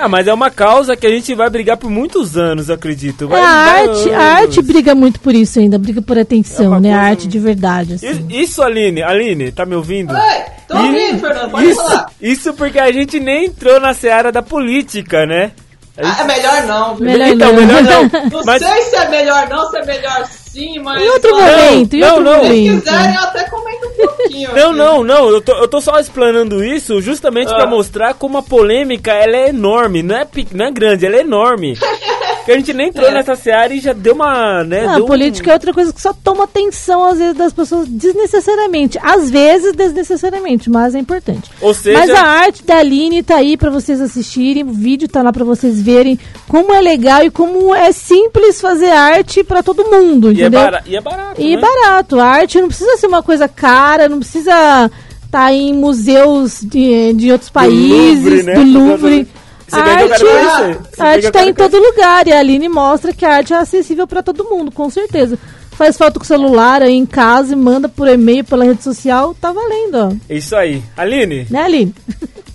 Ah, 0.00 0.08
mas 0.08 0.26
é 0.28 0.32
uma 0.32 0.50
causa 0.50 0.96
que 0.96 1.06
a 1.06 1.10
gente 1.10 1.34
vai 1.34 1.48
brigar 1.50 1.76
por 1.76 1.90
muitos 1.90 2.36
anos, 2.36 2.68
eu 2.68 2.74
acredito. 2.74 3.26
Vai 3.28 3.40
É, 3.40 3.44
a 3.44 3.48
arte, 3.48 4.10
a 4.14 4.22
arte 4.22 4.62
briga 4.62 4.94
muito 4.94 5.20
por 5.20 5.34
isso 5.34 5.58
ainda, 5.58 5.78
briga 5.78 6.00
por 6.02 6.16
É 6.16 6.20
atenção, 6.22 6.68
uma 6.68 6.80
né? 6.80 6.90
A 6.92 6.96
coisa- 6.98 7.10
arte 7.10 7.28
de 7.28 7.38
verdade, 7.38 7.94
assim. 7.94 8.08
Isso, 8.10 8.22
isso, 8.30 8.62
Aline, 8.62 9.02
Aline, 9.02 9.50
tá 9.52 9.66
me 9.66 9.74
ouvindo? 9.74 10.12
Oi, 10.14 10.20
tô 10.68 10.76
Ih, 10.78 10.86
ouvindo, 10.86 11.20
Fernando, 11.20 11.50
pode 11.50 11.66
isso, 11.68 11.76
falar. 11.84 12.10
isso 12.20 12.54
porque 12.54 12.78
a 12.78 12.92
gente 12.92 13.18
nem 13.20 13.46
entrou 13.46 13.80
na 13.80 13.92
seara 13.94 14.30
da 14.32 14.42
política, 14.42 15.26
né? 15.26 15.52
A 15.96 16.04
gente- 16.04 16.20
Ah, 16.20 16.22
é 16.22 16.26
melhor 16.26 16.62
não? 16.66 16.94
Melhor 16.96 17.28
então, 17.28 17.52
não. 17.52 17.60
melhor 17.66 17.82
não. 17.82 18.02
Não 18.30 18.44
Mas, 18.44 18.62
sei 18.62 18.82
se 18.82 18.94
é 18.96 19.08
melhor 19.08 19.48
não, 19.48 19.68
se 19.68 19.78
é 19.78 19.84
melhor 19.84 20.26
sim, 20.26 20.78
mas... 20.78 21.02
Em 21.02 21.08
outro 21.08 21.30
momento, 21.34 21.94
em 21.94 22.00
não, 22.00 22.08
outro 22.08 22.24
não. 22.24 22.32
Se 22.44 22.48
momento. 22.48 22.82
quiserem, 22.84 23.14
eu 23.16 23.22
até 23.22 23.44
comento 23.50 23.87
pouquinho. 24.06 24.54
não, 24.54 24.68
aqui. 24.70 24.78
não, 24.78 25.04
não, 25.04 25.28
eu 25.30 25.40
tô, 25.40 25.52
eu 25.52 25.68
tô 25.68 25.80
só 25.80 25.98
explanando 25.98 26.62
isso 26.64 27.00
justamente 27.00 27.52
Ah. 27.52 27.56
pra 27.56 27.66
mostrar 27.66 28.14
como 28.14 28.38
a 28.38 28.42
polêmica 28.42 29.12
ela 29.12 29.36
é 29.36 29.48
enorme, 29.48 30.02
não 30.02 30.16
é, 30.16 30.26
não 30.52 30.64
é 30.66 30.70
grande, 30.70 31.06
ela 31.06 31.16
é 31.16 31.20
enorme. 31.20 31.74
que 32.48 32.52
a 32.52 32.56
gente 32.56 32.72
nem 32.72 32.88
entrou 32.88 33.06
É. 33.08 33.12
nessa 33.12 33.34
seara 33.34 33.74
e 33.74 33.78
já 33.80 33.92
deu 33.92 34.14
uma, 34.14 34.64
né, 34.64 34.86
Ah, 34.86 34.94
deu 34.94 35.02
a 35.02 35.04
um- 35.04 35.06
política 35.06 35.50
é 35.50 35.52
outra 35.54 35.72
coisa 35.74 35.92
que 35.92 36.00
só 36.00 36.12
toma 36.14 36.44
atenção, 36.44 37.04
às 37.04 37.18
vezes, 37.18 37.34
das 37.36 37.52
pessoas 37.52 37.86
desnecessariamente. 37.86 38.98
Às 39.02 39.30
vezes, 39.30 39.74
desnecessariamente, 39.74 40.70
mas 40.70 40.94
é 40.94 40.98
importante. 40.98 41.50
Ou 41.60 41.74
seja, 41.74 41.98
Mas 41.98 42.10
a 42.10 42.22
arte 42.22 42.64
da 42.64 42.78
Aline 42.78 43.22
tá 43.22 43.36
aí 43.36 43.56
pra 43.56 43.70
vocês 43.70 44.00
assistirem, 44.00 44.62
o 44.64 44.72
vídeo 44.72 45.08
tá 45.08 45.22
lá 45.22 45.32
pra 45.32 45.44
vocês 45.44 45.80
verem 45.80 46.18
como 46.48 46.72
é 46.72 46.80
legal 46.80 47.22
e 47.24 47.30
como 47.30 47.74
é 47.74 47.92
simples 47.92 48.60
fazer 48.60 48.90
arte 48.90 49.44
pra 49.44 49.62
todo 49.62 49.84
mundo, 49.84 50.28
e, 50.28 50.36
é 50.36 50.46
entendeu? 50.46 50.60
bara- 50.60 50.82
e 50.86 50.96
é 50.96 51.00
barato, 51.00 51.40
E 51.42 51.54
né? 51.56 51.60
barato. 51.62 52.18
A 52.18 52.24
arte 52.26 52.60
não 52.60 52.68
precisa 52.68 52.96
ser 52.96 53.06
uma 53.06 53.22
coisa 53.22 53.46
cara, 53.48 54.08
não 54.08 54.18
precisa 54.20 54.90
estar 55.24 55.52
em 55.52 55.74
museus 55.74 56.60
de, 56.62 57.12
de 57.12 57.30
outros 57.30 57.50
países, 57.50 58.22
Louvre, 58.24 58.42
né? 58.42 58.54
do 58.54 58.64
Louvre. 58.64 59.28
Se 59.68 59.76
A 59.76 59.82
arte, 59.84 60.08
quero 60.08 60.26
conhecer. 60.26 60.80
Se 60.94 61.02
a 61.02 61.04
arte 61.06 61.22
tá 61.30 61.38
quero 61.38 61.50
em 61.50 61.54
todo 61.54 61.78
lugar 61.78 62.26
e 62.26 62.32
a 62.32 62.38
Aline 62.38 62.68
mostra 62.68 63.12
que 63.12 63.24
a 63.24 63.34
arte 63.36 63.52
é 63.52 63.56
acessível 63.56 64.06
para 64.06 64.22
todo 64.22 64.44
mundo, 64.44 64.70
com 64.72 64.88
certeza. 64.90 65.38
faz 65.72 65.96
foto 65.96 66.18
com 66.18 66.24
o 66.24 66.26
celular 66.26 66.82
aí 66.82 66.94
em 66.94 67.06
casa 67.06 67.52
e 67.52 67.56
manda 67.56 67.88
por 67.88 68.08
e-mail, 68.08 68.44
pela 68.44 68.64
rede 68.64 68.82
social, 68.82 69.34
tá 69.40 69.52
valendo, 69.52 69.94
ó. 69.94 70.12
É 70.28 70.36
isso 70.36 70.56
aí. 70.56 70.82
Aline? 70.96 71.46
Né, 71.50 71.62
Aline? 71.62 71.94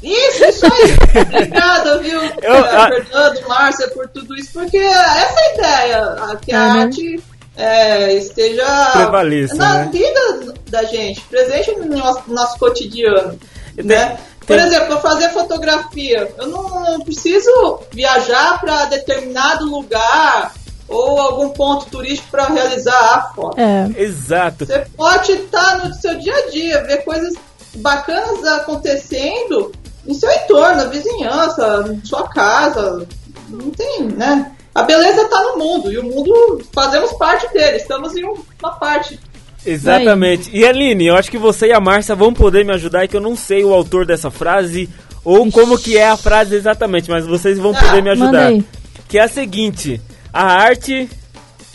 Isso, 0.01 0.43
isso 0.43 0.65
aí. 0.65 1.21
Obrigada, 1.33 1.99
viu, 1.99 2.19
Eu- 2.41 2.65
a- 2.65 2.89
Fernando, 2.89 3.47
Márcia, 3.47 3.87
por 3.89 4.07
tudo 4.09 4.35
isso, 4.35 4.49
porque 4.53 4.75
essa 4.77 5.35
é 5.39 5.45
a 5.45 5.55
ideia, 5.55 6.37
que 6.45 6.51
a 6.53 6.57
É, 6.57 6.73
né? 6.73 6.81
arte 6.81 7.23
eh, 7.55 8.13
esteja 8.17 8.65
Prevaleça, 8.91 9.55
na 9.55 9.73
né? 9.85 9.89
vida 9.93 10.53
da 10.69 10.83
gente, 10.83 11.21
presente 11.21 11.71
no 11.77 11.95
nosso, 11.97 12.23
no 12.27 12.33
nosso 12.35 12.57
cotidiano. 12.59 13.39
Né? 13.77 14.17
Por 14.45 14.57
exemplo, 14.59 14.99
fazer 14.99 15.29
fotografia, 15.29 16.33
eu 16.37 16.47
não, 16.47 16.63
não 16.81 16.99
preciso 17.01 17.79
viajar 17.91 18.59
para 18.59 18.85
determinado 18.85 19.65
lugar 19.65 20.53
ou 20.87 21.19
algum 21.19 21.49
ponto 21.49 21.85
turístico 21.85 22.29
para 22.31 22.45
realizar 22.47 22.93
a 23.15 23.21
foto. 23.33 23.57
É. 23.59 23.89
Exato. 23.95 24.65
Você 24.65 24.85
pode 24.97 25.31
estar 25.31 25.87
no 25.87 25.93
seu 25.95 26.17
dia 26.19 26.35
a 26.35 26.49
dia, 26.49 26.83
ver 26.83 27.03
coisas 27.03 27.33
bacanas 27.75 28.43
acontecendo 28.45 29.71
em 30.05 30.13
seu 30.13 30.29
entorno, 30.31 30.75
na 30.83 30.85
vizinhança, 30.85 31.81
na 31.81 31.95
sua 32.05 32.27
casa. 32.27 33.07
Não 33.49 33.71
tem, 33.71 34.03
né? 34.03 34.51
A 34.75 34.83
beleza 34.83 35.21
está 35.21 35.39
no 35.41 35.57
mundo 35.57 35.91
e 35.91 35.97
o 35.99 36.03
mundo 36.03 36.61
fazemos 36.73 37.13
parte 37.13 37.51
dele, 37.53 37.77
estamos 37.77 38.15
em 38.15 38.25
um- 38.25 38.43
uma 38.61 38.73
parte. 38.73 39.19
Exatamente. 39.65 40.49
E 40.53 40.65
Aline, 40.65 41.07
eu 41.07 41.15
acho 41.15 41.29
que 41.31 41.37
você 41.37 41.67
e 41.67 41.73
a 41.73 41.79
Márcia 41.79 42.15
vão 42.15 42.33
poder 42.33 42.65
me 42.65 42.73
ajudar, 42.73 43.07
que 43.07 43.15
eu 43.15 43.21
não 43.21 43.35
sei 43.35 43.63
o 43.63 43.73
autor 43.73 44.05
dessa 44.05 44.29
frase 44.31 44.89
ou 45.23 45.49
como 45.51 45.77
que 45.77 45.97
é 45.97 46.07
a 46.09 46.17
frase 46.17 46.55
exatamente, 46.55 47.09
mas 47.09 47.25
vocês 47.25 47.57
vão 47.57 47.73
poder 47.73 48.01
me 48.03 48.09
Manda 48.09 48.23
ajudar. 48.25 48.47
aí. 48.47 48.63
Que 49.07 49.17
é 49.17 49.23
a 49.23 49.27
seguinte: 49.27 50.01
a 50.33 50.43
arte. 50.45 51.09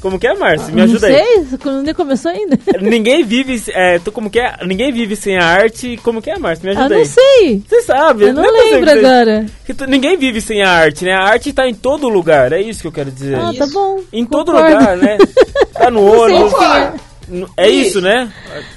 Como 0.00 0.16
que 0.16 0.28
é, 0.28 0.34
Márcia? 0.34 0.72
Me 0.72 0.82
ajuda 0.82 1.08
não 1.08 1.16
aí. 1.16 1.24
sei, 1.24 1.58
não 1.64 1.82
nem 1.82 1.92
começou 1.92 2.30
ainda. 2.30 2.56
Ninguém 2.80 3.24
vive. 3.24 3.60
É, 3.70 3.98
tu, 3.98 4.12
como 4.12 4.30
que 4.30 4.38
é? 4.38 4.54
Ninguém 4.64 4.92
vive 4.92 5.16
sem 5.16 5.36
a 5.36 5.44
arte. 5.44 5.98
Como 6.04 6.22
que 6.22 6.30
é, 6.30 6.38
Márcia? 6.38 6.70
Me 6.70 6.76
Ah, 6.76 6.80
ajuda 6.82 6.94
não 6.94 7.00
aí. 7.02 7.08
sei. 7.08 7.62
Você 7.68 7.82
sabe? 7.82 8.24
Eu 8.26 8.32
não 8.32 8.44
é 8.44 8.48
lembro 8.70 8.88
agora. 8.92 9.46
que 9.66 9.74
tu- 9.74 9.86
ninguém 9.88 10.16
vive 10.16 10.40
sem 10.40 10.62
a 10.62 10.70
arte, 10.70 11.04
né? 11.04 11.14
A 11.14 11.24
arte 11.24 11.52
tá 11.52 11.66
em 11.68 11.74
todo 11.74 12.08
lugar, 12.08 12.52
é 12.52 12.60
isso 12.62 12.80
que 12.82 12.86
eu 12.86 12.92
quero 12.92 13.10
dizer. 13.10 13.34
Ah, 13.34 13.52
tá 13.58 13.64
isso. 13.64 13.72
bom. 13.74 14.00
em 14.12 14.24
todo 14.24 14.52
concordo. 14.52 14.72
lugar, 14.78 14.96
né? 14.98 15.18
Tá 15.74 15.90
no 15.90 16.00
Não 16.04 16.12
sei 16.12 16.36
ônibus. 16.36 16.54
quem 16.54 17.00
é. 17.56 17.66
É 17.66 17.68
isso, 17.68 18.00
né? 18.00 18.32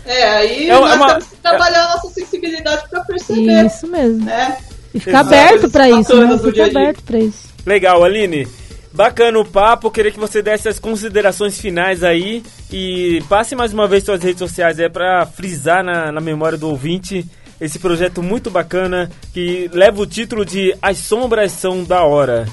É, 0.06 0.24
aí 0.30 0.70
É 0.70 0.78
uma- 0.78 0.88
nós 0.88 0.94
é 0.94 0.96
uma- 0.98 1.08
temos 1.08 1.28
que 1.28 1.36
trabalhar 1.38 1.84
a 1.86 1.96
nossa 1.96 2.10
sensibilidade 2.10 2.90
para 2.90 3.02
perceber, 3.02 3.66
Isso 3.66 3.88
mesmo. 3.88 4.26
né? 4.26 4.58
E 4.94 5.00
ficar 5.00 5.22
Exato. 5.22 5.28
aberto 5.36 5.70
pra 5.72 5.84
Coisas 5.90 6.10
isso, 6.10 6.18
né? 6.28 6.38
Ficar 6.40 6.66
aberto 6.66 7.04
pra 7.04 7.20
isso. 7.20 7.50
Legal, 7.66 8.04
Aline. 8.04 8.48
Bacana 8.94 9.40
o 9.40 9.46
papo, 9.46 9.90
queria 9.90 10.12
que 10.12 10.20
você 10.20 10.42
desse 10.42 10.68
as 10.68 10.78
considerações 10.78 11.58
finais 11.58 12.04
aí 12.04 12.44
e 12.70 13.24
passe 13.30 13.56
mais 13.56 13.72
uma 13.72 13.88
vez 13.88 14.04
suas 14.04 14.22
redes 14.22 14.40
sociais 14.40 14.80
aí 14.82 14.90
pra 14.90 15.26
frisar 15.26 15.82
na, 15.82 16.12
na 16.12 16.20
memória 16.20 16.58
do 16.58 16.68
ouvinte 16.68 17.26
esse 17.62 17.80
projeto 17.80 18.22
muito 18.22 18.50
bacana 18.52 19.10
que 19.34 19.70
leva 19.72 20.02
o 20.02 20.06
título 20.06 20.44
de 20.44 20.76
As 20.82 20.98
Sombras 20.98 21.54
São 21.54 21.86
da 21.86 22.04
Hora. 22.04 22.46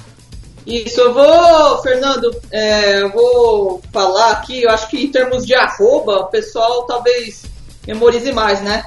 Isso, 0.68 1.00
eu 1.00 1.14
vou, 1.14 1.78
Fernando, 1.78 2.30
é, 2.50 3.00
eu 3.00 3.10
vou 3.10 3.80
falar 3.90 4.32
aqui, 4.32 4.64
eu 4.64 4.70
acho 4.70 4.86
que 4.90 5.02
em 5.02 5.10
termos 5.10 5.46
de 5.46 5.54
arroba, 5.54 6.20
o 6.20 6.26
pessoal 6.26 6.82
talvez 6.82 7.44
memorize 7.86 8.30
mais, 8.32 8.60
né? 8.60 8.84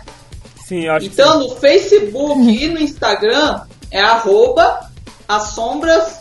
Sim, 0.64 0.86
eu 0.86 0.94
acho 0.94 1.08
Então, 1.08 1.40
no 1.40 1.56
Facebook 1.56 2.40
e 2.40 2.70
no 2.70 2.80
Instagram 2.80 3.62
é 3.90 4.00
arroba 4.00 4.92
as 5.28 5.54
sombras 5.54 6.20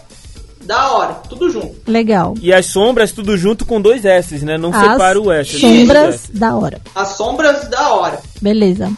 da 0.63 0.93
hora, 0.93 1.15
tudo 1.29 1.51
junto. 1.51 1.77
Legal. 1.87 2.33
que... 2.33 2.47
E 2.47 2.55
as 2.55 2.65
sombras 2.65 3.13
tudo 3.13 3.37
junto 3.37 3.67
com 3.67 3.83
dois 3.83 4.07
S, 4.07 4.43
né? 4.43 4.57
Não 4.57 4.75
As 4.75 4.81
separa 4.81 5.21
o 5.21 5.31
S. 5.31 5.61
Sombras 5.61 6.31
da 6.33 6.57
hora. 6.57 6.81
As 6.95 7.09
sombras 7.09 7.69
da 7.69 7.93
hora, 7.93 8.19
Beleza. 8.41 8.91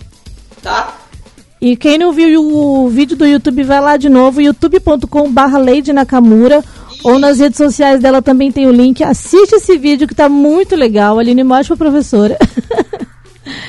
tá? 0.63 0.97
E 1.63 1.77
quem 1.77 1.97
não 1.97 2.13
viu 2.13 2.45
o 2.45 2.89
vídeo 2.89 3.17
do 3.17 3.25
YouTube, 3.25 3.63
vai 3.63 3.81
lá 3.81 3.97
de 3.97 4.09
novo, 4.09 4.41
youtube.com.br 4.41 5.59
Lady 5.65 5.93
Nakamura. 5.93 6.61
Ou 7.05 7.21
nas 7.21 7.39
redes 7.39 7.57
sociais 7.57 8.01
dela 8.01 8.21
também 8.21 8.51
tem 8.51 8.67
o 8.67 8.73
link. 8.73 9.01
Assiste 9.05 9.55
esse 9.55 9.79
vídeo 9.79 10.09
que 10.09 10.15
tá 10.15 10.29
muito 10.29 10.75
legal. 10.75 11.21
Aline 11.21 11.45
uma 11.45 11.61
ótima 11.61 11.77
professora. 11.77 12.37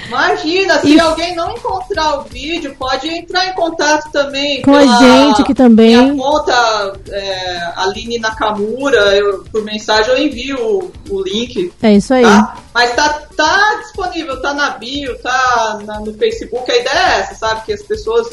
Imagina, 0.07 0.79
se 0.79 0.95
E- 0.95 0.99
alguém 0.99 1.35
não 1.35 1.51
encontrar 1.51 2.19
o 2.19 2.23
vídeo, 2.23 2.75
pode 2.77 3.07
entrar 3.09 3.47
em 3.47 3.53
contato 3.53 4.11
também 4.11 4.61
Com 4.61 4.75
a 4.75 4.85
gente 4.85 5.41
aqui 5.41 5.53
também. 5.55 5.97
Minha 6.11 6.23
conta, 6.23 6.93
é, 7.09 7.71
Aline 7.77 8.19
Nakamura, 8.19 8.99
eu, 9.15 9.43
por 9.51 9.63
mensagem 9.63 10.11
eu 10.13 10.17
envio 10.27 10.57
o, 10.59 10.91
o 11.09 11.23
link, 11.23 11.73
É 11.81 11.93
isso 11.93 12.13
aí. 12.13 12.21
tá? 12.23 12.55
Mas 12.73 12.93
tá, 12.95 13.21
tá 13.35 13.79
disponível, 13.81 14.39
tá 14.41 14.53
na 14.53 14.71
bio, 14.71 15.17
tá 15.19 15.79
na- 15.85 15.99
no 16.01 16.13
Facebook. 16.13 16.69
A 16.71 16.75
ideia 16.77 16.95
é 16.95 17.19
essa, 17.21 17.35
sabe? 17.35 17.65
Que 17.65 17.73
as 17.73 17.81
pessoas 17.81 18.27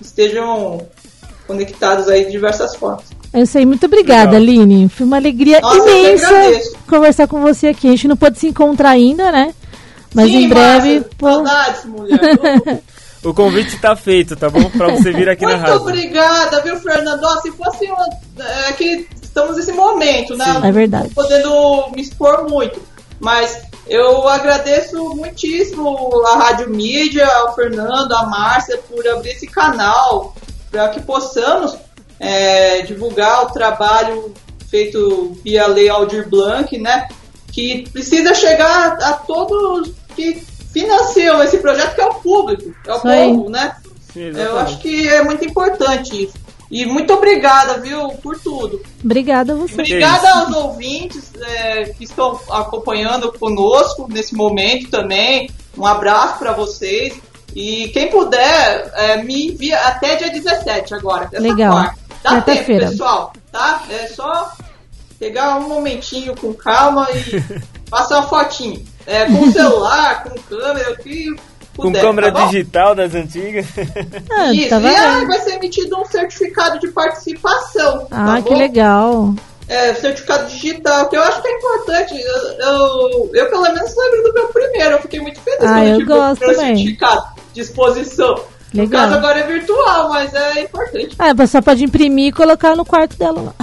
estejam 0.00 0.86
conectadas 1.46 2.08
aí 2.08 2.24
de 2.24 2.30
diversas 2.30 2.74
formas. 2.76 3.04
É 3.32 3.40
isso 3.42 3.56
aí. 3.58 3.64
Muito 3.66 3.86
obrigada, 3.86 4.38
Legal. 4.38 4.62
Aline. 4.64 4.88
Foi 4.88 5.06
uma 5.06 5.16
alegria 5.16 5.60
Nossa, 5.60 5.80
que 5.82 5.90
imensa 5.90 6.70
conversar 6.88 7.26
com 7.26 7.40
você 7.40 7.68
aqui. 7.68 7.88
A 7.88 7.90
gente 7.90 8.08
não 8.08 8.16
pode 8.16 8.38
se 8.38 8.46
encontrar 8.46 8.90
ainda, 8.90 9.32
né? 9.32 9.54
Mas 10.14 10.26
Sim, 10.30 10.44
em 10.44 10.48
breve. 10.48 10.94
Márcia, 10.94 11.10
pô, 11.18 11.26
Saudades, 11.28 11.84
mulher. 11.84 12.82
O 13.24 13.32
convite 13.32 13.78
tá 13.78 13.94
feito, 13.94 14.34
tá 14.34 14.50
bom? 14.50 14.68
Pra 14.70 14.88
você 14.88 15.12
vir 15.12 15.28
aqui 15.28 15.46
na 15.46 15.52
Muito 15.52 15.60
rádio. 15.60 15.80
obrigada, 15.82 16.60
viu, 16.60 16.76
Fernando? 16.80 17.22
Ó, 17.22 17.40
se 17.40 17.52
fosse 17.52 17.84
uma, 17.84 18.08
é 18.68 18.72
que 18.72 19.06
estamos 19.22 19.56
nesse 19.56 19.72
momento, 19.72 20.36
né? 20.36 20.60
É 20.64 20.72
verdade. 20.72 21.04
Não 21.04 21.14
podendo 21.14 21.88
me 21.94 22.02
expor 22.02 22.50
muito. 22.50 22.82
Mas 23.20 23.62
eu 23.86 24.28
agradeço 24.28 25.14
muitíssimo 25.14 25.96
a 26.26 26.36
Rádio 26.36 26.70
Mídia, 26.70 27.24
ao 27.24 27.54
Fernando, 27.54 28.10
a 28.12 28.26
Márcia, 28.26 28.76
por 28.78 29.06
abrir 29.06 29.30
esse 29.30 29.46
canal 29.46 30.34
para 30.68 30.88
que 30.88 31.00
possamos 31.00 31.76
é, 32.18 32.82
divulgar 32.82 33.44
o 33.44 33.50
trabalho 33.50 34.34
feito 34.68 35.36
via 35.44 35.68
Lei 35.68 35.88
Aldir 35.88 36.28
Blanc, 36.28 36.76
né? 36.76 37.06
Que 37.52 37.88
precisa 37.92 38.34
chegar 38.34 38.96
a 39.00 39.12
todos 39.12 39.92
que 40.14 40.34
financiam 40.72 41.42
esse 41.42 41.58
projeto, 41.58 41.94
que 41.94 42.00
é 42.00 42.06
o 42.06 42.14
público, 42.14 42.74
é 42.86 42.92
o 42.92 43.08
aí. 43.08 43.28
povo, 43.28 43.50
né? 43.50 43.76
Sim, 44.12 44.30
Eu 44.34 44.58
acho 44.58 44.78
que 44.78 45.08
é 45.08 45.22
muito 45.22 45.44
importante 45.44 46.24
isso. 46.24 46.34
E 46.70 46.86
muito 46.86 47.12
obrigada, 47.12 47.78
viu, 47.80 48.08
por 48.22 48.38
tudo. 48.38 48.80
Obrigada 49.04 49.52
a 49.52 49.56
você. 49.56 49.74
Obrigada 49.74 50.30
aos 50.30 50.56
ouvintes 50.56 51.30
é, 51.38 51.84
que 51.84 52.04
estão 52.04 52.40
acompanhando 52.50 53.30
conosco 53.32 54.06
nesse 54.10 54.34
momento 54.34 54.90
também. 54.90 55.50
Um 55.76 55.84
abraço 55.86 56.38
para 56.38 56.52
vocês. 56.52 57.20
E 57.54 57.88
quem 57.88 58.08
puder, 58.08 58.90
é, 58.94 59.22
me 59.22 59.48
envia 59.48 59.78
até 59.80 60.16
dia 60.16 60.30
17 60.30 60.94
agora. 60.94 61.28
Legal. 61.34 61.72
quarta. 61.72 62.02
Dá 62.22 62.30
tempo, 62.30 62.46
Quarta-feira. 62.46 62.88
pessoal, 62.88 63.32
tá? 63.50 63.82
É 63.90 64.06
só 64.06 64.52
pegar 65.18 65.56
um 65.56 65.68
momentinho 65.68 66.34
com 66.36 66.54
calma 66.54 67.06
e 67.10 67.60
passar 67.90 68.20
uma 68.20 68.28
fotinho. 68.28 68.82
É, 69.06 69.26
com 69.26 69.50
celular, 69.52 70.24
com 70.24 70.38
câmera, 70.42 70.92
o 70.92 70.96
que 70.96 71.34
Com 71.76 71.82
puder, 71.84 72.00
câmera 72.02 72.32
tá 72.32 72.44
digital 72.46 72.94
das 72.94 73.14
antigas. 73.14 73.66
Ah, 74.30 74.52
Isso, 74.52 74.68
tá 74.70 74.80
e 74.80 74.96
ah, 74.96 75.24
vai 75.26 75.40
ser 75.40 75.54
emitido 75.54 75.98
um 76.00 76.04
certificado 76.04 76.78
de 76.78 76.88
participação. 76.88 78.06
Ah, 78.10 78.36
tá 78.36 78.42
que 78.42 78.50
bom? 78.50 78.58
legal. 78.58 79.34
É, 79.68 79.94
certificado 79.94 80.48
digital, 80.50 81.08
que 81.08 81.16
eu 81.16 81.22
acho 81.22 81.40
que 81.40 81.48
é 81.48 81.52
importante. 81.56 82.14
Eu, 82.20 82.66
eu, 82.66 83.30
eu, 83.32 83.46
pelo 83.50 83.62
menos, 83.62 83.94
lembro 83.96 84.22
do 84.24 84.32
meu 84.34 84.46
primeiro. 84.48 84.96
Eu 84.96 85.00
fiquei 85.00 85.20
muito 85.20 85.40
feliz 85.40 85.60
Ah, 85.62 85.66
quando 85.74 85.86
eu 85.86 85.96
tive 85.98 86.04
gosto 86.08 86.38
primeiro 86.38 86.60
também. 86.60 86.76
certificado 86.76 87.24
de 87.54 87.60
exposição. 87.60 88.34
No 88.74 88.82
Legal. 88.84 89.02
caso, 89.02 89.14
agora 89.16 89.38
é 89.38 89.46
virtual, 89.46 90.08
mas 90.08 90.32
é 90.34 90.60
importante. 90.62 91.14
Ah, 91.18 91.30
a 91.30 91.34
pessoa 91.34 91.60
pode 91.62 91.84
imprimir 91.84 92.28
e 92.28 92.32
colocar 92.32 92.74
no 92.74 92.84
quarto 92.86 93.16
dela 93.18 93.40
lá. 93.42 93.54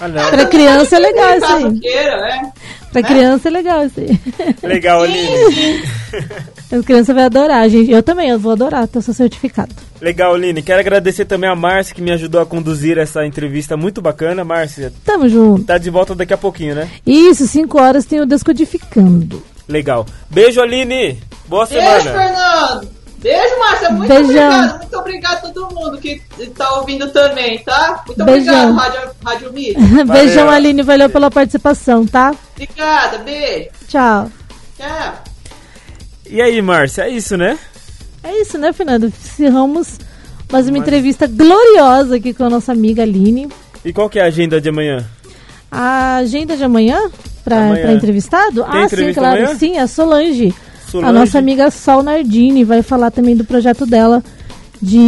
Ah, 0.00 0.06
não. 0.08 0.30
Pra 0.30 0.46
criança 0.46 0.96
é 0.96 0.98
legal 1.00 1.30
isso 1.36 1.40
Caso 1.46 1.66
aí. 1.66 1.80
queira, 1.80 2.12
é. 2.12 2.52
Pra 2.92 3.02
né? 3.02 3.08
criança 3.08 3.48
é 3.48 3.50
legal 3.52 3.86
isso 3.86 4.00
aí. 4.00 4.20
Legal, 4.62 5.02
Aline. 5.04 5.82
A 6.72 6.82
criança 6.82 7.14
vai 7.14 7.24
adorar, 7.24 7.68
gente. 7.68 7.90
Eu 7.90 8.02
também, 8.02 8.30
eu 8.30 8.38
vou 8.38 8.52
adorar 8.52 8.86
ter 8.88 8.98
o 8.98 9.02
seu 9.02 9.14
certificado. 9.14 9.74
Legal, 10.00 10.34
Aline. 10.34 10.62
Quero 10.62 10.80
agradecer 10.80 11.24
também 11.24 11.48
a 11.48 11.54
Márcia 11.54 11.94
que 11.94 12.02
me 12.02 12.10
ajudou 12.12 12.40
a 12.40 12.46
conduzir 12.46 12.98
essa 12.98 13.24
entrevista 13.24 13.76
muito 13.76 14.00
bacana. 14.02 14.44
Márcia, 14.44 14.92
Tamo 15.04 15.28
junto. 15.28 15.64
tá 15.64 15.78
de 15.78 15.90
volta 15.90 16.14
daqui 16.14 16.32
a 16.32 16.38
pouquinho, 16.38 16.74
né? 16.74 16.88
Isso, 17.06 17.46
5 17.46 17.80
horas 17.80 18.04
tem 18.04 18.20
o 18.20 18.26
Descodificando. 18.26 19.42
Legal. 19.68 20.04
Beijo, 20.28 20.60
Aline. 20.60 21.18
Boa 21.46 21.66
Beijo, 21.66 21.84
semana. 21.84 22.10
Fernando. 22.12 22.99
Beijo, 23.20 23.58
Márcia. 23.58 23.90
Muito 23.90 24.08
Beijão. 24.08 24.24
obrigado. 24.24 24.78
Muito 24.78 24.98
obrigado 24.98 25.46
a 25.46 25.50
todo 25.50 25.74
mundo 25.74 25.98
que 25.98 26.22
tá 26.56 26.74
ouvindo 26.78 27.10
também, 27.10 27.58
tá? 27.58 28.02
Muito 28.06 28.24
Beijão. 28.24 28.70
obrigado, 28.70 28.94
Rádio, 28.94 29.10
Rádio 29.24 29.52
Mídia. 29.52 29.76
Beijão, 30.06 30.48
Aline. 30.48 30.82
Valeu 30.82 31.10
pela 31.10 31.30
participação, 31.30 32.06
tá? 32.06 32.34
Obrigada, 32.54 33.18
beijo. 33.18 33.68
Tchau. 33.88 34.30
Tchau. 34.76 35.14
E 36.28 36.40
aí, 36.40 36.62
Márcia, 36.62 37.02
é 37.02 37.10
isso, 37.10 37.36
né? 37.36 37.58
É 38.22 38.40
isso, 38.40 38.56
né, 38.56 38.72
Fernando? 38.72 39.06
Encerramos 39.06 39.98
mais 40.50 40.68
uma 40.68 40.78
entrevista 40.78 41.26
gloriosa 41.26 42.16
aqui 42.16 42.32
com 42.32 42.44
a 42.44 42.50
nossa 42.50 42.72
amiga 42.72 43.02
Aline. 43.02 43.48
E 43.84 43.92
qual 43.92 44.08
que 44.08 44.18
é 44.18 44.22
a 44.22 44.26
agenda 44.26 44.60
de 44.60 44.68
amanhã? 44.68 45.04
A 45.70 46.16
agenda 46.16 46.56
de 46.56 46.64
amanhã 46.64 47.10
pra 47.44 47.92
entrevistado? 47.92 48.64
Tem 48.64 48.82
ah, 48.82 48.88
sim, 48.88 49.12
claro. 49.12 49.40
amanhã? 49.40 49.54
Sim, 49.56 49.78
a 49.78 49.86
Solange. 49.86 50.54
A 50.98 51.02
Solange. 51.02 51.12
nossa 51.18 51.38
amiga 51.38 51.70
Sol 51.70 52.02
Nardini 52.02 52.64
vai 52.64 52.82
falar 52.82 53.10
também 53.10 53.36
do 53.36 53.44
projeto 53.44 53.86
dela 53.86 54.22
de 54.82 54.98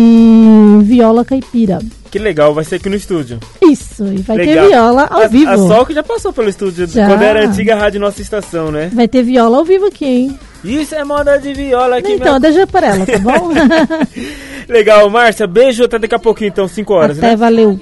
viola 0.83 1.25
caipira. 1.25 1.79
Que 2.11 2.19
legal, 2.19 2.53
vai 2.53 2.63
ser 2.65 2.77
aqui 2.77 2.91
no 2.91 2.97
estúdio. 2.97 3.39
Isso, 3.63 4.05
e 4.05 4.19
vai 4.19 4.37
legal. 4.37 4.65
ter 4.65 4.69
viola 4.71 5.07
ao 5.11 5.23
a, 5.23 5.27
vivo. 5.27 5.51
A 5.51 5.57
Sol 5.57 5.87
que 5.87 5.95
já 5.95 6.03
passou 6.03 6.33
pelo 6.33 6.49
estúdio 6.51 6.87
Já. 6.87 7.07
quando 7.07 7.23
era 7.23 7.41
a 7.41 7.47
antiga 7.49 7.75
rádio 7.75 7.99
Nossa 8.01 8.21
Estação, 8.21 8.71
né? 8.71 8.91
Vai 8.93 9.09
ter 9.09 9.23
viola 9.23 9.57
ao 9.59 9.65
vivo 9.65 9.87
aqui, 9.87 10.05
hein? 10.05 10.39
Isso 10.63 10.95
é 10.95 11.03
moda 11.03 11.39
de 11.39 11.55
viola 11.55 11.97
aqui. 11.99 12.13
então, 12.13 12.39
deixa 12.39 12.67
pra 12.67 12.87
ela, 12.89 13.07
tá 13.07 13.19
bom? 13.19 13.51
Legal, 14.69 15.09
Márcia, 15.11 15.47
beijo 15.47 15.85
até 15.85 15.99
daqui 15.99 16.15
a 16.15 16.19
pouquinho, 16.19 16.49
então, 16.49 16.69
5 16.69 16.93
horas, 16.95 17.19
Até, 17.19 17.31
né? 17.31 17.37
valeu. 17.37 17.79